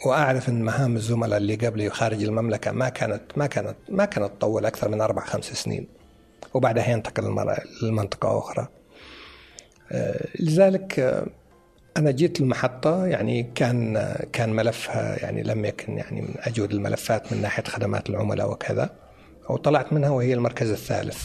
وأعرف 0.05 0.49
إن 0.49 0.61
مهام 0.61 0.95
الزملاء 0.95 1.37
اللي 1.37 1.55
قبلي 1.55 1.89
خارج 1.89 2.23
المملكة 2.23 2.71
ما 2.71 2.89
كانت 2.89 3.21
ما 3.35 3.47
كانت 3.47 3.75
ما 3.89 4.05
كانت 4.05 4.31
تطول 4.37 4.65
أكثر 4.65 4.89
من 4.89 5.01
أربع 5.01 5.25
خمس 5.25 5.45
سنين. 5.45 5.87
وبعدها 6.53 6.89
ينتقل 6.89 7.55
لمنطقة 7.83 8.39
أخرى. 8.39 8.67
آه، 9.91 10.27
لذلك 10.39 10.99
آه، 10.99 11.25
أنا 11.97 12.11
جيت 12.11 12.39
المحطه 12.41 13.05
يعني 13.05 13.51
كان 13.55 14.15
كان 14.33 14.53
ملفها 14.53 15.19
يعني 15.23 15.43
لم 15.43 15.65
يكن 15.65 15.97
يعني 15.97 16.21
من 16.21 16.33
أجود 16.37 16.71
الملفات 16.71 17.33
من 17.33 17.41
ناحية 17.41 17.63
خدمات 17.63 18.09
العملاء 18.09 18.51
وكذا. 18.51 18.89
وطلعت 19.49 19.93
منها 19.93 20.09
وهي 20.09 20.33
المركز 20.33 20.69
الثالث. 20.69 21.23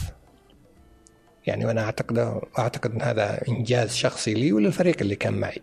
يعني 1.47 1.65
وأنا 1.65 1.81
اعتقد 1.81 2.41
أعتقد 2.59 2.91
إن 2.91 3.01
هذا 3.01 3.41
إنجاز 3.49 3.93
شخصي 3.93 4.33
لي 4.33 4.51
وللفريق 4.51 4.95
اللي 5.01 5.15
كان 5.15 5.33
معي. 5.33 5.61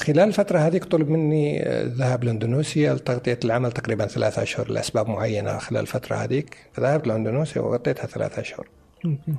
خلال 0.00 0.20
الفترة 0.20 0.58
هذيك 0.58 0.84
طلب 0.84 1.08
مني 1.08 1.62
آه، 1.62 1.82
الذهاب 1.82 2.24
لإندونيسيا 2.24 2.94
لتغطية 2.94 3.38
العمل 3.44 3.72
تقريبا 3.72 4.06
ثلاثة 4.06 4.42
أشهر 4.42 4.70
لأسباب 4.70 5.08
معينة 5.08 5.58
خلال 5.58 5.80
الفترة 5.80 6.16
هذيك 6.16 6.56
فذهبت 6.72 7.06
لإندونيسيا 7.06 7.62
وغطيتها 7.62 8.06
ثلاثة 8.06 8.42
أشهر. 8.42 8.68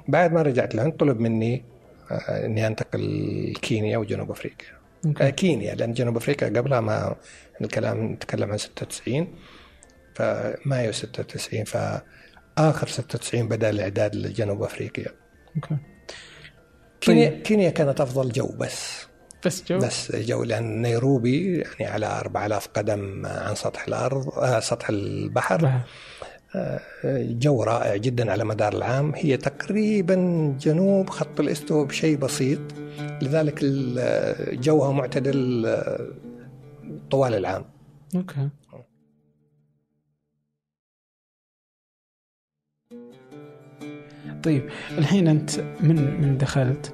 بعد 0.08 0.34
ما 0.34 0.42
رجعت 0.42 0.76
لهند 0.76 0.94
طلب 0.94 1.20
مني 1.20 1.64
آه، 2.12 2.46
إني 2.46 2.68
أنتقل 2.68 3.54
كينيا 3.62 3.98
وجنوب 3.98 4.32
أفريقيا. 4.32 4.68
آه، 5.06 5.08
okay 5.08 5.32
كينيا 5.32 5.76
لأن 5.76 5.94
جنوب 5.94 6.18
أفريقيا 6.18 6.48
قبلها 6.48 6.82
ما 6.82 7.16
الكلام 7.62 8.12
نتكلم 8.12 8.52
عن 8.52 8.58
96 8.58 9.28
فمايو 10.16 10.92
96 10.92 11.64
فآخر 11.64 12.88
96 12.88 13.48
بدأ 13.48 13.70
الإعداد 13.70 14.16
لجنوب 14.16 14.64
أفريقيا. 14.64 15.12
okay 15.56 15.78
كينيا 17.02 17.30
طيب. 17.30 17.42
كينيا 17.42 17.70
كانت 17.70 18.02
أفضل 18.02 18.32
جو 18.32 18.48
بس. 18.48 19.13
بس 19.46 19.64
جو. 19.68 19.78
بس 19.78 20.16
جو 20.16 20.44
لأن 20.44 20.82
نيروبي 20.82 21.58
يعني 21.80 21.86
على 21.94 22.06
4000 22.20 22.68
قدم 22.68 23.26
عن 23.26 23.56
سطح 23.56 23.88
الأرض 23.88 24.30
آه 24.30 24.60
سطح 24.60 24.90
البحر. 24.90 25.58
بحر. 25.66 25.82
جو 27.22 27.64
رائع 27.64 27.96
جدا 27.96 28.32
على 28.32 28.44
مدار 28.44 28.74
العام. 28.74 29.12
هي 29.16 29.38
تقريبا 29.38 30.16
جنوب 30.62 31.10
خط 31.10 31.40
الاستواء 31.40 31.86
بشيء 31.86 32.18
بسيط. 32.18 32.60
لذلك 33.22 33.60
ال- 33.64 34.62
جوها 34.62 34.92
معتدل 34.92 35.66
آه، 35.66 36.08
طوال 37.12 37.34
العام. 37.36 37.66
أوكي. 38.16 38.50
طيب 44.44 44.70
الحين 44.98 45.28
أنت 45.28 45.60
من 45.60 46.22
من 46.22 46.38
دخلت؟ 46.38 46.94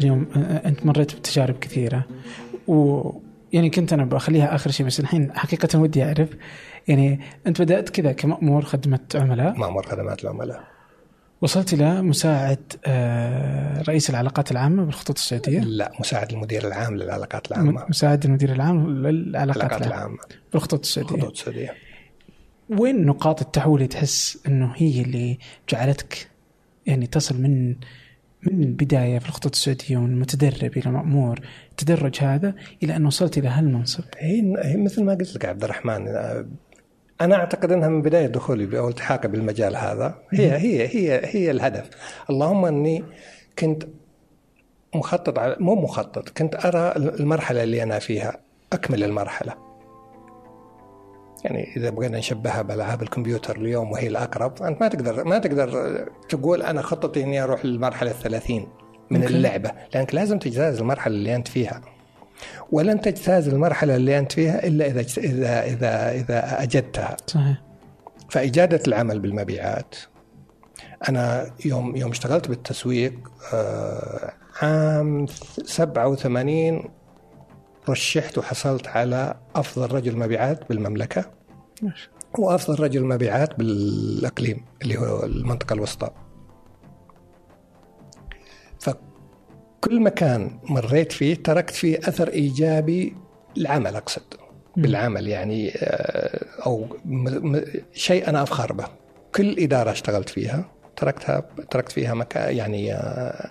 اليوم 0.00 0.26
أنت 0.66 0.86
مريت 0.86 1.14
بتجارب 1.14 1.58
كثيرة. 1.58 2.04
و 2.68 3.02
يعني 3.52 3.70
كنت 3.70 3.92
أنا 3.92 4.04
بخليها 4.04 4.54
آخر 4.54 4.70
شيء 4.70 4.86
بس 4.86 5.00
الحين 5.00 5.32
حقيقة 5.32 5.78
ودي 5.78 6.04
أعرف. 6.04 6.28
يعني 6.88 7.20
أنت 7.46 7.62
بدأت 7.62 7.90
كذا 7.90 8.12
كمأمور 8.12 8.62
خدمة 8.64 9.00
عملاء؟ 9.14 9.58
مأمور 9.58 9.86
خدمات 9.86 10.24
العملاء. 10.24 10.64
وصلت 11.40 11.72
إلى 11.72 12.02
مساعد 12.02 12.58
رئيس 13.88 14.10
العلاقات 14.10 14.50
العامة 14.52 14.84
بالخطوط 14.84 15.16
السعوديه 15.18 15.60
لا 15.60 15.92
مساعد 16.00 16.32
المدير 16.32 16.66
العام 16.66 16.96
للعلاقات 16.96 17.52
العامة. 17.52 17.84
مساعد 17.88 18.24
المدير 18.24 18.52
العام 18.52 18.88
للعلاقات 18.88 19.72
العامة 19.72 19.86
العامة. 19.86 20.18
بالخطوط 20.52 20.80
السعوديه 20.80 21.14
الخطوط 21.14 21.32
السعودية 21.32 21.74
وين 22.68 23.06
نقاط 23.06 23.40
التحول 23.40 23.74
اللي 23.74 23.88
تحس 23.88 24.38
إنه 24.46 24.72
هي 24.76 25.02
اللي 25.02 25.38
جعلتك 25.70 26.28
يعني 26.86 27.06
تصل 27.06 27.42
من 27.42 27.74
من 28.52 28.62
البداية 28.62 29.18
في 29.18 29.28
الخطوط 29.28 29.54
السعودية 29.54 29.96
ومن 29.96 30.20
متدرب 30.20 30.76
إلى 30.76 30.90
مأمور 30.90 31.40
التدرج 31.70 32.18
هذا 32.20 32.54
إلى 32.82 32.96
أن 32.96 33.06
وصلت 33.06 33.38
إلى 33.38 33.48
هالمنصب. 33.48 34.04
هي 34.18 34.42
مثل 34.76 35.04
ما 35.04 35.14
قلت 35.14 35.34
لك 35.34 35.44
عبد 35.44 35.64
الرحمن 35.64 36.08
أنا 37.20 37.34
أعتقد 37.36 37.72
إنها 37.72 37.88
من 37.88 38.02
بداية 38.02 38.26
دخولي 38.26 38.78
أو 38.78 38.88
التحاقي 38.88 39.28
بالمجال 39.28 39.76
هذا. 39.76 40.18
هي 40.32 40.56
هي 40.56 40.88
هي 40.88 41.20
هي 41.24 41.50
الهدف. 41.50 41.90
اللهم 42.30 42.64
إني 42.64 43.04
كنت 43.58 43.84
مخطط 44.94 45.38
على 45.38 45.56
مو 45.60 45.74
مخطط 45.74 46.28
كنت 46.28 46.66
أرى 46.66 46.92
المرحلة 46.96 47.62
اللي 47.62 47.82
أنا 47.82 47.98
فيها 47.98 48.40
أكمل 48.72 49.04
المرحلة. 49.04 49.63
يعني 51.44 51.76
إذا 51.76 51.90
بغينا 51.90 52.18
نشبهها 52.18 52.62
بألعاب 52.62 53.02
الكمبيوتر 53.02 53.56
اليوم 53.56 53.92
وهي 53.92 54.06
الأقرب 54.06 54.62
أنت 54.62 54.80
ما 54.80 54.88
تقدر 54.88 55.24
ما 55.24 55.38
تقدر 55.38 55.68
تقول 56.28 56.62
أنا 56.62 56.82
خطتي 56.82 57.22
إني 57.22 57.42
أروح 57.42 57.64
للمرحلة 57.64 58.10
الثلاثين 58.10 58.68
من 59.10 59.22
أوكي. 59.22 59.34
اللعبة 59.34 59.72
لأنك 59.94 60.14
لازم 60.14 60.38
تجتاز 60.38 60.78
المرحلة 60.78 61.14
اللي 61.14 61.36
أنت 61.36 61.48
فيها. 61.48 61.80
ولن 62.72 63.00
تجتاز 63.00 63.48
المرحلة 63.48 63.96
اللي 63.96 64.18
أنت 64.18 64.32
فيها 64.32 64.66
إلا 64.66 64.86
إذا 64.86 65.00
اذا 65.00 65.64
اذا 65.64 66.12
إذا 66.12 66.62
أجدتها. 66.62 67.16
صحيح. 67.26 67.62
فإجادة 68.30 68.80
العمل 68.86 69.18
بالمبيعات 69.18 69.94
أنا 71.08 71.50
يوم 71.64 71.96
يوم 71.96 72.10
اشتغلت 72.10 72.48
بالتسويق 72.48 73.14
آه، 73.52 74.32
عام 74.62 75.26
87 75.64 76.84
رشحت 77.88 78.38
وحصلت 78.38 78.86
على 78.88 79.34
أفضل 79.56 79.92
رجل 79.94 80.16
مبيعات 80.18 80.68
بالمملكة 80.68 81.30
ماشي. 81.82 82.10
وأفضل 82.38 82.82
رجل 82.84 83.04
مبيعات 83.04 83.58
بالإقليم 83.58 84.64
اللي 84.82 84.98
هو 84.98 85.24
المنطقة 85.24 85.72
الوسطى. 85.74 86.10
فكل 88.80 90.00
مكان 90.00 90.58
مريت 90.64 91.12
فيه 91.12 91.34
تركت 91.34 91.74
فيه 91.74 91.98
أثر 91.98 92.28
إيجابي 92.28 93.16
العمل 93.56 93.96
أقصد. 93.96 94.22
بالعمل 94.76 95.28
يعني 95.28 95.72
آه، 95.76 96.88
م- 97.04 97.60
شيء 97.92 98.28
أنا 98.28 98.42
أفخر 98.42 98.72
به. 98.72 98.84
كل 99.34 99.58
إدارة 99.58 99.90
اشتغلت 99.90 100.28
فيها 100.28 100.64
تركتها 100.96 101.40
تركت 101.70 101.92
فيها 101.92 102.14
مكا 102.14 102.50
يعني 102.50 102.94
آه، 102.94 103.50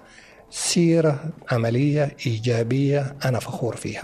سيرة 0.50 1.30
عملية 1.52 2.16
إيجابية 2.26 3.16
أنا 3.26 3.40
فخور 3.40 3.76
فيها. 3.76 4.04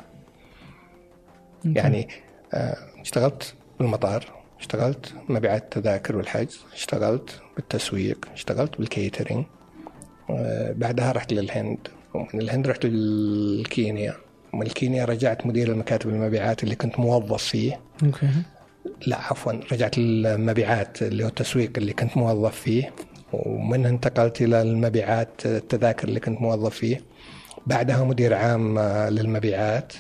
يعني 1.66 2.08
آه، 2.54 2.78
اشتغلت 3.02 3.54
بالمطار 3.80 4.26
اشتغلت 4.60 5.14
مبيعات 5.30 5.64
التذاكر 5.64 6.16
والحجز 6.18 6.60
اشتغلت 6.74 7.42
بالتسويق 7.56 8.26
اشتغلت 8.34 8.78
بالكيترينج 8.78 9.46
آه، 10.30 10.72
بعدها 10.72 11.12
رحت 11.12 11.34
للهند. 11.34 11.88
ومن 12.14 12.42
الهند 12.42 12.68
رحت 12.68 12.86
لكينيا 12.86 14.16
ومن 14.54 14.68
كينيا 14.68 15.06
رجعت 15.06 15.46
مدير 15.46 15.72
المكاتب 15.72 16.10
المبيعات 16.10 16.64
اللي 16.64 16.76
كنت 16.76 17.00
موظف 17.00 17.44
فيه. 17.44 17.80
أوكي. 18.04 18.30
لا 19.08 19.18
عفوا 19.18 19.54
رجعت 19.72 19.98
المبيعات 19.98 21.02
اللي 21.02 21.24
هو 21.24 21.28
التسويق 21.28 21.72
اللي 21.78 21.94
كنت 21.94 22.18
موظف 22.18 22.56
فيه. 22.56 22.94
ومنها 23.34 23.90
انتقلت 23.90 24.42
إلى 24.42 24.62
المبيعات 24.62 25.46
التذاكر 25.46 26.08
اللي 26.08 26.20
كنت 26.20 26.42
موظف 26.42 26.76
فيه. 26.76 27.02
بعدها 27.68 28.04
مدير 28.04 28.34
عام 28.34 28.78
آه، 28.78 29.10
للمبيعات. 29.10 29.94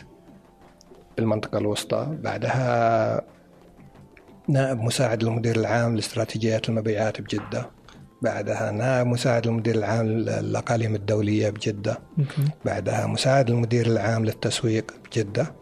بالمنطقة 1.19 1.57
الوسطى. 1.57 2.17
بعدها 2.23 3.21
نائب 4.47 4.79
مساعد 4.79 5.23
للمدير 5.23 5.55
العام 5.55 5.95
لاستراتيجيات 5.95 6.69
المبيعات 6.69 7.21
بجدة. 7.21 7.69
بعدها 8.21 8.71
نائب 8.71 9.07
مساعد 9.07 9.47
للمدير 9.47 9.75
العام 9.75 10.05
للأقاليم 10.05 10.95
الدولية 10.95 11.49
بجدة. 11.49 11.99
بعدها 12.65 13.07
مساعد 13.07 13.49
المدير 13.49 13.85
العام 13.85 14.25
للتسويق 14.25 14.93
بجدة. 15.05 15.53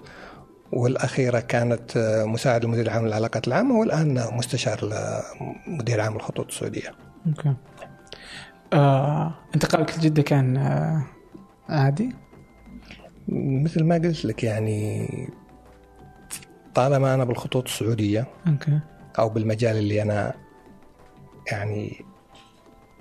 والأخيرة 0.73 1.39
كانت 1.39 1.97
مساعد 2.27 2.63
المدير 2.63 2.85
العام 2.85 3.07
للعلاقات 3.07 3.47
العامة 3.47 3.79
والآن 3.79 4.23
مستشار 4.31 4.79
لمدير 5.67 6.01
عام 6.01 6.15
الخطوط 6.15 6.47
السعودية. 6.47 6.91
okay 7.27 7.53
آه، 8.73 9.33
انتقالك 9.55 9.97
لجده 9.97 10.21
كان 10.21 10.57
آه، 10.57 11.03
عادي؟ 11.69 12.15
مثل 13.27 13.83
ما 13.83 13.95
قلت 13.95 14.25
لك 14.25 14.43
يعني 14.43 15.07
طالما 16.77 17.13
أنا 17.13 17.23
بالخطوط 17.23 17.67
السعودية 17.67 18.27
okay. 18.47 18.79
أو 19.19 19.29
بالمجال 19.29 19.77
اللي 19.77 20.01
أنا 20.01 20.33
يعني 21.51 22.05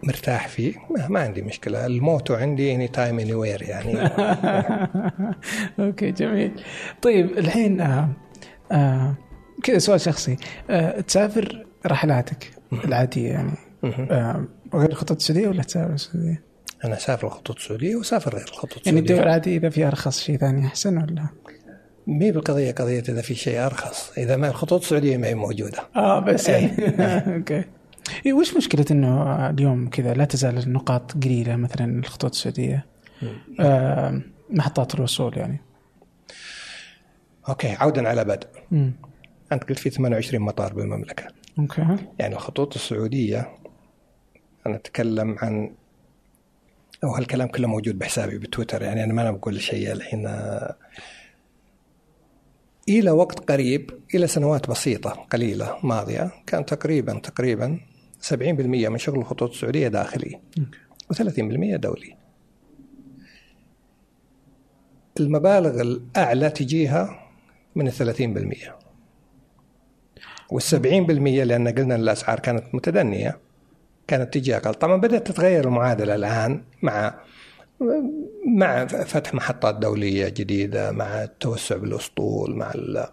مرتاح 0.02 0.48
فيه 0.48 0.74
ما, 0.90 1.08
ما 1.08 1.20
عندي 1.20 1.42
مشكلة. 1.42 1.86
الموتو 1.86 2.34
عندي 2.34 2.74
anytime 2.74 3.18
anywhere 3.18 3.62
يعني. 3.62 3.98
okay 5.80 6.10
جميل. 6.10 6.62
طيب 7.02 7.38
الحين 7.38 7.80
آه 7.80 8.08
آه 8.72 9.14
كذا 9.62 9.78
سؤال 9.78 10.00
شخصي. 10.00 10.36
آه 10.70 11.00
تسافر 11.00 11.66
رحلاتك 11.86 12.50
العادية 12.84 13.28
يعني؟ 13.28 13.56
آه 13.84 14.44
غير 14.74 14.90
الخطوط 14.90 15.16
السعودية 15.16 15.48
ولا 15.48 15.62
تسافر 15.62 15.94
السعودية؟ 15.94 16.42
أنا 16.84 16.96
أسافر 16.96 17.26
الخطوط 17.26 17.56
السعودية 17.56 17.96
وأسافر 17.96 18.34
غير 18.34 18.48
الخطوط 18.48 18.86
يعني 18.86 18.98
السعودية. 18.98 19.14
الدول 19.14 19.26
العاديه 19.26 19.56
إذا 19.58 19.70
في 19.70 19.86
أرخص 19.86 20.20
شيء 20.20 20.36
ثاني 20.36 20.66
أحسن 20.66 20.96
ولا؟ 20.98 21.26
مي 22.06 22.32
بالقضية 22.32 22.72
قضية 22.72 23.02
إذا 23.08 23.22
في 23.22 23.34
شيء 23.34 23.66
أرخص. 23.66 24.12
إذا 24.18 24.36
ما 24.36 24.48
الخطوط 24.48 24.80
السعودية 24.80 25.16
ما 25.16 25.26
هي 25.26 25.34
موجودة. 25.34 25.78
آه 25.96 26.20
بس 26.20 26.48
يعني. 26.48 26.72
okay. 27.36 27.64
إيه 28.26 28.32
وش 28.32 28.56
مشكلة 28.56 28.84
إنه 28.90 29.50
اليوم 29.50 29.88
كذا 29.88 30.14
لا 30.14 30.24
تزال 30.24 30.58
النقاط 30.58 31.24
قليلة 31.24 31.56
مثلا 31.56 31.98
الخطوط 31.98 32.30
السعودية؟ 32.30 32.86
آه 33.60 34.20
محطات 34.50 34.94
الوصول 34.94 35.38
يعني. 35.38 35.60
okay 37.48 37.68
عودا 37.68 38.08
على 38.08 38.24
بدء 38.24 38.48
مم. 38.70 38.92
أنت 39.52 39.64
قلت 39.64 39.78
في 39.78 39.90
28 39.90 40.44
مطار 40.44 40.74
بالمملكة. 40.74 41.24
okay. 41.58 41.96
يعني 42.18 42.34
الخطوط 42.34 42.74
السعودية 42.74 43.48
أنا 44.66 44.76
أتكلم 44.76 45.36
عن 45.38 45.70
أو 47.04 47.10
هالكلام 47.10 47.48
كله 47.48 47.68
موجود 47.68 47.98
بحسابي 47.98 48.38
بتويتر 48.38 48.82
يعني 48.82 49.04
أنا 49.04 49.12
ما 49.12 49.22
أنا 49.22 49.30
بقول 49.30 49.60
شيء 49.60 49.92
الحين 49.92 50.28
إلى 52.88 53.10
وقت 53.10 53.50
قريب 53.50 53.90
إلى 54.14 54.26
سنوات 54.26 54.70
بسيطة 54.70 55.10
قليلة 55.10 55.78
ماضية 55.82 56.30
كان 56.46 56.66
تقريبا 56.66 57.18
تقريبا 57.18 57.80
70% 58.20 58.32
من 58.42 58.98
شغل 58.98 59.18
الخطوط 59.18 59.50
السعودية 59.50 59.88
داخلي 59.88 60.40
أوكي. 60.58 61.30
و30% 61.30 61.76
دولي. 61.76 62.16
المبالغ 65.20 65.80
الأعلى 65.80 66.50
تجيها 66.50 67.28
من 67.74 67.86
الثلاثين 67.86 68.34
بالمية. 68.34 68.76
والسبعين 70.50 71.06
بالمية 71.06 71.44
لأن 71.44 71.68
قلنا 71.68 71.94
الأسعار 71.94 72.40
كانت 72.40 72.74
متدنية 72.74 73.38
كانت 74.08 74.34
تجي 74.34 74.56
أقل. 74.56 74.74
طبعا 74.74 74.96
بدأت 74.96 75.26
تتغير 75.26 75.64
المعادلة 75.64 76.14
الآن 76.14 76.62
مع 76.82 77.14
مع 78.46 78.86
فتح 78.86 79.34
محطات 79.34 79.74
دولية 79.74 80.28
جديدة 80.28 80.92
مع 80.92 81.24
التوسع 81.24 81.76
بالأسطول 81.76 82.56
مع 82.56 82.72
ال- 82.74 83.06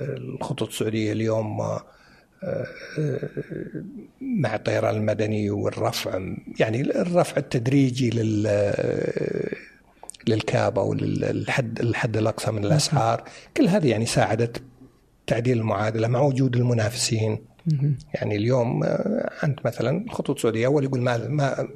الخطوط 0.00 0.68
السعودية 0.68 1.12
اليوم 1.12 1.56
مع 4.20 4.54
الطيران 4.54 4.96
المدني 4.96 5.50
والرفع 5.50 6.20
يعني 6.60 6.80
الرفع 6.80 7.36
التدريجي 7.36 8.10
لل 8.10 8.46
للكاب 10.28 10.78
أو 10.78 10.94
للحد 10.94 11.80
الحد 11.80 12.16
الأقصى 12.16 12.50
من 12.50 12.64
الأسعار 12.64 13.24
كل 13.56 13.68
هذه 13.68 13.88
يعني 13.90 14.06
ساعدت 14.06 14.62
تعديل 15.26 15.58
المعادلة 15.58 16.08
مع 16.08 16.20
وجود 16.20 16.56
المنافسين. 16.56 17.38
يعني 18.14 18.36
اليوم 18.36 18.84
آه، 18.84 19.30
انت 19.44 19.66
مثلا 19.66 20.04
خطوط 20.10 20.38
سعودية 20.38 20.66
أول 20.66 20.84
يقول 20.84 21.00
ما, 21.00 21.28
ما 21.28 21.68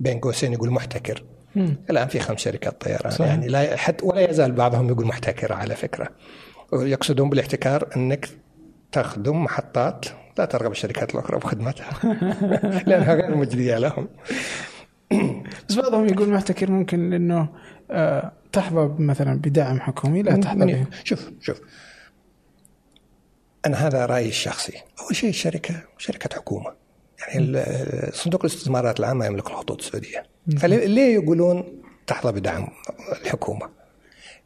بين 0.00 0.18
قوسين 0.18 0.52
يقول 0.52 0.70
محتكر. 0.70 1.22
مم. 1.56 1.76
الآن 1.90 2.08
في 2.08 2.20
خمس 2.20 2.38
شركات 2.38 2.80
طيران. 2.80 3.10
صحيح. 3.10 3.28
يعني 3.28 3.48
لا 3.48 3.76
حتى 3.76 4.06
ولا 4.06 4.30
يزال 4.30 4.52
بعضهم 4.52 4.88
يقول 4.88 5.06
محتكر 5.06 5.52
على 5.52 5.74
فكرة. 5.74 6.08
يقصدون 6.72 7.30
بالاحتكار 7.30 7.88
إنك 7.96 8.28
تخدم 8.92 9.44
محطات 9.44 10.04
لا 10.38 10.44
ترغب 10.44 10.70
الشركات 10.70 11.14
الأخرى 11.14 11.38
بخدمتها. 11.38 11.90
لأنها 12.86 13.14
غير 13.14 13.36
مجدية 13.36 13.78
لهم. 13.78 14.08
بس 15.68 15.74
بعضهم 15.74 16.06
يقول 16.08 16.28
محتكر 16.28 16.70
ممكن 16.70 17.12
إنه 17.12 17.48
آه 17.90 18.32
تحظى 18.52 18.94
مثلا 18.98 19.38
بدعم 19.38 19.80
حكومي 19.80 20.22
لا 20.22 20.36
تحظى 20.36 20.66
به. 20.66 20.86
شوف 21.04 21.30
شوف. 21.40 21.60
أنا 23.66 23.86
هذا 23.86 24.06
رأيي 24.06 24.28
الشخصي. 24.28 24.72
أول 25.00 25.16
شيء 25.16 25.30
الشركة 25.30 25.74
شركة 25.98 26.36
حكومة. 26.36 26.79
يعني 27.28 27.62
صندوق 28.12 28.44
الاستثمارات 28.44 29.00
العامة 29.00 29.26
يملك 29.26 29.46
الخطوط 29.46 29.78
السعودية. 29.78 30.22
فليه 30.58 31.14
يقولون 31.14 31.82
تحظى 32.06 32.32
بدعم 32.32 32.68
الحكومة؟ 33.22 33.68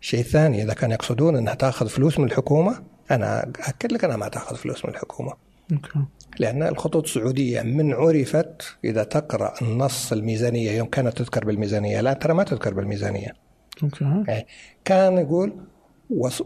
شيء 0.01 0.23
ثاني 0.23 0.63
إذا 0.63 0.75
كانوا 0.75 0.95
يقصدون 0.95 1.37
إنها 1.37 1.55
تأخذ 1.55 1.89
فلوس 1.89 2.19
من 2.19 2.25
الحكومة 2.25 2.83
أنا 3.11 3.53
اكد 3.69 3.93
لك 3.93 4.05
إنها 4.05 4.17
ما 4.17 4.29
تأخذ 4.29 4.57
فلوس 4.57 4.85
من 4.85 4.91
الحكومة. 4.91 5.33
لأن 6.39 6.63
الخطوط 6.63 7.05
السعودية 7.05 7.63
من 7.63 7.93
عرفت 7.93 8.77
إذا 8.85 9.05
تقرأ 9.05 9.55
النص 9.63 10.13
الميزانية 10.13 10.71
يوم 10.71 10.87
كانت 10.87 11.19
تذكر 11.19 11.45
بالميزانية 11.45 12.01
الآن 12.01 12.19
ترى 12.19 12.35
ما 12.35 12.43
تذكر 12.43 12.75
بالميزانية. 12.75 13.35
أوكي. 13.83 14.05
يعني 14.05 14.47
كان 14.85 15.19
يقول 15.19 15.57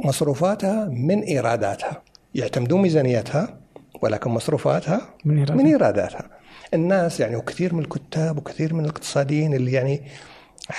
مصروفاتها 0.05 0.85
من 0.85 1.23
إيراداتها 1.23 2.03
يعتمدون 2.35 2.83
ميزانيتها 2.83 3.61
ولكن 4.03 4.31
مصروفاتها 4.31 5.01
من 5.25 5.39
إيراداتها. 5.39 5.63
من 5.63 5.67
إيراداتها. 5.67 6.31
الناس 6.75 7.21
يعني 7.21 7.37
وكثير 7.37 7.75
من 7.75 7.81
الكتاب 7.81 8.39
وكثير 8.39 8.75
من 8.75 8.85
الاقتصاديين 8.85 9.55
اللي 9.55 9.73
يعني 9.73 10.03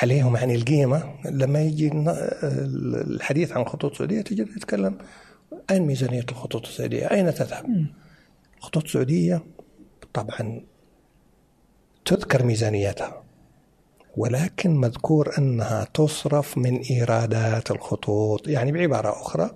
عليهم 0.02 0.36
يعني 0.36 0.56
القيمة 0.56 1.04
لما 1.26 1.62
يجي 1.62 1.92
الحديث 3.08 3.52
عن 3.52 3.62
الخطوط 3.62 3.92
السعودية 3.92 4.22
تجي 4.22 4.46
تتكلم 4.46 4.98
أين 5.72 5.82
ميزانية 5.82 6.26
الخطوط 6.32 6.66
السعودية؟ 6.66 7.06
أين 7.12 7.34
تذهب؟ 7.34 7.86
الخطوط 8.58 8.84
السعودية 8.84 9.44
طبعا 10.14 10.62
تذكر 12.06 12.44
ميزانيتها 12.46 13.24
ولكن 14.18 14.76
مذكور 14.76 15.38
أنها 15.38 15.88
تصرف 15.94 16.58
من 16.58 16.78
إيرادات 16.78 17.72
الخطوط. 17.72 18.48
يعني 18.48 18.72
بعبارة 18.72 19.10
أخرى 19.10 19.52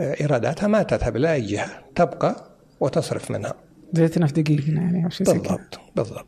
آه، 0.00 0.20
إيراداتها 0.20 0.66
ما 0.66 0.82
تذهب 0.82 1.16
إلى 1.16 1.32
أي 1.32 1.40
جهة 1.40 1.84
تبقى 1.94 2.45
وتصرف 2.80 3.30
منها. 3.30 3.54
زيتنا 3.92 4.26
في 4.26 4.42
دقيقنا 4.42 4.80
يعني 4.80 5.04
أو 5.04 5.10
شيء 5.10 5.26
بالضبط 5.26 5.80
بالضبط. 5.96 6.26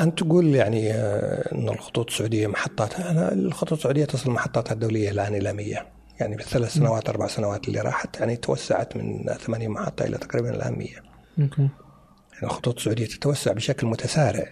أنت 0.00 0.18
تقول 0.18 0.54
يعني 0.54 0.92
آه، 0.92 1.54
إن 1.54 1.68
الخطوط 1.68 2.10
السعودية 2.10 2.46
محطاتها 2.46 3.10
أنا 3.10 3.32
الخطوط 3.32 3.78
السعودية 3.78 4.04
تصل 4.04 4.30
محطاتها 4.30 4.72
الدولية 4.72 5.10
الآن 5.10 5.34
إلى 5.34 5.52
100 5.52 5.86
يعني 6.20 6.36
بالثلاث 6.36 6.72
سنوات 6.72 7.08
أربع 7.08 7.26
سنوات 7.26 7.68
اللي 7.68 7.80
راحت 7.80 8.20
يعني 8.20 8.36
توسعت 8.36 8.96
من 8.96 9.24
80 9.38 9.68
محطة 9.68 10.04
إلى 10.04 10.18
تقريبا 10.18 10.50
الآن 10.50 10.78
100 10.78 10.88
okay. 11.40 11.68
يعني 12.32 12.42
الخطوط 12.42 12.76
السعودية 12.76 13.06
تتوسع 13.06 13.52
بشكل 13.52 13.86
متسارع. 13.86 14.46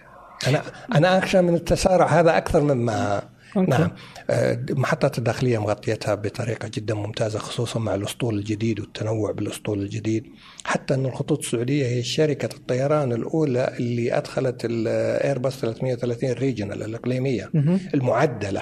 أنا 0.47 0.61
أنا 0.95 1.17
اخشى 1.17 1.41
من 1.41 1.55
التسارع 1.55 2.05
هذا 2.05 2.37
أكثر 2.37 2.61
مما 2.61 3.21
okay. 3.57 3.71
نعم 3.71 3.91
آه، 4.29 4.65
المحطات 4.69 5.17
الداخلية 5.17 5.57
مغطيتها 5.61 6.15
بطريقة 6.15 6.69
جدا 6.73 6.93
ممتازة 6.93 7.39
خصوصا 7.39 7.79
مع 7.79 7.95
الأسطول 7.95 8.39
الجديد 8.39 8.79
والتنوع 8.79 9.31
بالأسطول 9.31 9.81
الجديد 9.81 10.23
حتى 10.65 10.93
إن 10.93 11.05
الخطوط 11.05 11.39
السعودية 11.39 11.85
هي 11.85 12.03
شركة 12.03 12.55
الطيران 12.55 13.11
الأولى 13.11 13.75
اللي 13.79 14.17
أدخلت 14.17 14.65
الايرباص 14.65 15.59
330 15.59 16.31
regional 16.31 16.83
الإقليمية 16.83 17.49
مهم. 17.53 17.79
المعدلة 17.93 18.61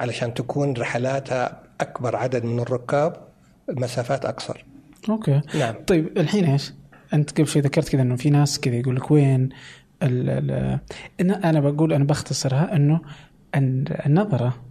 علشان 0.00 0.34
تكون 0.34 0.72
رحلاتها 0.72 1.62
أكبر 1.80 2.16
عدد 2.16 2.44
من 2.44 2.60
الركاب 2.60 3.16
المسافات 3.68 4.24
أقصر 4.24 4.64
okay 5.08 5.40
نعم 5.54 5.74
طيب 5.86 6.18
الحين 6.18 6.44
إيش؟ 6.44 6.72
أنت 7.14 7.30
قبل 7.30 7.46
شوي 7.46 7.62
ذكرت 7.62 7.88
كذا 7.88 8.02
إنه 8.02 8.16
في 8.16 8.30
ناس 8.30 8.60
كذا 8.60 8.74
يقول 8.74 8.96
لك 8.96 9.10
وين 9.10 9.48
ال 10.02 10.30
ال 11.20 11.30
أنا 11.44 11.60
بقول 11.60 11.92
أنا 11.92 12.04
بختصرها 12.04 12.76
إنه 12.76 13.00
ال- 13.54 14.06
النظره 14.06 14.62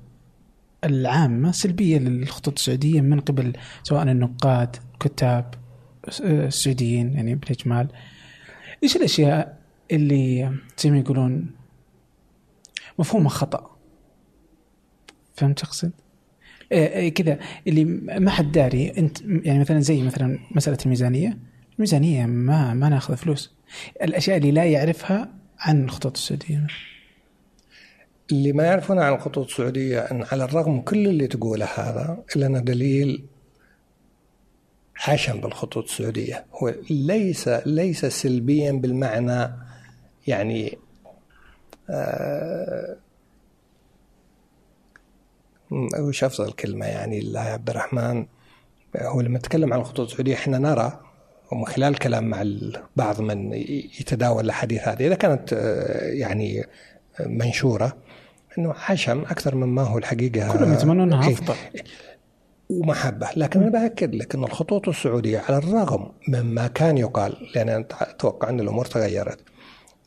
العامة 0.83 1.51
سلبية 1.51 1.97
للخطوط 1.97 2.53
السعودية 2.57 3.01
من 3.01 3.19
قبل 3.19 3.53
سواء 3.83 4.03
النقاد 4.03 4.75
كتاب 4.99 5.53
س- 6.09 6.21
السعوديين 6.21 7.13
يعني 7.13 7.35
بالإجمال. 7.35 7.87
إيش 8.83 8.95
الأشياء 8.95 9.61
اللي 9.91 10.51
زي 10.79 10.91
ما 10.91 10.97
يقولون 10.97 11.51
مفهومها 12.99 13.29
خطأ؟ 13.29 13.77
فهمت 15.35 15.63
اقصد؟ 15.63 15.91
إيه 16.71 16.87
إيه 16.87 17.13
كذا 17.13 17.39
اللي 17.67 17.85
ما 18.19 18.31
حد 18.31 18.51
داري 18.51 18.97
أنت 18.97 19.21
يعني 19.21 19.59
مثلا 19.59 19.79
زي 19.79 20.03
مثلا 20.03 20.39
مسألة 20.55 20.77
الميزانية. 20.85 21.37
الميزانية 21.75 22.25
ما 22.25 22.73
ما 22.73 22.89
ناخذ 22.89 23.15
فلوس. 23.17 23.53
الأشياء 24.03 24.37
اللي 24.37 24.51
لا 24.51 24.65
يعرفها 24.65 25.33
عن 25.59 25.83
الخطوط 25.83 26.17
السعودية. 26.17 26.67
اللي 28.31 28.53
ما 28.53 28.63
يعرفون 28.63 28.99
عن 28.99 29.13
الخطوط 29.13 29.45
السعودية 29.45 29.99
أن 29.99 30.25
على 30.31 30.43
الرغم 30.43 30.81
كل 30.81 31.07
اللي 31.07 31.27
تقوله 31.27 31.65
هذا 31.65 32.23
إلا 32.35 32.45
أنه 32.45 32.59
دليل 32.59 33.25
عشم 35.07 35.41
بالخطوط 35.41 35.83
السعودية. 35.83 36.45
هو 36.53 36.73
ليس 36.89 37.47
ليس 37.47 38.05
سلبيا 38.05 38.71
بالمعنى 38.71 39.53
يعني 40.27 40.77
آه 41.89 42.97
وش 45.99 46.23
أفضل 46.23 46.51
كلمة 46.51 46.85
يعني 46.85 47.19
الله 47.19 47.39
عبد 47.39 47.69
الرحمن؟ 47.69 48.25
هو 48.97 49.21
لما 49.21 49.37
نتكلم 49.37 49.73
عن 49.73 49.79
الخطوط 49.79 50.09
السعودية 50.09 50.33
إحنا 50.33 50.57
نرى 50.57 50.99
ومن 51.51 51.65
خلال 51.65 51.99
كلام 51.99 52.23
مع 52.29 52.45
بعض 52.95 53.21
من 53.21 53.53
يتداول 53.99 54.45
الأحاديث 54.45 54.87
هذه 54.87 55.07
إذا 55.07 55.15
كانت 55.15 55.53
آه، 55.53 56.07
يعني 56.07 56.65
منشورة 57.19 57.97
أنه 58.57 58.73
عشم 58.89 59.21
أكثر 59.21 59.55
مما 59.55 59.81
هو 59.81 59.97
الحقيقة. 59.97 60.57
كلهم 60.57 60.73
يتمنون 60.73 61.13
إنها. 61.13 61.31
أفضل. 61.31 61.55
ومحبة. 62.69 63.29
لكن 63.35 63.61
أنا 63.61 63.71
بأكد 63.71 64.15
لك 64.15 64.35
أن 64.35 64.43
الخطوط 64.43 64.89
السعودية 64.89 65.39
على 65.39 65.57
الرغم 65.57 66.11
مما 66.27 66.67
كان 66.67 66.97
يقال 66.97 67.33
لأن 67.55 67.69
أنا 67.69 67.85
أتوقع 67.91 68.49
أن 68.49 68.59
الأمور 68.59 68.85
تغيرت 68.85 69.39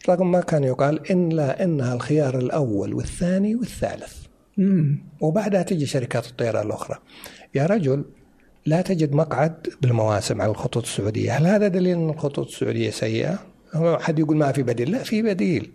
رغم 0.08 0.30
ما 0.30 0.40
كان 0.40 0.64
يقال 0.64 1.10
إلا 1.10 1.64
أنها 1.64 1.94
الخيار 1.94 2.38
الأول 2.38 2.94
والثاني 2.94 3.54
والثالث. 3.54 4.14
مم. 4.56 4.98
وبعدها 5.20 5.62
تجي 5.62 5.86
شركات 5.86 6.26
الطيران 6.26 6.66
الأخرى. 6.66 6.98
يا 7.54 7.66
رجل 7.66 8.04
لا 8.66 8.82
تجد 8.82 9.12
مقعد 9.12 9.66
بالمواسم 9.82 10.42
على 10.42 10.50
الخطوط 10.50 10.82
السعودية. 10.82 11.32
هل 11.32 11.46
هذا 11.46 11.68
دليل 11.68 11.96
إن 11.96 12.10
الخطوط 12.10 12.46
السعودية 12.46 12.90
سيئة؟ 12.90 13.38
هو 13.74 13.98
حد 13.98 14.18
يقول 14.18 14.36
ما 14.36 14.52
في 14.52 14.62
بديل. 14.62 14.90
لا 14.90 14.98
في 14.98 15.22
بديل. 15.22 15.70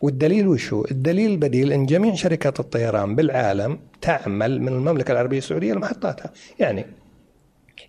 والدليل 0.00 0.48
وشو؟ 0.48 0.84
الدليل 0.90 1.30
البديل 1.30 1.72
إن 1.72 1.86
جميع 1.86 2.14
شركات 2.14 2.60
الطيران 2.60 3.16
بالعالم 3.16 3.80
تعمل 4.00 4.60
من 4.60 4.68
المملكة 4.68 5.12
العربية 5.12 5.38
السعودية 5.38 5.72
لمحطاتها. 5.72 6.32
يعني 6.58 6.86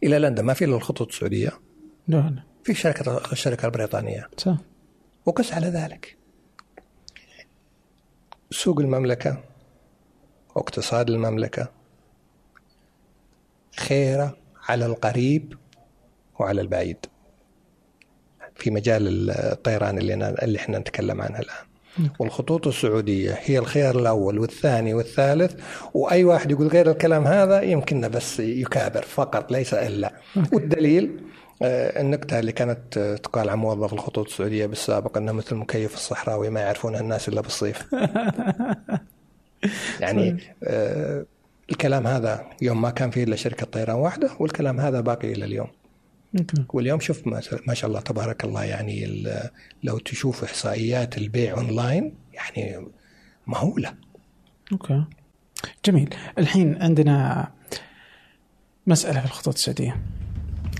إلى 0.03 0.19
لندن 0.19 0.43
ما 0.45 0.53
في 0.53 0.65
إلا 0.65 0.75
الخطوط 0.75 1.07
السعودية. 1.07 1.51
لا 2.07 2.43
في 2.63 2.73
شركه 2.73 3.31
الشركة 3.31 3.65
البريطانية. 3.65 4.29
صح. 4.37 4.57
وقس 5.25 5.53
على 5.53 5.67
ذلك. 5.67 6.17
سوق 8.51 8.79
المملكة 8.79 9.43
واقتصاد 10.55 11.09
المملكة 11.09 11.71
خيرة 13.77 14.37
على 14.69 14.85
القريب 14.85 15.53
وعلى 16.39 16.61
البعيد. 16.61 17.05
في 18.55 18.71
مجال 18.71 19.29
الطيران 19.31 19.97
اللي 19.97 20.13
أنا 20.13 20.43
اللي 20.43 20.59
إحنا 20.59 20.79
نتكلم 20.79 21.21
عنها 21.21 21.39
الآن. 21.39 21.66
والخطوط 22.19 22.67
السعودية 22.67 23.39
هي 23.43 23.59
الخيار 23.59 23.99
الأول 23.99 24.39
والثاني 24.39 24.93
والثالث 24.93 25.53
وأي 25.93 26.23
واحد 26.23 26.51
يقول 26.51 26.67
غير 26.67 26.91
الكلام 26.91 27.27
هذا 27.27 27.61
يمكن 27.61 28.07
بس 28.07 28.39
يكابر 28.39 29.01
فقط 29.01 29.51
ليس 29.51 29.73
إلا. 29.73 30.13
والدليل 30.53 31.19
آه، 31.61 32.01
النكتة 32.01 32.39
اللي 32.39 32.51
كانت 32.51 32.97
آه، 32.97 33.15
تقال 33.15 33.49
عن 33.49 33.57
موظف 33.57 33.93
الخطوط 33.93 34.27
السعودية 34.27 34.65
بالسابق 34.65 35.17
أنه 35.17 35.31
مثل 35.31 35.55
المكيف 35.55 35.93
الصحراوي 35.93 36.49
ما 36.49 36.59
يعرفونها 36.59 36.99
الناس 36.99 37.29
إلا 37.29 37.41
بالصيف. 37.41 37.85
يعني 40.01 40.37
آه، 40.63 41.25
الكلام 41.71 42.07
هذا 42.07 42.45
يوم 42.61 42.81
ما 42.81 42.89
كان 42.89 43.09
فيه 43.09 43.23
إلا 43.23 43.35
شركة 43.35 43.65
طيران 43.65 43.95
واحدة 43.95 44.29
والكلام 44.39 44.79
هذا 44.79 45.01
باقي 45.01 45.31
إلى 45.31 45.45
اليوم. 45.45 45.67
واليوم 46.69 46.99
شوف 46.99 47.27
ما 47.67 47.73
شاء 47.73 47.89
الله 47.89 47.99
تبارك 47.99 48.43
الله 48.43 48.63
يعني 48.63 49.23
لو 49.83 49.97
تشوف 49.97 50.43
إحصائيات 50.43 51.17
البيع 51.17 51.57
أونلاين 51.57 52.13
يعني 52.33 52.87
مهولة. 53.47 53.93
okay. 54.71 55.03
جميل. 55.85 56.15
الحين 56.37 56.81
عندنا 56.81 57.47
مسألة 58.87 59.19
في 59.19 59.25
الخطوط 59.25 59.53
السعودية. 59.53 60.01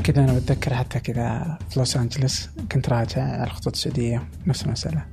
كذا 0.03 0.24
أنا 0.24 0.34
بتذكر 0.34 0.74
حتى 0.74 0.99
كذا 0.99 1.58
في 1.70 1.80
لوس 1.80 1.97
أنجلس 1.97 2.49
كنت 2.72 2.89
راجع 2.89 3.24
على 3.24 3.43
الخطوط 3.43 3.74
السعودية 3.74 4.28
نفس 4.47 4.66
المسألة. 4.66 5.05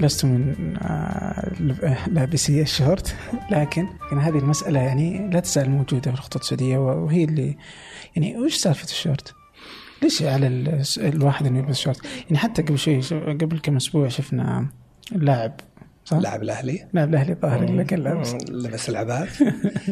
لست 0.00 0.24
من 0.24 0.76
آه، 0.76 2.08
لابسي 2.08 2.62
الشورت 2.62 3.16
لكن 3.50 3.88
يعني 4.12 4.22
هذه 4.22 4.38
المسألة 4.38 4.80
يعني 4.80 5.30
لا 5.30 5.40
تزال 5.40 5.70
موجودة 5.70 6.10
في 6.10 6.18
الخطوط 6.18 6.42
السعودية 6.42 6.78
وهي 6.78 7.24
اللي 7.24 7.56
يعني 8.16 8.36
وش 8.36 8.54
سالفة 8.54 8.84
الشورت؟ 8.84 9.34
ليش 10.02 10.22
على 10.22 10.46
ال- 10.46 10.82
الواحد 10.98 11.46
إنه 11.46 11.58
يلبس 11.58 11.78
شورت؟ 11.78 12.00
يعني 12.24 12.38
حتى 12.38 12.62
قبل 12.62 12.78
شوي 12.78 13.00
قبل 13.40 13.58
كم 13.58 13.76
أسبوع 13.76 14.08
شفنا 14.08 14.66
لاعب 15.12 15.60
صح؟ 16.04 16.16
لاعب 16.16 16.42
الأهلي. 16.42 16.86
لاعب 16.92 17.08
الأهلي 17.08 17.32
الظاهر 17.32 17.62
اللي 17.62 17.84
كان 17.84 17.98
لابس. 18.00 18.34
لبس 18.50 18.88
العباة 18.88 19.42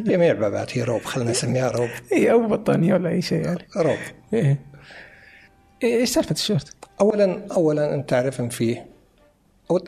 هي 0.08 0.16
ما 0.18 0.24
هي 0.24 0.30
عباة 0.30 0.78
هي 0.78 0.82
روب 0.82 1.00
خلينا 1.04 1.30
نسميها 1.30 1.70
روب. 1.70 1.88
اي 2.12 2.32
أو 2.32 2.46
بطانيه 2.48 2.94
ولا 2.94 3.08
أي 3.10 3.22
شيء 3.22 3.44
يعني. 3.44 3.58
روب. 3.76 3.96
إيه. 4.34 4.58
إيه، 5.82 6.00
إيش 6.00 6.08
سالفة 6.10 6.30
الشورت؟ 6.32 6.74
اولا 7.00 7.46
اولا 7.52 7.94
أنت 7.94 8.10
تعرف 8.10 8.40
إن 8.40 8.48
فيه 8.48 8.86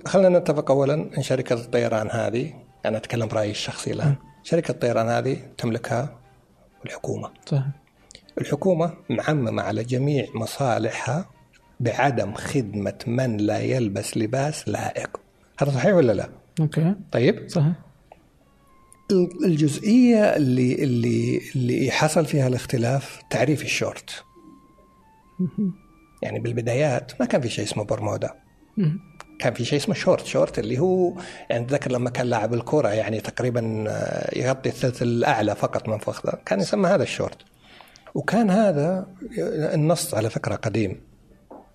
خلينا 0.07 0.39
نتفق 0.39 0.71
اولا 0.71 0.95
إن 1.19 1.23
شركة 1.23 1.55
الطيران 1.55 2.09
هذه 2.11 2.53
أنا 2.87 2.97
أتكلم 2.97 3.29
برأيي 3.29 3.51
الشخصي 3.51 3.93
الآن 3.93 4.15
شركة 4.43 4.71
الطيران 4.73 5.09
هذه 5.09 5.37
تملكها 5.59 6.19
الحكومة. 6.87 7.31
صح 7.47 7.63
الحكومة 8.41 8.95
معممة 9.11 9.63
على 9.63 9.85
جميع 9.85 10.27
مصالحها 10.35 11.31
بعدم 11.81 12.35
خدمة 12.35 12.99
من 13.07 13.37
لا 13.37 13.59
يلبس 13.59 14.17
لباس 14.17 14.69
لائق. 14.69 15.21
هذا 15.61 15.71
صحيح 15.71 15.95
ولا 15.95 16.13
لا؟ 16.13 16.31
okay. 16.61 16.95
طيب. 17.13 17.49
صح 17.49 17.65
الجزئية 19.45 20.37
اللي 20.37 20.75
اللي 20.75 21.41
اللي 21.57 21.91
حصل 21.91 22.27
فيها 22.27 22.49
الاختلاف 22.49 23.21
تعريف 23.31 23.63
الشورت. 23.63 24.25
يعني 26.23 26.39
بالبدايات 26.39 27.13
ما 27.21 27.27
كان 27.27 27.41
في 27.41 27.49
شيء 27.49 27.65
اسمه 27.65 27.85
برمودا. 27.85 28.35
كان 29.39 29.55
في 29.55 29.65
شيء 29.65 29.79
اسمه 29.79 29.95
short. 29.95 30.27
short 30.27 30.59
اللي 30.59 30.79
هو 30.79 31.15
يعني 31.51 31.65
تذكر 31.65 31.93
لما 31.93 32.11
كان 32.11 32.27
لاعب 32.27 32.55
الكرة 32.55 32.89
يعني 32.89 33.21
تقريبا 33.21 33.85
آه، 33.89 34.39
يغطي 34.39 34.69
الثلث 34.69 35.03
الأعلى 35.03 35.55
فقط 35.55 35.89
من 35.89 35.99
فخذه. 35.99 36.39
كان 36.47 36.61
يسمى 36.61 36.89
هذا 36.89 37.03
الشورت. 37.03 37.39
وكان 38.15 38.51
هذا 38.51 39.07
النص 39.75 40.15
على 40.15 40.31
فكرة 40.31 40.55
قديم. 40.55 41.01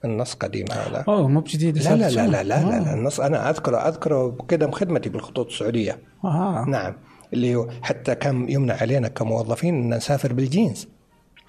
النص 0.05 0.33
قديم 0.33 0.65
هذا. 0.71 1.03
أوه 1.07 1.27
مو 1.27 1.39
بجديد 1.39 1.77
لا 1.77 1.95
لا 1.95 2.09
لا 2.09 2.27
لا 2.27 2.43
لا, 2.43 2.43
لا, 2.43 2.79
لا. 2.79 2.93
النص 2.93 3.19
أنا 3.19 3.49
أذكره 3.49 3.77
أذكره 3.77 4.29
بقدم 4.29 4.71
خدمتي 4.71 5.09
بالخطوط 5.09 5.47
السعودية. 5.47 5.99
آه 6.23 6.65
نعم. 6.67 6.93
اللي 7.33 7.55
هو 7.55 7.69
حتى 7.81 8.15
كان 8.15 8.49
يمنع 8.49 8.75
علينا 8.81 9.07
كموظفين 9.07 9.75
إن 9.75 9.93
نسافر 9.93 10.33
بالجينز. 10.33 10.87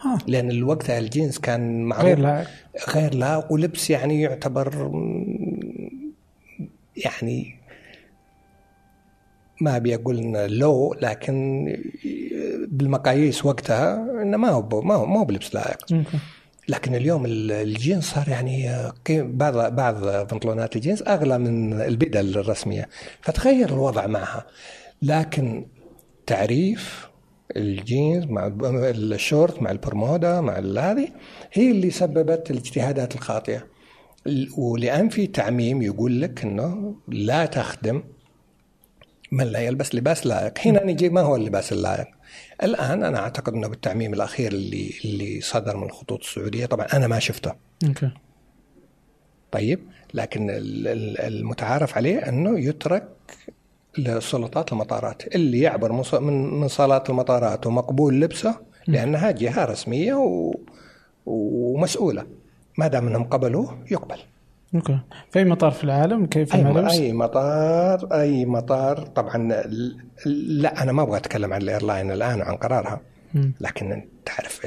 آه. 0.04 0.18
لأن 0.26 0.50
الوقت 0.50 0.90
الجينز 0.90 1.38
كان 1.38 1.82
معروف. 1.84 2.04
غير 2.04 2.18
لائق. 2.18 2.48
غير 2.88 3.14
لائق 3.14 3.52
ولبس 3.52 3.90
يعني 3.90 4.22
يعتبر 4.22 4.90
يعني 6.96 7.63
ما 9.60 9.76
ابي 9.76 9.94
أقول 9.94 10.16
لو 10.48 10.94
لكن 11.02 11.66
بالمقاييس 12.68 13.44
وقتها 13.44 13.94
إنه 14.22 14.36
ما 14.36 14.48
هو 14.48 14.80
ما 14.80 14.94
هو 14.94 15.06
ما 15.06 15.20
هو 15.20 15.24
بلبس 15.24 15.54
لائق. 15.54 15.78
لكن 16.68 16.94
اليوم 16.94 17.26
ال- 17.26 17.52
الجينز 17.52 18.02
صار 18.04 18.28
يعني 18.28 18.70
بعض 19.10 19.74
بعض 19.74 19.94
بنطلونات 20.04 20.76
الجينز 20.76 21.02
أغلى 21.02 21.38
من 21.38 21.80
البدل 21.80 22.38
الرسمية. 22.38 22.88
فتغير 23.22 23.68
الوضع 23.68 24.06
معها. 24.06 24.46
لكن 25.02 25.66
تعريف 26.26 27.08
الجينز 27.56 28.24
مع 28.24 28.52
الشورت 28.62 29.62
مع 29.62 29.70
البرمودا 29.70 30.40
مع 30.40 30.58
هذه 30.58 31.08
هي 31.52 31.70
اللي 31.70 31.90
سببت 31.90 32.50
الاجتهادات 32.50 33.14
الخاطئة. 33.14 33.66
ال- 34.26 34.48
ولأن 34.58 35.08
في 35.08 35.26
تعميم 35.26 35.82
يقول 35.82 36.20
لك 36.22 36.42
إنه 36.44 36.94
لا 37.08 37.46
تخدم 37.46 38.02
من 39.34 39.44
لا 39.46 39.58
يلبس 39.58 39.94
لباس 39.94 40.26
لائق. 40.26 40.58
هنا 40.58 40.84
نجي 40.84 41.08
ما 41.08 41.20
هو 41.20 41.36
اللباس 41.36 41.72
اللائق؟ 41.72 42.06
الآن 42.62 43.02
أنا 43.04 43.18
أعتقد 43.18 43.52
أنه 43.54 43.68
بالتعميم 43.68 44.14
الأخير 44.14 44.52
اللي 44.52 44.90
اللي 45.04 45.40
صدر 45.40 45.76
من 45.76 45.84
الخطوط 45.84 46.20
السعودية 46.20 46.66
طبعا 46.66 46.86
أنا 46.92 47.06
ما 47.06 47.18
شفته. 47.18 47.52
أوكي. 47.88 48.10
طيب 49.52 49.80
لكن 50.14 50.50
ال- 50.50 50.88
ال- 50.88 51.20
المتعارف 51.20 51.96
عليه 51.96 52.18
أنه 52.28 52.58
يترك 52.60 53.08
لسلطات 53.98 54.72
المطارات. 54.72 55.34
اللي 55.34 55.60
يعبر 55.60 55.92
من 55.92 56.02
من 56.20 56.60
من 56.60 56.68
صالات 56.68 57.10
المطارات 57.10 57.66
ومقبول 57.66 58.20
لبسه 58.20 58.60
لأنها 58.86 59.30
جهة 59.30 59.64
رسمية 59.64 60.14
و 60.14 60.54
ومسؤولة. 61.26 62.26
ما 62.78 62.86
دام 62.88 63.06
أنهم 63.06 63.24
قبلوه 63.24 63.78
يقبل. 63.90 64.18
okay. 64.74 64.98
في 65.30 65.38
اي 65.38 65.44
مطار 65.44 65.70
في 65.70 65.84
العالم؟ 65.84 66.26
كيف 66.26 66.54
الملابس؟ 66.54 66.92
أي 66.92 67.12
مطار 67.12 68.08
أي 68.20 68.44
مطار. 68.46 69.06
طبعا 69.06 69.52
لا 70.26 70.82
أنا 70.82 70.92
ما 70.92 71.02
أبغى 71.02 71.16
أتكلم 71.16 71.52
عن 71.52 71.62
ال 71.62 71.68
airline 71.68 72.10
الآن 72.10 72.40
وعن 72.40 72.56
قرارها. 72.56 73.00
مم. 73.34 73.54
لكن 73.60 74.04
تعرف 74.24 74.66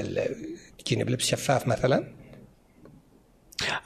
تجيني 0.85 1.03
بلبس 1.03 1.23
شفاف 1.25 1.67
مثلا؟ 1.67 2.03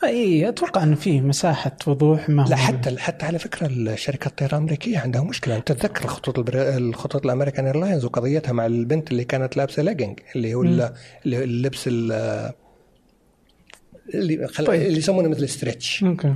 أي 0.04 0.50
أتوقع 0.50 0.84
انه 0.84 0.96
فيه 0.96 1.22
مساحة 1.22 1.72
وضوح 1.88 2.30
ما 2.30 2.42
لا 2.50 2.56
حتى 2.56 2.98
حتى 2.98 3.26
على 3.26 3.40
فكرة 3.40 3.68
الشركة 3.68 4.28
الطيران 4.28 4.54
الأمريكية 4.58 5.00
عندها 5.00 5.24
مشكلة. 5.24 5.56
أنت 5.58 5.72
تتذكر 5.72 6.04
الخطوط 6.06 6.38
البر... 6.40 6.54
الخطوط 6.78 7.26
الأمريكان 7.26 7.66
airlines 7.66 8.06
وقضيتها 8.06 8.52
مع 8.52 8.66
البنت 8.66 9.12
اللي 9.12 9.24
كانت 9.24 9.58
لابسة 9.58 9.84
ليجنج 9.84 10.20
اللي 10.36 10.54
هو 10.54 10.64
ال- 10.64 10.94
اللي 11.26 11.38
هو 11.38 11.42
اللبس 11.42 11.84
ال- 11.88 12.52
اللي 14.14 14.48
خل... 14.48 14.66
طيب. 14.66 14.82
اللي 14.82 14.98
يسمونه 14.98 15.30
مثل 15.30 15.50
stretch 15.50 16.04
okay. 16.04 16.34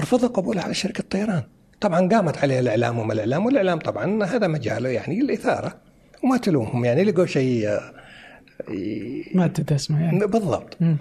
رفضوا 0.00 0.28
قبولها 0.28 0.62
على 0.62 0.74
شركة 0.74 1.00
الطيران 1.00 1.42
طبعا 1.80 2.08
قامت 2.08 2.38
عليه 2.38 2.60
الإعلام 2.60 2.98
وما 2.98 3.12
الإعلام 3.12 3.46
والإعلام 3.46 3.78
طبعا 3.78 4.24
هذا 4.24 4.46
مجاله 4.46 4.88
يعني 4.88 5.20
الاثاره 5.20 5.76
وما 6.24 6.36
تلومهم 6.36 6.84
يعني 6.84 7.04
لقوا 7.04 7.26
شيء 7.26 7.68
آه، 7.68 7.92
ما 9.34 9.44
أدري 9.44 9.76
اسمه 9.76 10.02
يعني. 10.02 10.26
بالضبط. 10.26 10.76
مم. 10.80 10.96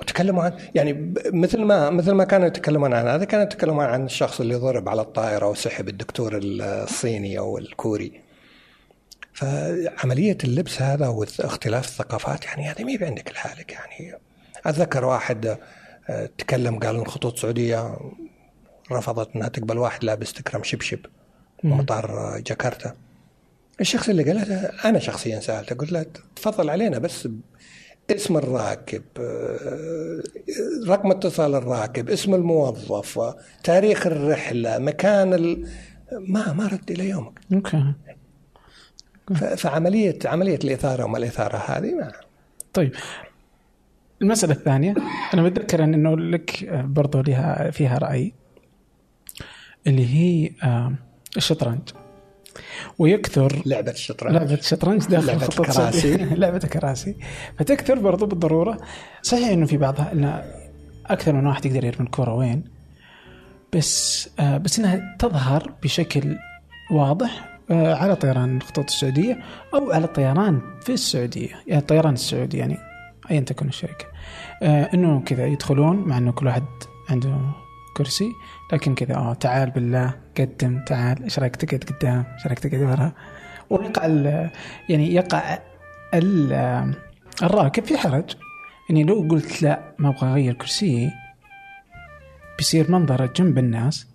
وتكلموا 0.00 0.42
عن 0.42 0.52
يعني 0.74 1.14
مثل 1.26 1.62
ما 1.62 1.90
مثل 1.90 2.12
ما 2.12 2.24
كانوا 2.24 2.46
يتكلمون 2.46 2.92
عن 2.94 3.08
هذا 3.08 3.24
كانوا 3.24 3.44
يتكلمون 3.44 3.84
عن 3.84 4.04
الشخص 4.04 4.40
اللي 4.40 4.54
ضرب 4.54 4.88
على 4.88 5.00
الطائرة 5.00 5.48
وسحب 5.48 5.88
الدكتور 5.88 6.40
الصيني 6.42 7.38
أو 7.38 7.58
الكوري. 7.58 8.20
فعملية 9.32 10.38
اللبس 10.44 10.82
هذا 10.82 11.08
واختلاف 11.08 11.84
الثقافات 11.84 12.44
يعني 12.44 12.68
هذه 12.68 12.84
ما 12.84 12.92
هي 12.92 13.06
عندك 13.06 13.32
لحالك 13.32 13.72
يعني. 13.72 14.14
اتذكر 14.66 15.04
واحد 15.04 15.58
آه، 16.10 16.30
تكلم 16.38 16.78
قال 16.78 16.96
إن 16.96 17.02
الخطوط 17.02 17.34
السعوديه 17.34 17.98
رفضت 18.92 19.36
إنها 19.36 19.48
تقبل 19.48 19.78
واحد 19.78 20.04
لابس 20.04 20.32
تكرم 20.32 20.62
شبشب. 20.62 20.98
مطار 21.64 22.38
جاكرتا. 22.46 22.94
الشخص 23.80 24.08
اللي 24.08 24.22
قال 24.22 24.36
لها 24.36 24.88
أنا 24.88 24.98
شخصيا 24.98 25.40
سألته 25.40 25.76
قلت 25.76 25.92
له 25.92 26.06
تفضل 26.36 26.70
علينا 26.70 26.98
بس 26.98 27.28
اسم 28.10 28.36
الراكب 28.36 29.02
آه، 29.20 30.22
رقم 30.86 31.10
اتصال 31.10 31.54
الراكب 31.54 32.10
اسم 32.10 32.34
الموظف 32.34 33.34
تاريخ 33.64 34.06
الرحلة 34.06 34.78
مكان 34.78 35.34
ال... 35.34 35.68
ما 36.12 36.52
ما 36.52 36.66
رد 36.66 36.90
إلى 36.90 37.08
يومك. 37.08 37.40
أوكي. 37.52 37.94
فعملية 39.56 40.18
عملية 40.24 40.58
الإثارة 40.64 41.04
وما 41.04 41.18
الإثارة 41.18 41.56
هذه 41.56 41.94
ما. 41.94 42.12
طيب 42.72 42.92
المسألة 44.22 44.52
الثانية 44.52 44.94
أنا 45.34 45.42
بتذكر 45.42 45.84
أن 45.84 45.94
إنه 45.94 46.16
لك 46.16 46.64
برضو 46.84 47.20
لها 47.20 47.70
فيها 47.70 47.98
رأي 47.98 48.32
اللي 49.86 50.06
هي 50.06 50.50
آه، 50.62 50.94
الشطرنج. 51.36 51.80
ويكثر 52.98 53.62
لعبة 53.66 53.90
الشطرنج. 53.90 54.34
لعبة 54.34 54.54
الشطرنج 54.54 55.06
داخل 55.06 55.26
لعبة 55.26 55.46
الكراسي. 55.46 56.16
لعبة 56.40 56.60
الكراسي 56.64 57.16
فتكثر 57.58 57.98
برضو 57.98 58.26
بالضرورة. 58.26 58.78
صحيح 59.22 59.48
إنه 59.48 59.66
في 59.66 59.76
بعضها 59.76 60.12
إنه 60.12 60.44
أكثر 61.06 61.32
من 61.32 61.46
واحد 61.46 61.66
يقدر 61.66 61.84
يرمي 61.84 62.06
الكرة 62.06 62.34
وين 62.34 62.64
بس 63.76 64.28
آه 64.40 64.58
بس 64.58 64.78
إنها 64.78 65.16
تظهر 65.18 65.74
بشكل 65.82 66.36
واضح 66.90 67.58
آه 67.70 67.94
على 67.94 68.16
طيران 68.16 68.56
الخطوط 68.56 68.84
السعودية 68.84 69.38
أو 69.74 69.92
على 69.92 70.04
الطيران 70.04 70.60
في 70.82 70.92
السعودية. 70.92 71.50
يعني 71.66 71.80
الطيران 71.80 72.14
السعودي 72.14 72.58
يعني 72.58 72.78
ايا 73.30 73.40
تكن 73.40 73.68
الشركة. 73.68 74.09
إنه 74.62 75.20
كذا 75.20 75.46
يدخلون 75.46 75.96
مع 75.96 76.18
إنه 76.18 76.32
كل 76.32 76.46
واحد 76.46 76.64
عنده 77.10 77.36
كرسي. 77.96 78.32
لكن 78.72 78.94
كذا 78.94 79.14
آه 79.14 79.34
تعال 79.34 79.70
بالله 79.70 80.14
قدم 80.38 80.84
تعال 80.84 81.22
إيش 81.22 81.38
رأيك 81.38 81.56
تقعد 81.56 81.84
قدام؟ 81.84 82.24
إيش 82.34 82.46
رأيك 82.46 82.58
تقعد 82.58 82.82
ورا؟ 82.82 83.12
ويقع 83.70 84.06
يعني 84.88 85.14
يقع 85.14 85.58
ال- 86.14 86.94
الراكب 87.42 87.84
في 87.84 87.98
حرج. 87.98 88.36
يعني 88.88 89.04
لو 89.04 89.26
قلت 89.30 89.62
لا 89.62 89.94
ما 89.98 90.08
أبغى 90.08 90.30
أغير 90.30 90.54
كرسيي 90.54 91.10
بيصير 92.58 92.90
منظره 92.90 93.32
جنب 93.36 93.58
الناس 93.58 94.06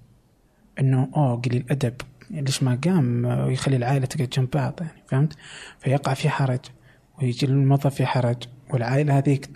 إنه 0.79 1.09
أوه 1.15 1.35
قليل 1.41 1.65
ادب 1.69 1.93
ليش 2.31 2.63
ما 2.63 2.79
قام 2.85 3.25
ويخلي 3.25 3.75
العائلة 3.75 4.05
تقعد 4.05 4.29
جنب 4.29 4.49
بعض؟ 4.53 4.73
يعني 4.81 5.03
فهمت؟ 5.07 5.33
فيقع 5.79 6.13
في 6.13 6.29
حرج 6.29 6.59
ويجي 7.21 7.45
الموظف 7.45 7.95
في 7.95 8.05
حرج 8.05 8.37
والعائلة 8.69 9.17
هذيك 9.17 9.49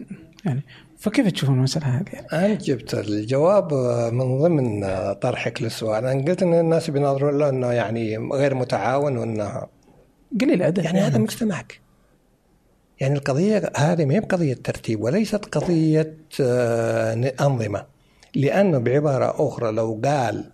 يعني 0.46 0.64
فكيف 0.98 1.28
تشوفون 1.28 1.58
المسألة 1.58 1.86
هذه؟ 1.86 2.06
يعني؟ 2.14 2.54
أنت 2.54 2.64
جبت 2.64 2.94
الجواب 2.94 3.74
من 4.14 4.40
ضمن 4.40 4.84
طرحك 5.14 5.62
للسؤال 5.62 6.06
أنا 6.06 6.26
قلت 6.26 6.44
إن 6.44 6.54
الناس 6.54 6.90
بينظرون 6.90 7.38
له 7.38 7.50
إنه 7.50 7.72
يعني 7.72 8.18
غير 8.18 8.56
متعاون 8.56 9.18
وإنه 9.18 9.68
قليل 10.42 10.62
أدب 10.62 10.84
يعني 10.84 11.00
هذا 11.00 11.18
مجتمعك 11.18 11.80
يعني 13.00 13.14
القضية 13.14 13.72
هذه 13.78 14.06
ما 14.06 14.14
هي 14.14 14.20
بقضية 14.20 14.54
ترتيب 14.54 15.02
وليست 15.02 15.46
قضية 15.46 16.18
آه، 16.42 17.34
أنظمة 17.42 17.86
لأنه 18.36 18.78
بعبارة 18.78 19.48
أخرى 19.48 19.72
لو 19.72 20.02
قال 20.06 20.52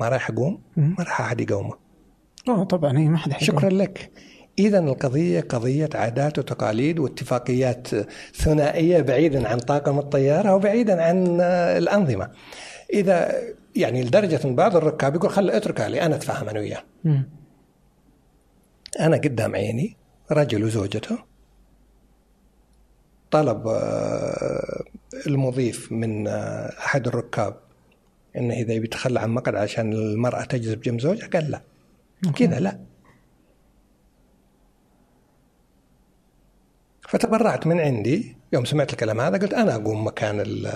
ما 0.00 0.08
راح 0.08 0.30
أقوم 0.30 0.60
مم. 0.76 0.94
ما 0.98 1.04
راح 1.04 1.20
أحد 1.20 1.40
يقومه 1.40 1.74
اوه 2.48 2.64
طبعا 2.64 2.98
هي 2.98 3.08
ما 3.08 3.18
حد. 3.18 3.32
شكرا 3.38 3.70
لك 3.70 4.10
إذا 4.58 4.78
القضية 4.78 5.40
قضية 5.40 5.88
عادات 5.94 6.38
وتقاليد 6.38 6.98
واتفاقيات 6.98 7.88
ثنائية 8.34 9.00
بعيدا 9.00 9.48
عن 9.48 9.58
طاقم 9.58 9.98
الطيارة 9.98 10.54
وبعيدا 10.54 11.02
عن 11.02 11.38
آه، 11.40 11.78
الأنظمة 11.78 12.30
إذا 12.92 13.42
يعني 13.76 14.02
لدرجة 14.04 14.40
بعض 14.44 14.76
الركاب 14.76 15.14
يقول 15.14 15.30
خل 15.30 15.50
اتركها 15.50 15.88
لي 15.88 16.02
أنا 16.02 16.16
أتفاهم 16.16 16.48
أنا 16.48 16.60
وياه. 16.60 16.82
أنا 19.00 19.16
قدام 19.16 19.54
عيني 19.54 19.96
رجل 20.32 20.64
وزوجته 20.64 21.18
طلب 23.30 23.68
آه، 23.68 24.84
المضيف 25.26 25.92
من 25.92 26.28
آه، 26.28 26.72
أحد 26.78 27.06
الركاب 27.06 27.56
إنه 28.36 28.54
إذا 28.54 28.78
بيتخلى 28.78 29.20
عن 29.20 29.30
مقعد 29.30 29.54
عشان 29.54 29.92
المرأة 29.92 30.44
تجلس 30.44 30.74
بجنب 30.74 31.00
زوجها 31.00 31.26
قال 31.26 31.50
لا. 31.50 31.62
كذا 32.36 32.60
لا 32.60 32.91
فتبرعت 37.12 37.66
من 37.66 37.80
عندي 37.80 38.36
يوم 38.52 38.64
سمعت 38.64 38.92
الكلام 38.92 39.20
هذا 39.20 39.38
قلت 39.38 39.54
أنا 39.54 39.74
أقوم 39.74 40.06
مكان 40.06 40.40
ال- 40.40 40.66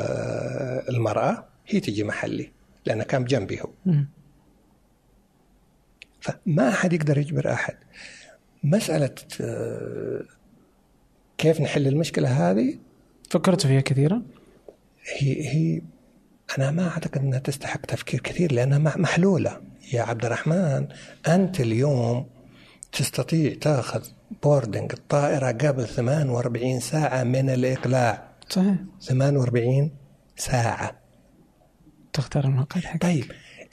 المرأة 0.89 1.45
هي 1.67 1.81
تجي 1.81 2.05
محلي 2.05 2.51
لأنه 2.87 3.05
كان 3.05 3.25
بجنبي 3.25 3.61
هو. 3.61 3.69
فما 6.21 6.69
أحد 6.69 6.93
يقدر 6.93 7.19
يجبر 7.19 7.53
أحد 7.53 7.75
مسألة 8.65 9.15
آه، 9.41 10.23
كيف 11.39 11.61
نحل 11.61 11.87
المشكلة 11.87 12.29
هذه 12.51 12.79
فكرت 13.31 13.67
فيها 13.67 13.81
كثيرا؟ 13.81 14.23
هي 15.19 15.49
هي 15.49 15.83
أنا 16.59 16.71
ما 16.71 16.89
أعتقد 16.89 17.19
أنها 17.19 17.39
تستحق 17.39 17.81
تفكير 17.81 18.21
كثير 18.21 18.53
لأنها 18.53 18.79
مح- 18.79 18.97
محلولة 18.97 19.61
يا 19.93 20.03
عبد 20.03 20.25
الرحمن 20.25 20.87
أنت 21.29 21.61
اليوم 21.61 22.27
تستطيع 22.93 23.55
تاخذ 23.61 24.03
بوردنج 24.43 24.93
الطائرة 24.93 25.47
قبل 25.53 25.87
48 25.87 26.81
ساعة 26.81 27.23
من 27.25 27.51
الإقلاع. 27.51 28.29
صحيح. 28.49 28.75
48 29.01 29.91
ساعة. 30.37 30.93
تختار 32.13 32.45
المقعد 32.45 32.85
حقك 32.85 33.03
طيب 33.03 33.25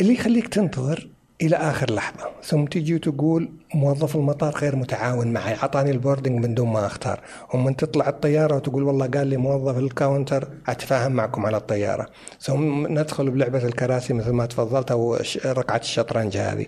اللي 0.01 0.13
يخليك 0.13 0.47
تنتظر 0.47 1.09
إلى 1.41 1.55
آخر 1.55 1.93
لحظة 1.93 2.25
ثم 2.43 2.65
تجي 2.65 2.95
وتقول 2.95 3.51
موظف 3.73 4.15
المطار 4.15 4.55
غير 4.57 4.75
متعاون 4.75 5.27
معي 5.33 5.53
أعطاني 5.55 5.91
ال 5.91 5.97
boarding 5.97 6.45
من 6.45 6.53
دون 6.53 6.67
ما 6.69 6.85
أختار. 6.85 7.21
ثم 7.53 7.69
تطلع 7.69 8.09
الطيارة 8.09 8.55
وتقول 8.55 8.83
والله 8.83 9.07
قال 9.07 9.27
لي 9.27 9.37
موظف 9.37 9.77
ال 9.77 9.86
counter 9.86 10.47
أتفاهم 10.67 11.11
معكم 11.11 11.45
على 11.45 11.57
الطيارة. 11.57 12.07
ثم 12.41 12.87
ندخل 12.99 13.29
بلعبة 13.31 13.65
الكراسي 13.65 14.13
مثل 14.13 14.29
ما 14.31 14.45
تفضلت 14.45 14.91
أو 14.91 15.17
ش- 15.23 15.37
رقعة 15.45 15.77
الشطرنج 15.77 16.37
هذه. 16.37 16.65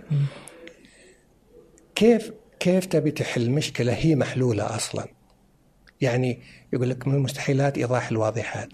كيف 1.96 2.32
كيف 2.60 2.86
تبي 2.86 3.12
تحل 3.12 3.52
مشكلة 3.52 3.94
هي 3.94 4.16
محلولة 4.16 4.76
أصلا؟ 4.76 5.06
يعني 6.02 6.40
يقول 6.74 6.90
لك 6.90 7.08
من 7.08 7.16
المستحيلات 7.16 7.78
إيضاح 7.78 8.12
الواضحات. 8.12 8.70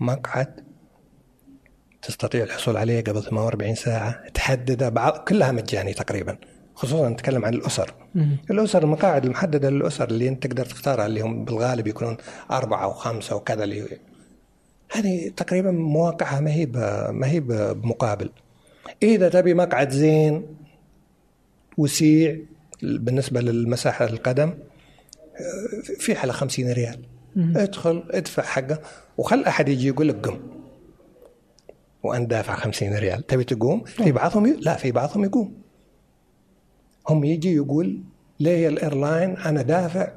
مقعد 0.00 0.60
تستطيع 2.02 2.44
الحصول 2.44 2.76
عليه 2.76 3.04
قبل 3.04 3.22
48 3.22 3.74
ساعة. 3.74 4.28
تحدده 4.34 4.88
بعض 4.88 5.18
كلها 5.18 5.52
مجاني 5.52 5.94
تقريبا 5.94 6.38
خصوصا 6.74 7.08
نتكلم 7.08 7.44
عن 7.44 7.54
الأسر. 7.54 7.94
مم. 8.14 8.36
الأسر 8.50 8.82
المقاعد 8.82 9.24
المحددة 9.24 9.70
للأسر 9.70 10.08
اللي 10.08 10.28
أنت 10.28 10.46
تقدر 10.46 10.64
تختارها 10.64 11.06
اللي 11.06 11.20
هم 11.20 11.44
بالغالب 11.44 11.86
يكونون 11.86 12.16
أربعة 12.50 12.84
أو 12.84 12.92
خمسة 12.92 13.36
وكذا 13.36 13.64
اللي 13.64 13.98
هذه 14.92 15.28
تقريبا 15.28 15.70
مواقعها 15.70 16.40
ما 16.40 16.50
هي 16.50 16.66
ما 17.10 17.26
هي 17.26 17.40
بمقابل. 17.40 18.30
إذا 19.02 19.28
تبي 19.28 19.54
مقعد 19.54 19.90
زين 19.90 20.59
وسيع 21.80 22.36
بالنسبة 22.82 23.40
للمساحة 23.40 24.04
القدم 24.04 24.54
في 25.98 26.16
على 26.16 26.32
50 26.32 26.72
ريال. 26.72 26.98
مم. 27.36 27.56
ادخل 27.56 28.04
ادفع 28.10 28.42
حقه 28.42 28.80
وخل 29.18 29.44
أحد 29.44 29.68
يجي 29.68 29.86
يقول 29.88 30.08
لك 30.08 30.26
قم. 30.26 30.38
وانت 32.02 32.30
دافع 32.30 32.54
50 32.54 32.94
ريال. 32.94 33.26
تبي 33.26 33.44
تقوم؟ 33.44 33.84
في 33.84 34.12
بعضهم 34.12 34.46
ي... 34.46 34.50
لا 34.60 34.76
في 34.76 34.92
بعضهم 34.92 35.24
يقوم. 35.24 35.54
هم 37.08 37.24
يجي 37.24 37.54
يقول 37.54 38.00
ليه 38.40 38.68
ال 38.68 38.76
airline 38.76 39.36
أنا 39.36 39.62
دافع 39.62 40.12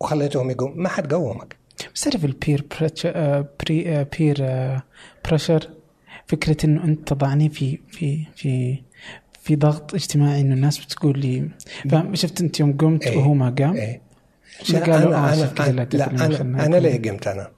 وخليتهم 0.00 0.50
يقوم. 0.50 0.72
ما 0.76 0.88
حد 0.88 1.14
قومك. 1.14 1.56
بس 1.94 2.04
تعرف 2.04 2.24
ال 2.24 2.32
peer 2.32 2.66
pre 3.60 4.04
peer 4.04 4.36
pressure 5.28 5.70
فكرة 6.26 6.66
إنه 6.66 6.84
أنت 6.84 7.08
تضعني 7.08 7.48
في 7.48 7.78
في 7.88 8.24
في 8.36 8.82
في 9.48 9.56
ضغط 9.56 9.94
اجتماعي 9.94 10.40
إنه 10.40 10.54
الناس 10.54 10.78
بتقول 10.78 11.18
لي 11.20 11.48
شفت 12.12 12.40
أنت 12.40 12.60
يوم 12.60 12.76
قمت 12.76 13.06
إيه. 13.06 13.16
وهو 13.16 13.34
ما 13.34 13.54
قام 13.58 13.74
إيه 13.74 14.00
لا 14.70 14.78
قالوا 14.78 15.08
أنا 15.08 15.30
آه 15.30 15.34
أنا, 15.34 15.46
كذا 15.46 15.72
لا 15.72 15.88
لا 15.92 16.10
أنا, 16.10 16.66
نكون- 16.68 16.74
ليه 16.76 17.10
قمت 17.10 17.26
أنا؟ 17.26 17.48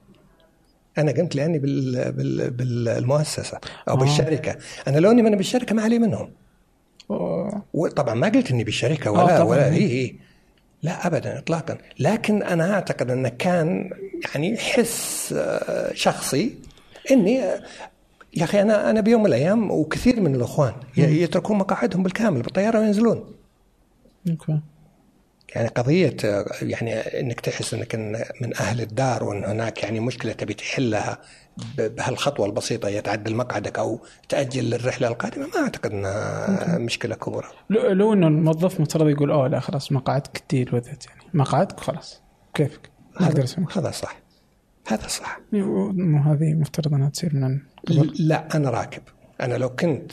أنا 0.97 1.11
قمت 1.11 1.35
لأني 1.35 1.59
بال 1.59 2.11
بال 2.11 2.51
بالمؤسسة 2.51 3.59
أو 3.89 3.93
آه. 3.95 3.97
بالشركة 3.99 4.55
أنا 4.87 4.97
لو 4.99 5.11
إني 5.11 5.21
ما 5.21 5.27
أنا 5.27 5.35
بالشركة 5.37 5.75
ما 5.75 5.81
علي 5.81 5.99
منهم 5.99 6.31
أوه. 7.11 7.63
وطبعا 7.73 8.13
ما 8.13 8.27
قلت 8.29 8.51
إني 8.51 8.63
بالشركة 8.63 9.07
آه 9.07 9.11
ولا 9.11 9.27
طبعاً. 9.37 9.43
ولا 9.43 9.73
هي 9.73 9.87
هي 10.07 10.13
لا 10.83 11.07
ابدا 11.07 11.37
اطلاقا 11.37 11.77
لكن 11.99 12.43
أنا 12.43 12.73
أعتقد 12.73 13.11
إنه 13.11 13.29
كان 13.29 13.89
يعني 14.35 14.57
حس 14.57 15.33
آه، 15.37 15.93
شخصي 15.93 16.55
إني 17.11 17.43
آه، 17.43 17.61
يا 18.37 18.43
أخي 18.43 18.61
أنا 18.61 18.89
أنا 18.89 19.01
بيوم 19.01 19.21
من 19.21 19.27
الأيام 19.27 19.71
وكثير 19.71 20.21
من 20.21 20.35
الإخوان 20.35 20.73
يتركون 20.97 21.57
مقاعدهم 21.57 22.03
بالكامل 22.03 22.41
بالطيارة 22.41 22.79
وينزلون. 22.79 23.35
أوكي. 24.29 24.59
يعني 25.55 25.67
قضية 25.67 26.17
يعني 26.61 26.93
إنك 26.95 27.39
تحس 27.39 27.73
إنك 27.73 27.95
من 28.41 28.57
أهل 28.59 28.81
الدار 28.81 29.23
وإن 29.23 29.43
هناك 29.43 29.83
يعني 29.83 29.99
مشكلة 29.99 30.31
تبي 30.31 30.53
تحلها 30.53 31.17
بهالخطوة 31.77 32.45
البسيطة 32.45 32.87
هي 32.87 33.01
تعدل 33.01 33.35
مقعدك 33.35 33.79
أو 33.79 33.99
تأجل 34.29 34.73
الرحلة 34.73 35.07
القادمة 35.07 35.47
ما 35.47 35.63
أعتقد 35.63 35.91
إنها 35.91 36.77
مشكلة 36.77 37.15
كبرى. 37.15 37.47
لو, 37.69 37.91
لو 37.91 38.13
إنه 38.13 38.27
الموظف 38.27 38.79
مفترض 38.79 39.09
يقول 39.09 39.31
أوه 39.31 39.47
لا 39.47 39.59
خلاص 39.59 39.91
مقعدك 39.91 40.43
ديل 40.49 40.75
وذت 40.75 41.05
يعني. 41.05 41.21
مقعدك 41.33 41.79
خلاص. 41.79 42.21
كيفك؟ 42.53 42.91
هذا 43.75 43.91
صح. 43.91 44.20
هذا 44.87 45.07
صح. 45.07 45.39
مو 45.51 46.19
هذه 46.19 46.53
مفترض 46.53 46.93
أنها 46.93 47.09
تصير 47.09 47.35
من 47.35 47.59
قبل 47.87 48.13
لا 48.19 48.55
أنا 48.55 48.69
راكب. 48.69 49.01
أنا 49.41 49.55
لو 49.55 49.69
كنت 49.69 50.11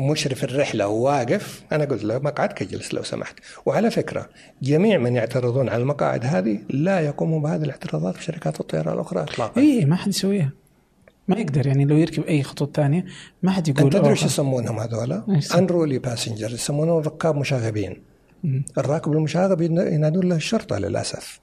مشرف 0.00 0.44
الرحلة 0.44 0.88
وواقف 0.88 1.62
أنا 1.72 1.84
قلت 1.84 2.04
له 2.04 2.18
مقعدك 2.18 2.62
اجلس 2.62 2.94
لو 2.94 3.02
سمحت. 3.02 3.34
وعلى 3.66 3.90
فكرة 3.90 4.28
جميع 4.62 4.98
من 4.98 5.16
يعترضون 5.16 5.68
على 5.68 5.82
المقاعد 5.82 6.24
هذه 6.24 6.58
لا 6.70 7.00
يقوموا 7.00 7.40
بهذه 7.40 7.62
الاعتراضات 7.62 8.14
في 8.16 8.22
شركات 8.22 8.60
الطيران 8.60 8.94
الأخرى 8.94 9.22
اطلاقا. 9.22 9.60
إي 9.60 9.84
ما 9.84 9.96
حد 9.96 10.08
يسويها. 10.08 10.52
ما 11.28 11.36
يقدر 11.38 11.66
يعني 11.66 11.84
لو 11.84 11.96
يركب 11.96 12.22
أي 12.24 12.42
خطوط 12.42 12.76
ثانية 12.76 13.04
ما 13.42 13.50
حد 13.50 13.68
يقول 13.68 13.84
أنت 13.84 13.92
تدري 13.96 14.10
إيش 14.10 14.22
يسمونهم 14.22 14.78
هذولا؟ 14.78 15.40
unruly 15.54 15.98
passenger 15.98 16.50
يسمونهم 16.50 16.98
ركاب 16.98 17.36
مشاغبين. 17.36 18.02
الراكب 18.78 19.12
المشاغب 19.12 19.60
ين- 19.60 19.78
ينادون 19.78 20.28
له 20.28 20.36
الشرطة 20.36 20.78
للأسف. 20.78 21.40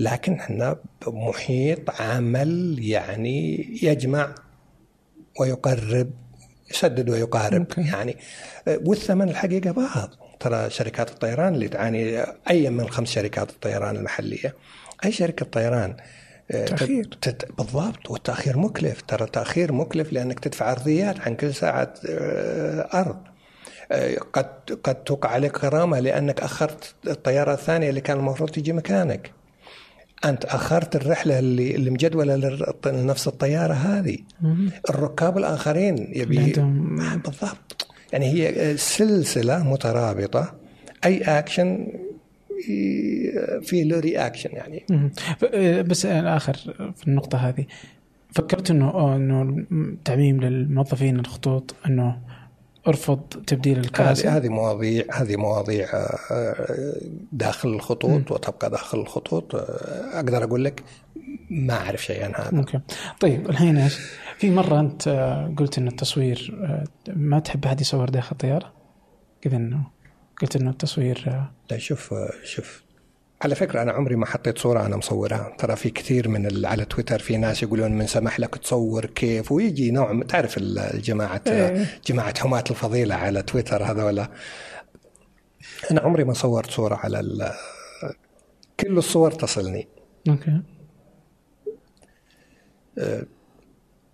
لكن 0.00 0.32
إحنا 0.32 0.76
بمحيط 1.06 2.00
عمل 2.00 2.76
يعني 2.78 3.68
يجمع 3.82 4.34
ويقرب 5.40 6.10
يسدد 6.70 7.10
ويقارب. 7.10 7.60
أوكي. 7.60 7.88
يعني 7.88 8.16
آه، 8.68 8.80
والثمن 8.86 9.28
الحقيقة 9.28 9.70
بعض 9.70 10.10
ترى 10.40 10.70
شركات 10.70 11.10
الطيران 11.10 11.54
اللي 11.54 11.68
تعاني 11.68 12.20
أي 12.50 12.70
من 12.70 12.88
خمس 12.88 13.08
شركات 13.10 13.50
الطيران 13.50 13.96
المحلية 13.96 14.54
أي 15.04 15.12
شركة 15.12 15.46
طيران 15.46 15.96
آه، 16.50 16.64
تأخير. 16.64 17.04
تت... 17.20 17.48
بالضبط. 17.58 18.10
والتأخير 18.10 18.58
مكلف. 18.58 19.00
ترى 19.02 19.24
التأخير 19.24 19.72
مكلف 19.72 20.12
لأنك 20.12 20.40
تدفع 20.40 20.72
ارضيات 20.72 21.20
عن 21.20 21.34
كل 21.34 21.54
ساعة 21.54 21.94
آه، 22.08 22.88
أرض. 22.94 23.16
آه، 23.92 24.16
قد 24.32 24.78
قد 24.84 24.94
توقع 25.04 25.28
عليك 25.28 25.64
غرامة 25.64 26.00
لأنك 26.00 26.40
أخرت 26.40 26.94
الطيارة 27.06 27.52
الثانية 27.52 27.90
اللي 27.90 28.00
كان 28.00 28.18
المفروض 28.18 28.50
تجي 28.50 28.72
مكانك. 28.72 29.30
أنت 30.24 30.44
أخرت 30.44 30.96
الرحلة 30.96 31.38
اللي 31.38 31.74
اللي 31.74 31.90
مجدولة 31.90 32.62
لنفس 32.86 33.28
الطيارة 33.28 33.74
هذه. 33.74 34.18
مم. 34.40 34.70
الركاب 34.90 35.38
الآخرين 35.38 35.96
يبي 36.12 36.52
بالضبط. 37.24 37.86
يعني 38.12 38.26
هي 38.26 38.76
سلسلة 38.76 39.70
مترابطة. 39.72 40.54
أي 41.04 41.18
اكشن 41.18 41.86
في 43.62 43.84
له 43.84 44.00
reaction 44.00 44.50
يعني. 44.52 44.84
مم. 44.90 45.10
آه، 45.54 45.82
بس 45.82 46.06
الآخر 46.06 46.54
في 46.96 47.08
النقطة 47.08 47.38
هذه. 47.38 47.66
فكرت 48.34 48.70
انه 48.70 49.16
إنه 49.16 49.66
تعميم 50.04 50.40
للموظفين 50.40 51.20
الخطوط 51.20 51.74
إنه 51.86 52.18
ارفض 52.88 53.20
تبديل 53.46 53.78
الكراسي؟ 53.78 54.28
هذه 54.28 54.48
مواضيع 54.48 55.04
هذه 55.12 55.36
مواضيع 55.36 55.88
آه، 56.30 56.96
داخل 57.32 57.68
الخطوط 57.68 58.30
وتبقى 58.30 58.70
داخل 58.70 59.00
الخطوط. 59.00 59.54
آه، 59.54 59.60
أقدر 60.14 60.44
أقول 60.44 60.64
لك 60.64 60.82
ما 61.50 61.74
أعرف 61.74 62.04
شيء 62.04 62.24
عن 62.24 62.34
هذا. 62.34 62.50
ممكن. 62.52 62.80
طيب 63.20 63.50
الحين 63.50 63.76
إيش؟ 63.76 63.98
في 64.38 64.50
مرة 64.50 64.80
أنت 64.80 65.08
آه، 65.08 65.54
قلت 65.56 65.78
إن 65.78 65.88
التصوير 65.88 66.58
ما 67.08 67.38
تحب 67.38 67.64
احد 67.64 67.80
يصور 67.80 68.08
داخل 68.08 68.32
الطيارة؟ 68.32 68.72
كذا 69.42 69.56
انه 69.56 69.86
قلت 70.42 70.56
إنه 70.56 70.70
التصوير 70.70 71.48
لا 71.70 71.78
شوف 71.78 72.14
شوف 72.44 72.82
على 73.42 73.54
فكرة 73.54 73.82
أنا 73.82 73.92
عمري 73.92 74.16
ما 74.16 74.26
حطيت 74.26 74.58
صورة 74.58 74.86
أنا 74.86 74.96
مصورها. 74.96 75.52
ترى 75.58 75.76
في 75.76 75.90
كثير 75.90 76.28
من 76.28 76.46
ال- 76.46 76.66
على 76.66 76.84
تويتر 76.84 77.18
في 77.18 77.36
ناس 77.36 77.62
يقولون 77.62 77.92
من 77.92 78.06
سمح 78.06 78.40
لك 78.40 78.54
تصور 78.56 79.06
كيف 79.06 79.52
ويجي 79.52 79.90
نوع 79.90 80.22
تعرف 80.28 80.58
ال- 80.58 80.78
الجماعة 80.78 81.42
إيه. 81.46 81.86
جماعة 82.06 82.38
حماة 82.40 82.64
الفضيلة 82.70 83.14
على 83.14 83.42
تويتر 83.42 83.82
هذولا. 83.84 84.28
أنا 85.90 86.00
عمري 86.00 86.24
ما 86.24 86.32
صورت 86.32 86.70
صورة 86.70 86.94
على 86.94 87.20
ال- 87.20 87.52
كل 88.80 88.98
الصور 88.98 89.30
تصلني. 89.30 89.88
okay. 90.28 90.62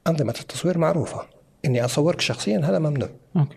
أنظمة 0.07 0.35
التصوير 0.41 0.79
معروفة. 0.79 1.27
إني 1.65 1.85
أصورك 1.85 2.21
شخصيا 2.21 2.59
هذا 2.59 2.79
ممنوع. 2.79 3.09
okay. 3.37 3.57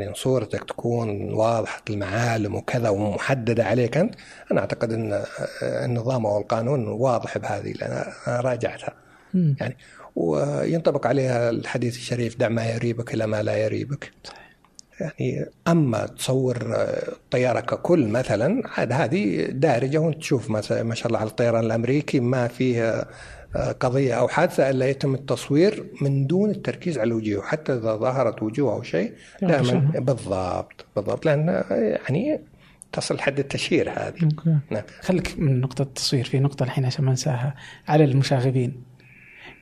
يعني 0.00 0.14
صورتك 0.14 0.64
تكون 0.64 1.34
واضحة 1.34 1.82
المعالم 1.90 2.54
وكذا 2.54 2.88
ومحددة 2.88 3.64
عليك 3.64 3.96
أنت 3.96 4.14
أنا 4.52 4.60
أعتقد 4.60 4.92
أن 4.92 5.22
النظام 5.62 6.26
أو 6.26 6.38
القانون 6.38 6.88
واضح 6.88 7.38
بهذه 7.38 7.72
لأن 7.72 7.90
أنا 8.26 8.40
راجعتها 8.40 8.94
مم. 9.34 9.56
يعني 9.60 9.76
وينطبق 10.16 11.06
عليها 11.06 11.50
الحديث 11.50 11.96
الشريف 11.96 12.38
دع 12.38 12.48
ما 12.48 12.66
يريبك 12.66 13.14
إلى 13.14 13.26
ما 13.26 13.42
لا 13.42 13.56
يريبك 13.56 14.12
يعني 15.00 15.46
أما 15.68 16.06
تصور 16.06 16.56
الطيارة 17.08 17.60
ككل 17.60 18.08
مثلا 18.08 18.62
عاد 18.78 18.92
هذه 18.92 19.46
دارجة 19.50 19.98
وأنت 19.98 20.18
تشوف 20.18 20.50
مثلا 20.50 20.82
ما 20.82 20.94
شاء 20.94 21.06
الله 21.06 21.18
على 21.18 21.28
الطيران 21.28 21.64
الأمريكي 21.64 22.20
ما 22.20 22.48
فيه 22.48 23.06
قضية 23.56 24.14
أو 24.14 24.28
حادثة 24.28 24.70
إلا 24.70 24.88
يتم 24.88 25.14
التصوير 25.14 25.86
من 26.00 26.26
دون 26.26 26.50
التركيز 26.50 26.98
على 26.98 27.08
الوجوه 27.08 27.42
حتى 27.42 27.72
إذا 27.72 27.96
ظهرت 27.96 28.42
وجوه 28.42 28.72
أو 28.72 28.82
شيء 28.82 29.12
دائما. 29.42 29.92
بالضبط 29.98 30.86
بالضبط 30.96 31.26
لأن 31.26 31.64
يعني 31.70 32.40
تصل 32.92 33.20
حد 33.20 33.38
التشهير 33.38 33.90
هذه. 33.90 34.28
نعم. 34.70 34.82
خليك 35.00 35.38
من 35.38 35.60
نقطة 35.60 35.82
التصوير 35.82 36.24
في 36.24 36.40
نقطة 36.40 36.62
الحين 36.62 36.84
عشان 36.84 37.04
ما 37.04 37.10
انساها 37.10 37.54
على 37.88 38.04
المشاغبين. 38.04 38.82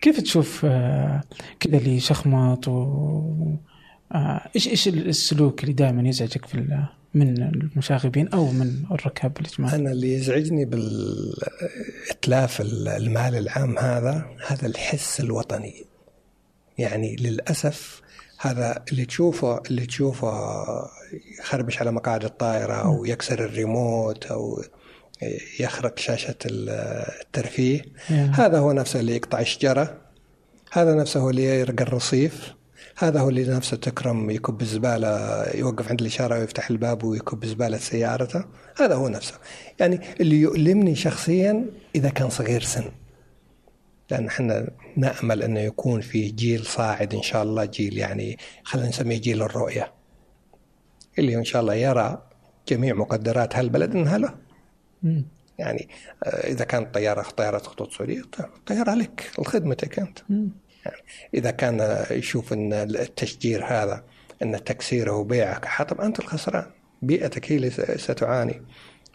كيف 0.01 0.21
تشوف 0.21 0.65
آه، 0.65 1.21
كذا 1.61 1.79
اللي 1.79 1.97
يشخمط 1.97 2.69
و 2.69 3.57
آه، 4.13 4.49
إيش 4.57 4.69
إيش 4.69 4.89
السلوك 4.89 5.63
اللي 5.63 5.73
دائما 5.73 6.09
يزعجك 6.09 6.47
في 6.47 6.55
من 7.15 7.43
المشاغبين 7.43 8.29
أو 8.29 8.53
من 8.53 8.85
الركاب 8.91 9.39
الاجمالي؟ 9.41 9.77
أنا 9.77 9.93
اللي 9.93 10.15
يزعجني 10.15 10.65
بالإتلاف 10.65 12.61
المال 12.61 13.35
العام 13.35 13.79
هذا 13.79 14.27
هذا 14.47 14.67
الحس 14.67 15.21
الوطني. 15.21 15.85
يعني 16.79 17.17
للأسف 17.17 18.03
هذا 18.39 18.85
اللي 18.93 19.05
تشوفه 19.05 19.63
اللي 19.71 19.87
تشوفه 19.87 20.33
يخربش 21.39 21.79
على 21.79 21.93
مقاعد 21.93 22.25
الطائرة 22.25 22.75
أو 22.75 23.05
يكسر 23.05 23.45
الريموت 23.45 24.27
أو 24.27 24.63
يخرق 25.61 25.99
شاشة 25.99 26.35
الترفيه. 26.47 27.83
يا. 28.11 28.33
هذا 28.35 28.59
هو 28.59 28.73
نفسه 28.73 29.01
اللي 29.01 29.17
يقطع 29.17 29.41
الشجرة. 29.41 30.01
هذا 30.73 30.95
نفسه 30.95 31.31
اللي 31.31 31.45
يرقى 31.45 31.85
الرصيف. 31.85 32.55
هذا 32.97 33.21
هو 33.21 33.29
اللي 33.29 33.45
نفسه 33.45 33.77
تكرم 33.77 34.31
يكب 34.31 34.61
الزبالة 34.61 35.43
يوقف 35.55 35.89
عند 35.89 36.01
الإشارة 36.01 36.39
ويفتح 36.39 36.71
الباب 36.71 37.05
ويكب 37.05 37.45
زبالة 37.45 37.77
سيارته. 37.77 38.45
هذا 38.77 38.95
هو 38.95 39.09
نفسه. 39.09 39.35
يعني 39.81 40.01
اللي 40.21 40.41
يؤلمني 40.41 40.95
شخصيا 40.95 41.67
إذا 41.95 42.09
كان 42.09 42.31
صغير 42.31 42.63
سن. 42.63 42.85
لأن 44.11 44.27
إحنا 44.27 44.71
نأمل 44.97 45.43
أنه 45.43 45.61
يكون 45.61 46.01
في 46.01 46.29
جيل 46.29 46.65
صاعد 46.65 47.15
إن 47.15 47.23
شاء 47.23 47.43
الله 47.43 47.65
جيل 47.65 47.99
يعني 47.99 48.39
خلينا 48.65 48.89
نسميه 48.89 49.21
جيل 49.21 49.43
الرؤية. 49.43 49.93
اللي 51.19 51.37
إن 51.37 51.45
شاء 51.45 51.63
الله 51.63 51.75
يرى 51.75 52.23
جميع 52.69 52.95
مقدرات 52.95 53.57
هالبلد 53.57 53.97
إنها 53.97 54.19
له. 54.19 54.35
يعني 55.59 55.89
آه، 56.25 56.51
إذا 56.51 56.65
كانت 56.65 56.95
طيارة 56.95 57.23
طيارة 57.23 57.59
خطوط 57.59 57.93
سورية 57.93 58.23
طيارة 58.67 58.95
لك 58.95 59.31
لخدمتك 59.39 60.23
مم. 60.29 60.49
إذا 61.35 61.51
كان 61.51 62.07
يشوف 62.11 62.53
أن 62.53 62.73
التشجير 62.73 63.65
هذا 63.65 64.05
أن 64.43 64.65
تكسيره 64.65 65.13
وبيعك 65.13 65.65
حطب 65.65 66.01
أنت 66.01 66.19
الخسران. 66.19 66.67
بيئتك 67.03 67.53
هي 67.53 67.57
اللي 67.57 67.71
ستعاني. 67.97 68.63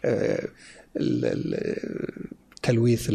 آه، 0.04 0.48
تلويث 2.62 3.10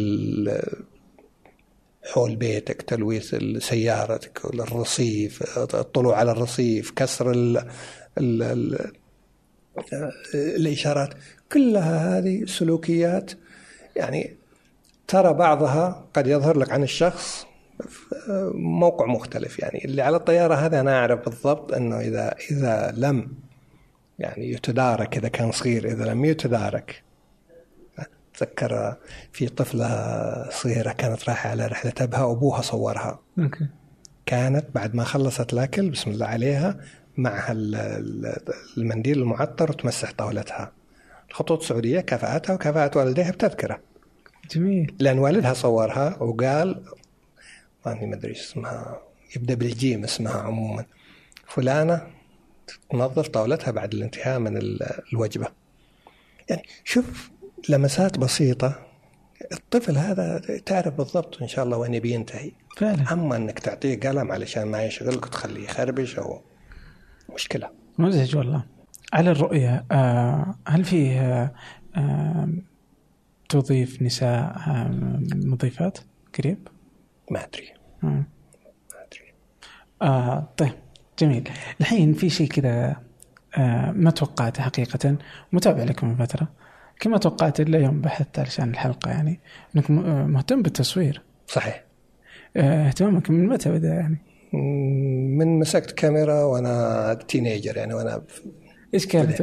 حول 2.12 2.36
بيتك 2.36 2.82
تلويث 2.82 3.34
سيارتك 3.58 4.44
الرصيف 4.44 5.58
الطلوع 5.58 6.16
على 6.16 6.32
الرصيف 6.32 6.90
كسر 6.90 7.30
ال 7.30 7.56
ال 8.18 8.42
ال 8.42 8.92
الإشارات. 10.34 11.14
كلها 11.52 12.18
هذه 12.18 12.44
سلوكيات 12.44 13.32
يعني 13.96 14.36
ترى 15.08 15.32
بعضها 15.32 16.06
قد 16.14 16.26
يظهر 16.26 16.58
لك 16.58 16.72
عن 16.72 16.82
الشخص 16.82 17.46
موقع 18.54 19.06
مختلف 19.06 19.58
يعني. 19.58 19.84
اللي 19.84 20.02
على 20.02 20.16
الطيارة 20.16 20.54
هذا 20.54 20.80
أنا 20.80 20.98
أعرف 20.98 21.24
بالضبط 21.24 21.72
أنه 21.72 22.00
إذا 22.00 22.34
إذا 22.50 22.94
لم 22.96 23.32
يعني 24.18 24.52
يتدارك 24.52 25.16
إذا 25.16 25.28
كان 25.28 25.52
صغير 25.52 25.84
إذا 25.88 26.04
لم 26.04 26.24
يتدارك. 26.24 27.02
أتذكر 28.34 28.96
في 29.32 29.48
طفلة 29.48 29.88
صغيرة 30.50 30.92
كانت 30.92 31.28
رايحة 31.28 31.50
على 31.50 31.66
رحلة 31.66 31.92
أبها 32.00 32.22
وأبوها 32.24 32.62
صورها. 32.62 33.18
أوكي. 33.38 33.66
كانت 34.26 34.64
بعد 34.74 34.94
ما 34.94 35.04
خلصت 35.04 35.52
الأكل 35.52 35.90
بسم 35.90 36.10
الله 36.10 36.26
عليها 36.26 36.76
معها 37.16 37.52
ال- 37.52 37.74
ال- 37.74 38.36
المنديل 38.78 39.18
المعطر 39.18 39.70
وتمسح 39.70 40.12
طاولتها. 40.12 40.72
الخطوط 41.30 41.60
السعوديه 41.60 42.00
كافاتها 42.00 42.54
وكافات 42.54 42.96
والديها 42.96 43.30
بتذكرة. 43.30 43.80
جميل. 44.50 44.94
لأن 44.98 45.18
والدها 45.18 45.52
صورها 45.52 46.22
وقال 46.22 46.82
ما 47.86 48.14
أدري 48.14 48.32
اسمها 48.32 49.00
يبدأ 49.36 49.54
بالجيم 49.54 50.04
اسمها 50.04 50.32
عموما. 50.40 50.84
فلانة 51.46 52.06
تنظف 52.90 53.28
طاولتها 53.28 53.70
بعد 53.70 53.94
الانتهاء 53.94 54.38
من 54.38 54.56
ال- 54.56 54.82
الوجبة. 55.12 55.46
يعني 56.50 56.62
شوف 56.84 57.30
لمسات 57.68 58.18
بسيطة. 58.18 58.86
الطفل 59.52 59.98
هذا 59.98 60.38
تعرف 60.66 60.94
بالضبط 60.94 61.42
إن 61.42 61.48
شاء 61.48 61.64
الله 61.64 61.76
وين 61.76 61.94
يبي 61.94 62.10
ينتهي. 62.10 62.52
فعلا. 62.76 63.12
أما 63.12 63.36
إنك 63.36 63.58
تعطيه 63.58 64.00
قلم 64.00 64.32
علشان 64.32 64.62
ما 64.64 64.84
يشغلك 64.84 65.26
وتخليه 65.26 65.64
يخربش 65.64 66.18
أو 66.18 66.40
مشكلة. 67.34 67.70
مزعج 67.98 68.36
والله. 68.36 68.64
على 69.12 69.30
الرؤية 69.30 69.84
آه 69.92 70.54
هل 70.68 70.84
فيه 70.84 71.20
آه 71.20 71.54
آه 71.96 72.48
توظيف 73.48 74.02
نساء 74.02 74.56
مضيفات؟ 75.34 75.98
قريب؟ 76.38 76.68
ما 77.30 77.44
أدري. 77.44 77.68
ما 78.02 78.24
أدري. 78.92 79.34
آه 80.02 80.48
طيب 80.56 80.72
جميل. 81.18 81.48
الحين 81.80 82.12
في 82.12 82.30
شيء 82.30 82.48
كذا 82.48 82.96
آه 83.58 83.90
ما 83.92 84.10
توقعته 84.10 84.62
حقيقة. 84.62 85.16
متابع 85.52 85.82
لكم 85.84 86.08
من 86.08 86.16
فترة. 86.16 86.48
كما 87.00 87.18
توقعت 87.18 87.60
إلا 87.60 87.78
يوم 87.78 88.00
بحثت 88.00 88.38
علشان 88.38 88.70
الحلقة 88.70 89.10
يعني 89.10 89.40
أنك 89.76 89.90
آه، 89.90 90.26
مهتم 90.26 90.62
بالتصوير. 90.62 91.22
صحيح. 91.46 91.84
آه 92.56 92.88
اهتمامك 92.88 93.30
من 93.30 93.46
متى 93.48 93.70
بدأ 93.70 93.88
يعني؟ 93.94 94.18
من 95.38 95.58
مسكت 95.58 95.90
كاميرا 95.90 96.42
وأنا 96.42 97.14
تينيجر 97.14 97.76
يعني 97.76 97.94
وأنا 97.94 98.22
في 98.28 98.42
إيش 98.94 99.06
كانت. 99.06 99.42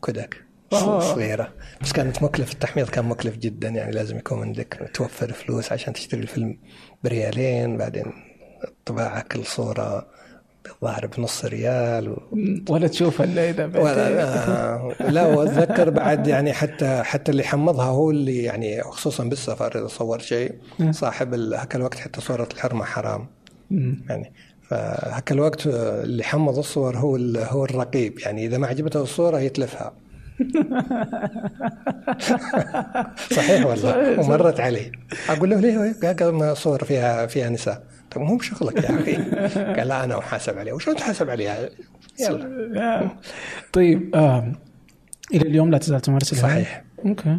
كوداك 0.00 0.47
آه. 0.72 1.00
صغيرة. 1.00 1.52
بس 1.82 1.92
كانت 1.92 2.22
مكلف 2.22 2.52
التحميظ 2.52 2.90
كان 2.90 3.04
مكلف 3.04 3.36
جدا 3.36 3.68
يعني 3.68 3.92
لازم 3.92 4.18
يكون 4.18 4.42
عندك 4.42 4.90
توفر 4.94 5.32
فلوس 5.32 5.72
عشان 5.72 5.92
تشتري 5.92 6.20
الفيلم 6.20 6.58
بريالين 7.04 7.76
بعدين 7.76 8.12
الطباعة 8.68 9.22
كل 9.22 9.44
صورة 9.44 10.06
الظاهر 10.76 11.06
بنص 11.06 11.44
ريال 11.44 12.08
و... 12.08 12.22
ولا 12.70 12.88
تشوف 12.88 13.22
إذا 13.22 13.66
بعد- 13.66 13.76
ولا 13.82 14.94
لا 15.10 15.26
وأتذكر 15.26 15.90
بعد 15.90 16.26
يعني 16.26 16.52
حتى 16.52 17.02
حتى 17.02 17.30
اللي 17.32 17.44
حمضها 17.44 17.84
هو 17.84 18.10
اللي 18.10 18.42
يعني 18.42 18.82
خصوصا 18.82 19.24
بالسفر 19.24 19.78
إذا 19.78 19.86
صور 19.86 20.18
شيء 20.18 20.52
صاحب 20.90 21.34
هاك 21.34 21.76
الوقت 21.76 21.94
حتى 21.98 22.20
صورة 22.20 22.48
الحرمة 22.54 22.84
حرام. 22.84 23.26
يعني 24.08 24.32
فهاك 24.68 25.32
الوقت 25.32 25.66
اللي 25.66 26.22
حمض 26.24 26.58
الصور 26.58 26.96
هو 26.96 27.16
ال- 27.16 27.36
هو 27.38 27.64
الرقيب 27.64 28.18
يعني 28.18 28.46
إذا 28.46 28.58
ما 28.58 28.66
عجبته 28.66 29.02
الصورة 29.02 29.38
يتلفها. 29.40 29.92
صحيح 33.30 33.66
والله. 33.66 34.20
ومرت 34.20 34.60
علي. 34.60 34.92
أقول 35.28 35.50
له 35.50 35.60
ليه؟ 35.60 35.94
قال 36.02 36.56
صور 36.56 36.84
فيها 36.84 37.26
فيها 37.26 37.50
نساء. 37.50 37.82
طيب 38.10 38.24
مو 38.24 38.36
بشغلك 38.36 38.84
يا 38.84 39.00
أخي. 39.00 39.16
قال 39.78 39.88
لا 39.88 40.04
أنا 40.04 40.16
محاسب 40.16 40.58
عليها. 40.58 40.74
وشلون 40.74 40.96
تحاسب 40.96 41.30
عليها؟ 41.30 41.68
يلا. 42.20 43.10
طيب 43.72 44.16
آه. 44.16 44.52
إلى 45.34 45.48
اليوم 45.48 45.70
لا 45.70 45.78
تزال 45.78 46.00
تمارس؟ 46.00 46.34
صحيح. 46.34 46.84
أوكي. 47.06 47.38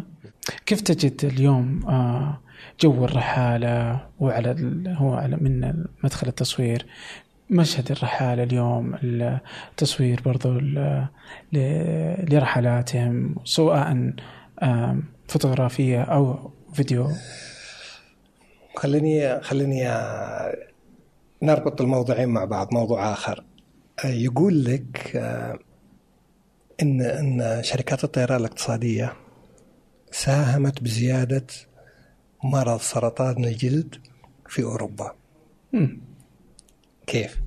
كيف 0.66 0.80
تجد 0.80 1.24
اليوم 1.24 1.86
آه 1.88 2.40
جو 2.80 3.04
الرحالة 3.04 4.00
وعلى 4.20 4.56
هو 4.88 5.14
على 5.14 5.36
من 5.36 5.84
مدخل 6.04 6.28
التصوير؟ 6.28 6.86
مشهد 7.50 7.90
الرحاله 7.90 8.42
اليوم 8.42 8.94
التصوير 9.02 10.20
برضو 10.24 10.60
لرحلاتهم 12.32 13.34
سواء 13.44 14.12
فوتوغرافية 15.28 16.02
أو 16.02 16.50
فيديو. 16.72 17.08
خليني 18.76 19.40
خليني 19.40 19.88
آه، 19.88 20.56
نربط 21.42 21.80
الموضوعين 21.80 22.28
مع 22.28 22.44
بعض 22.44 22.74
موضوع 22.74 23.12
آخر. 23.12 23.44
آه، 24.04 24.08
يقول 24.08 24.64
لك 24.64 25.16
آه، 25.16 25.58
إن 26.82 27.02
إن 27.02 27.62
شركات 27.62 28.04
الطيران 28.04 28.40
الاقتصادية 28.40 29.12
ساهمت 30.10 30.82
بزيادة 30.82 31.46
مرض 32.44 32.80
سرطان 32.80 33.44
الجلد 33.44 33.94
في 34.48 34.62
أوروبا. 34.62 35.14
مم. 35.72 36.09
كيف؟ 37.06 37.40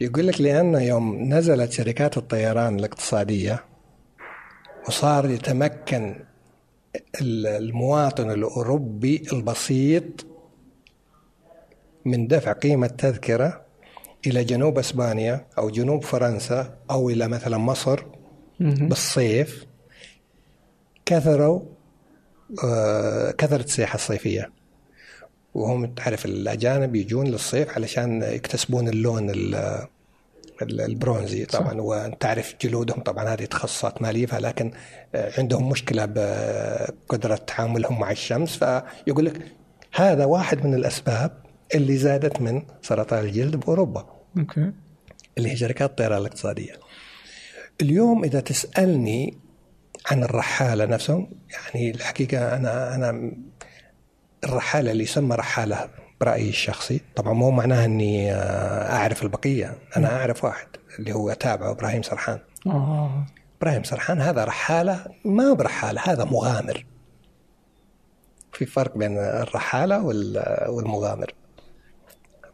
يقول 0.00 0.26
لك 0.26 0.40
لأن 0.40 0.74
يوم 0.74 1.32
نزلت 1.34 1.72
شركات 1.72 2.16
الطيران 2.16 2.78
الاقتصادية 2.78 3.64
وصار 4.88 5.30
يتمكن 5.30 6.24
ال- 7.20 7.46
المواطن 7.46 8.30
الأوروبي 8.30 9.22
البسيط 9.32 10.26
من 12.04 12.26
دفع 12.26 12.52
قيمة 12.52 12.86
تذكرة 12.86 13.64
إلى 14.26 14.44
جنوب 14.44 14.78
أسبانيا 14.78 15.46
أو 15.58 15.70
جنوب 15.70 16.02
فرنسا 16.04 16.76
أو 16.90 17.10
إلى 17.10 17.28
مثلا 17.28 17.58
مصر. 17.58 18.04
بالصيف 18.60 19.66
كثروا 21.06 21.60
آه، 22.64 23.30
كثرت 23.30 23.64
السياحة 23.66 23.94
الصيفية 23.94 24.50
وهم 25.54 25.86
تعرف 25.86 26.24
الأجانب 26.24 26.96
يجون 26.96 27.26
للصيف 27.26 27.70
علشان 27.70 28.22
يكتسبون 28.22 28.88
اللون 28.88 29.30
ال- 29.30 29.54
ال- 30.62 30.80
البرونزي. 30.80 31.44
طبعا 31.44 31.80
وانت 31.80 32.20
تعرف 32.22 32.54
جلودهم 32.60 33.00
طبعا 33.00 33.24
هذه 33.24 33.44
تخصصات 33.44 34.02
ماليه 34.02 34.38
لكن 34.38 34.70
عندهم 35.14 35.68
مشكلة 35.68 36.04
بقدرة 36.04 37.36
تعاملهم 37.36 38.00
مع 38.00 38.10
الشمس. 38.10 38.56
فيقول 38.56 39.24
لك 39.24 39.40
هذا 39.94 40.24
واحد 40.24 40.66
من 40.66 40.74
الأسباب 40.74 41.32
اللي 41.74 41.96
زادت 41.96 42.40
من 42.40 42.62
سرطان 42.82 43.24
الجلد 43.24 43.56
بأوروبا 43.56 44.06
أوكي. 44.38 44.72
اللي 45.38 45.50
هي 45.50 45.56
شركات 45.56 45.90
الطيران 45.90 46.18
الاقتصادية. 46.20 46.72
اليوم 47.82 48.24
إذا 48.24 48.40
تسألني 48.40 49.38
عن 50.10 50.22
الرحالة 50.22 50.84
نفسهم 50.84 51.30
يعني 51.52 51.90
الحقيقة 51.90 52.56
أنا 52.56 52.94
أنا 52.94 53.32
الرحالة 54.44 54.90
اللي 54.92 55.02
يسمى 55.02 55.36
رحالة 55.36 55.88
برأيي 56.20 56.48
الشخصي. 56.48 57.00
طبعا 57.16 57.32
مو 57.32 57.50
معناها 57.50 57.84
إني 57.84 58.34
أعرف 58.92 59.22
البقية. 59.22 59.78
أنا 59.96 60.16
أعرف 60.16 60.44
واحد 60.44 60.66
اللي 60.98 61.12
هو 61.12 61.30
أتابعه 61.30 61.70
إبراهيم 61.70 62.02
سرحان. 62.02 62.38
آه. 62.66 63.26
إبراهيم 63.60 63.84
سرحان 63.84 64.20
هذا 64.20 64.44
رحالة 64.44 65.06
ما 65.24 65.52
برحالة 65.52 66.00
هذا 66.04 66.24
مغامر. 66.24 66.86
في 68.52 68.66
فرق 68.66 68.98
بين 68.98 69.18
الرحالة 69.18 70.02
وال- 70.02 70.68
والمغامر. 70.68 71.34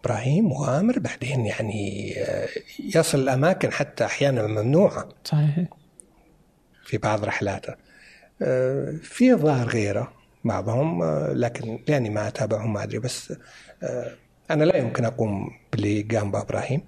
إبراهيم 0.05 0.49
مغامر 0.49 0.99
بعدين 0.99 1.47
يعني 1.47 2.15
يصل 2.95 3.19
الأماكن 3.19 3.73
حتى 3.73 4.05
أحيانا 4.05 4.47
ممنوعة. 4.47 5.09
صحيح. 5.25 5.59
في 6.85 6.99
بعض 6.99 7.25
رحلاته. 7.25 7.75
آه، 8.43 8.95
في 9.03 9.33
الظاهر 9.33 9.67
غيره. 9.69 10.13
بعضهم 10.45 11.03
آه، 11.03 11.33
لكن 11.33 11.79
يعني 11.89 12.11
ما 12.11 12.29
أتابعهم 12.29 12.73
ما 12.73 12.83
أدري 12.83 12.99
بس 12.99 13.35
آه، 13.83 14.13
أنا 14.51 14.65
لا 14.65 14.77
يمكن 14.77 15.05
أقوم 15.05 15.51
باللي 15.73 16.03
قام 16.03 16.31
به 16.31 16.41
إبراهيم 16.41 16.83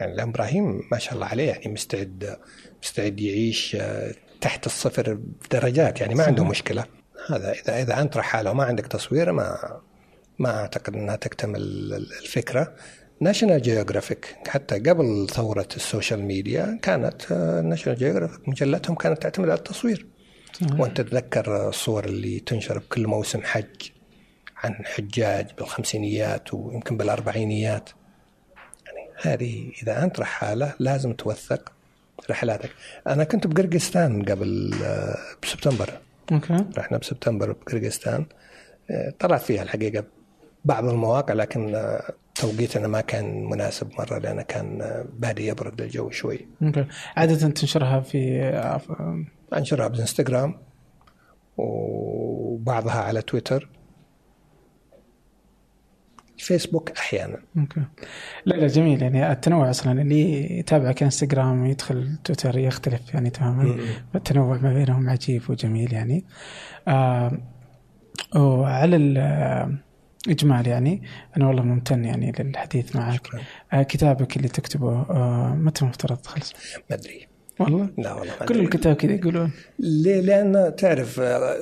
يعني 0.00 0.16
لأن 0.16 0.28
إبراهيم 0.28 0.80
ما 0.92 0.98
شاء 0.98 1.14
الله 1.14 1.26
عليه 1.26 1.48
يعني 1.48 1.68
مستعد 1.68 2.38
مستعد 2.82 3.20
يعيش 3.20 3.76
آه، 3.80 4.14
تحت 4.40 4.66
الصفر 4.66 5.18
بدرجات 5.44 6.00
يعني 6.00 6.14
ما 6.14 6.24
عنده. 6.24 6.44
مشكلة 6.44 6.84
هذا 7.28 7.52
إذا 7.52 7.82
إذا 7.82 8.00
أنت 8.00 8.16
رحاله 8.16 8.50
وما 8.50 8.64
عندك 8.64 8.86
تصوير 8.86 9.32
ما 9.32 9.80
ما 10.38 10.60
أعتقد 10.60 10.94
إنها 10.94 11.16
تكتمل 11.16 11.62
الفكرة 12.22 12.74
National 13.20 13.62
Geographic 13.62 14.36
حتى 14.48 14.78
قبل 14.78 15.26
ثورة 15.30 15.68
ال 15.76 15.83
social 15.83 16.22
media 16.22 16.78
كانت 16.82 17.32
National 17.64 17.98
Geographic 17.98 18.48
مجلتهم 18.48 18.96
كانت 18.96 19.22
تعتمد 19.22 19.48
على 19.48 19.58
التصوير. 19.58 20.13
وأنت 20.62 21.00
تتذكر 21.00 21.68
الصور 21.68 22.04
اللي 22.04 22.40
تنشر 22.40 22.78
بكل 22.78 23.06
موسم 23.06 23.42
حج 23.42 23.90
عن 24.56 24.74
حجاج 24.84 25.46
بالخمسينيات 25.58 26.54
ويمكن 26.54 26.96
بالأربعينيات. 26.96 27.90
يعني 28.86 29.08
هذه 29.22 29.72
إذا 29.82 30.04
أنت 30.04 30.20
رحاله 30.20 30.74
لازم 30.78 31.12
توثق 31.12 31.72
رحلاتك. 32.30 32.70
أنا 33.06 33.24
كنت 33.24 33.46
بقرقستان 33.46 34.22
قبل 34.22 34.74
آه، 34.84 35.16
بسبتمبر. 35.42 35.90
okay. 36.32 36.64
رحنا 36.78 36.98
بسبتمبر 36.98 37.52
بقرقستان. 37.52 38.26
آه، 38.90 39.14
طلعت 39.18 39.42
فيها 39.42 39.62
الحقيقة 39.62 40.04
بعض 40.64 40.88
المواقع 40.88 41.34
لكن 41.34 41.74
آه، 41.74 42.12
توقيتنا 42.34 42.88
ما 42.88 43.00
كان 43.00 43.44
مناسب 43.44 43.90
مرة 43.98 44.18
لأن 44.18 44.42
كان 44.42 45.04
بادي 45.18 45.46
يبرد 45.46 45.80
الجو 45.80 46.10
شوي. 46.10 46.46
okay. 46.62 46.86
عادة 47.16 47.48
تنشرها 47.48 48.00
في 48.00 48.40
انشرها 49.58 49.88
بالانستغرام 49.88 50.58
وبعضها 51.56 53.00
على 53.00 53.22
تويتر. 53.22 53.68
فيسبوك 56.38 56.90
أحيانا. 56.90 57.38
أوكي. 57.58 57.82
لا 58.46 58.54
لا 58.54 58.66
جميل. 58.66 59.02
يعني 59.02 59.32
التنوع 59.32 59.70
أصلا 59.70 60.02
اللي 60.02 60.58
يتابعك 60.58 61.02
إنستغرام 61.02 61.66
يدخل 61.66 62.16
تويتر 62.24 62.58
يختلف 62.58 63.14
يعني 63.14 63.30
تماما. 63.30 63.78
التنوع 64.14 64.56
ما 64.56 64.74
بينهم 64.74 65.08
عجيب 65.08 65.42
وجميل 65.50 65.92
يعني. 65.92 66.24
آه 66.88 67.38
وعلى 68.36 68.96
الاجمال 68.96 70.66
يعني 70.66 71.02
أنا 71.36 71.46
والله 71.46 71.62
ممتن 71.62 72.04
يعني 72.04 72.32
للحديث 72.38 72.96
معك. 72.96 73.28
آه 73.72 73.82
كتابك 73.82 74.36
اللي 74.36 74.48
تكتبه 74.48 74.92
آه 75.10 75.54
متى 75.54 75.84
مفترض؟ 75.84 76.16
تخلص؟ 76.16 76.52
ما 76.90 76.96
أدري. 76.96 77.33
والله 77.58 77.88
لا 77.98 78.12
والله 78.12 78.34
كل. 78.34 78.60
الكتاب 78.60 78.96
كذا 78.96 79.12
يقولون 79.12 79.50
ليه؟ 79.78 80.20
لأن 80.20 80.76
تعرف 80.76 81.20
آه، 81.20 81.56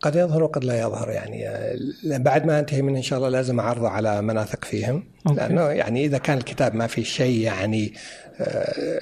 قد 0.00 0.16
يظهر 0.16 0.42
وقد 0.42 0.64
لا 0.64 0.80
يظهر 0.80 1.10
يعني 1.10 1.48
آه، 1.48 1.76
بعد 2.04 2.46
ما 2.46 2.58
أنتهي 2.58 2.82
منه 2.82 2.96
إن 2.96 3.02
شاء 3.02 3.18
الله 3.18 3.28
لازم 3.28 3.60
اعرضه 3.60 3.88
على 3.88 4.22
من 4.22 4.38
اثق 4.38 4.64
فيهم 4.64 5.04
أوكي. 5.26 5.38
لأنه 5.38 5.62
يعني 5.62 6.04
إذا 6.04 6.18
كان 6.18 6.38
الكتاب 6.38 6.74
ما 6.74 6.86
في 6.86 7.04
شيء 7.04 7.40
يعني 7.40 7.92
آه، 8.40 9.00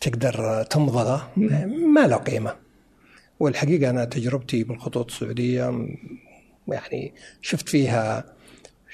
تقدر 0.00 0.62
تمضغه 0.62 1.30
ما 1.86 2.06
له 2.06 2.16
قيمة 2.16 2.54
والحقيقة 3.40 3.90
أنا 3.90 4.04
تجربتي 4.04 4.64
بالخطوط 4.64 5.10
السعودية 5.10 5.88
يعني 6.68 7.14
شفت 7.42 7.68
فيها 7.68 8.24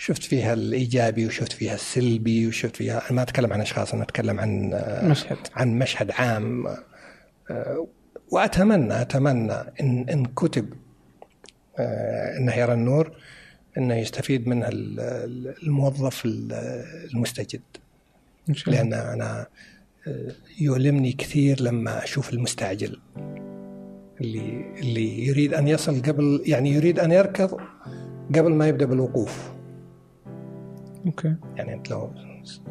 شفت 0.00 0.22
فيها 0.22 0.52
الإيجابي 0.52 1.26
وشفت 1.26 1.52
فيها 1.52 1.74
السلبي 1.74 2.46
وشفت 2.46 2.76
فيها 2.76 3.02
أنا 3.10 3.12
ما 3.16 3.22
أتكلم 3.22 3.52
عن 3.52 3.60
أشخاص 3.60 3.94
أنا 3.94 4.02
أتكلم 4.02 4.40
عن 4.40 4.70
آه، 4.74 5.08
مشهد. 5.08 5.36
عن 5.54 5.78
مشهد 5.78 6.10
عام. 6.10 6.66
آه، 7.50 7.86
وأتمنى 8.30 9.00
أتمنى 9.00 9.52
إن 9.80 10.06
إن 10.10 10.24
كتب 10.24 10.68
آه، 11.78 12.38
إنه 12.38 12.54
يرى 12.54 12.72
النور 12.72 13.16
إنه 13.78 13.94
يستفيد 13.94 14.48
منها 14.48 14.68
ال- 14.68 15.00
ال- 15.00 15.54
الموظف 15.62 16.24
ال- 16.24 16.52
المستجد. 17.14 17.60
إن 18.48 18.54
شاء 18.54 18.68
الله. 18.74 18.82
لأن 18.82 18.92
أنا 18.92 19.46
يؤلمني 20.60 21.12
كثير 21.12 21.62
لما 21.62 22.04
أشوف 22.04 22.32
المستعجل. 22.32 23.00
اللي 24.20 24.64
اللي 24.80 25.26
يريد 25.26 25.54
أن 25.54 25.68
يصل 25.68 26.02
قبل 26.02 26.42
يعني 26.46 26.70
يريد 26.72 26.98
أن 26.98 27.12
يركض 27.12 27.60
قبل 28.34 28.52
ما 28.54 28.68
يبدأ 28.68 28.86
بالوقوف. 28.86 29.50
أوكي. 31.06 31.34
يعني 31.56 31.74
أنت 31.74 31.90
لو 31.90 32.10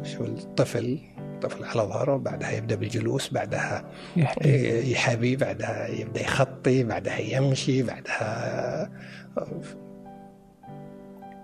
شو 0.02 0.24
الطفل 0.24 0.98
طفل 1.42 1.64
على 1.64 1.82
ظهره 1.82 2.16
بعدها 2.16 2.50
يبدأ 2.50 2.76
بالجلوس 2.76 3.32
بعدها 3.32 3.84
يحكي 4.16 4.92
يحبي 4.92 5.36
بعدها 5.36 5.88
يبدأ 5.88 6.20
يخطي 6.20 6.84
بعدها 6.84 7.18
يمشي 7.18 7.82
بعدها 7.82 8.90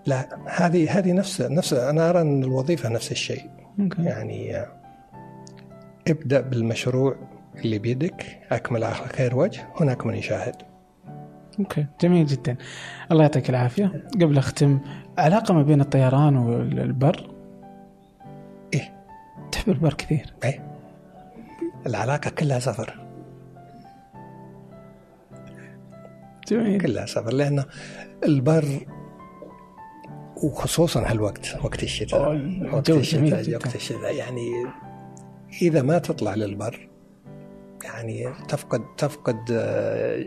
لا 0.07 0.39
هذه 0.47 0.99
هذه 0.99 1.13
نفس 1.13 1.41
نفس 1.41 1.73
أنا 1.73 2.11
أرى 2.11 2.21
أن 2.21 2.43
الوظيفة 2.43 2.89
نفس 2.89 3.13
الشيء. 3.13 3.51
okay. 3.81 4.03
يعني 4.03 4.67
ابدأ 6.09 6.41
بالمشروع 6.41 7.17
اللي 7.57 7.79
بيدك 7.79 8.41
أكمل 8.53 8.85
على 8.85 8.95
خير 8.95 9.37
وجه 9.37 9.69
هناك 9.81 10.07
من 10.07 10.15
يشاهد. 10.15 10.74
أوكي. 11.61 11.87
جميل 12.01 12.27
جدا. 12.27 12.57
الله 13.13 13.23
يعطيك 13.23 13.51
العافية. 13.51 14.09
قبل 14.15 14.39
أختم 14.39 14.79
علاقة 15.19 15.55
ما 15.55 15.63
بين 15.63 15.81
الطيران 15.81 16.37
والبر؟ 16.37 17.31
إيه. 18.75 18.95
تحب 19.53 19.73
البر 19.73 19.95
كثير. 19.95 20.35
إيه. 20.45 20.77
العلاقة 21.87 22.31
كلها 22.31 22.59
سفر. 22.59 23.01
جميل. 26.49 26.81
كلها 26.81 27.07
سفر 27.07 27.33
لأن 27.33 27.65
البر 28.25 28.87
وخصوصا 30.43 31.11
هالوقت 31.11 31.57
وقت 31.65 31.83
الشتاء. 31.83 32.21
وقت 32.73 32.91
الشتاء. 32.91 33.55
وقت 33.55 33.77
الشتاء. 33.77 34.15
يعني 34.15 34.51
إذا 35.63 35.83
ما 35.83 35.99
تطلع 35.99 36.35
للبر 36.35 36.89
يعني 37.85 38.27
تفقد 38.49 38.83
تفقد 38.97 39.39
آه، 39.53 40.25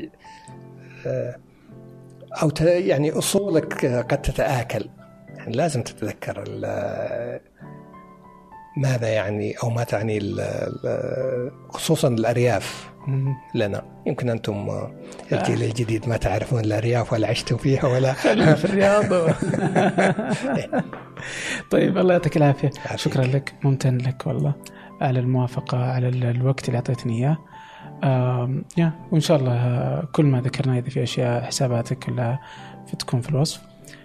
أو 2.41 2.49
ت- 2.49 2.61
يعني 2.61 3.11
أصولك 3.11 3.85
قد 3.85 4.21
تتآكل 4.21 4.85
يعني 5.37 5.51
لازم 5.55 5.81
تتذكر 5.83 6.43
ماذا 8.77 9.07
يعني 9.07 9.53
أو 9.63 9.69
ما 9.69 9.83
تعني 9.83 10.17
ال- 10.17 10.39
ال- 10.39 11.51
خصوصا 11.69 12.07
الأرياف. 12.07 12.89
لنا 13.55 13.83
يمكن 14.05 14.29
أنتم 14.29 14.69
آه، 14.69 14.91
الجيل 15.31 15.63
الجديد 15.63 16.09
ما 16.09 16.17
تعرفون 16.17 16.59
الأرياف 16.59 17.13
ولا 17.13 17.27
عشتوا 17.27 17.57
فيها 17.57 17.85
ولا 17.85 18.13
في 18.55 18.65
الرياض. 18.65 19.05
طيب 21.71 21.97
الله 21.97 22.13
يعطيك 22.13 22.37
العافية. 22.37 22.69
شكرا 22.95 23.23
لك 23.23 23.53
ممتن 23.63 23.97
لك 23.97 24.27
والله 24.27 24.53
على 25.01 25.19
الموافقة 25.19 25.77
على 25.77 26.07
ال- 26.09 26.23
الوقت 26.25 26.67
اللي 26.67 26.75
أعطيتني 26.77 27.17
إياه 27.19 27.37
يا 28.77 28.91
وإن 29.11 29.21
شاء 29.21 29.37
الله 29.37 29.53
آه، 29.53 30.07
كل 30.11 30.25
ما 30.25 30.41
ذكرناه 30.41 30.79
اذا 30.79 30.89
في 30.89 31.03
أشياء 31.03 31.43
حساباتك 31.43 31.99
كلها 31.99 32.39
تكون 32.99 33.21
في 33.21 33.29
الوصف. 33.29 33.61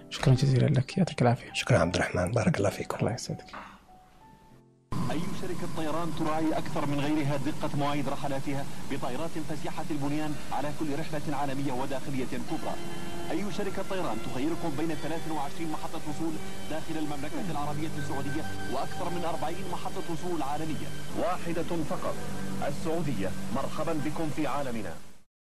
شكرا 0.09 0.33
جزيلا 0.33 0.65
لك. 0.65 0.97
يعطيك 0.97 1.21
العافية. 1.21 1.53
شكرا 1.53 1.77
عبد 1.77 1.95
الرحمن. 1.95 2.31
بارك 2.31 2.57
الله 2.57 2.69
فيكم 2.69 2.97
الله 2.99 3.13
يسعدك. 3.13 3.45
أي 5.11 5.21
شركة 5.41 5.67
طيران 5.77 6.11
تراعي 6.19 6.57
أكثر 6.57 6.85
من 6.85 6.99
غيرها 6.99 7.37
دقة 7.37 7.69
مواعيد 7.77 8.09
رحلاتها 8.09 8.65
بطائرات 8.91 9.29
فسيحة 9.49 9.85
البنيان 9.91 10.35
على 10.51 10.71
كل 10.79 10.99
رحلة 10.99 11.37
عالمية 11.37 11.71
وداخلية 11.71 12.25
كبرى؟ 12.49 12.75
أي 13.31 13.45
شركة 13.57 13.83
طيران 13.89 14.17
تخيركم 14.25 14.71
بين 14.77 14.95
23 14.95 15.71
محطة 15.71 16.01
وصول 16.09 16.33
داخل 16.69 16.97
المملكة 16.97 17.51
العربية 17.51 17.89
السعودية 17.97 18.43
وأكثر 18.73 19.09
من 19.09 19.25
40 19.25 19.55
محطة 19.71 20.03
وصول 20.13 20.41
عالمية؟ 20.41 20.87
واحدة 21.19 21.83
فقط 21.89 22.15
السعودية. 22.67 23.31
مرحبا 23.55 23.93
بكم 23.93 24.29
في 24.35 24.47
عالمنا. 24.47 25.12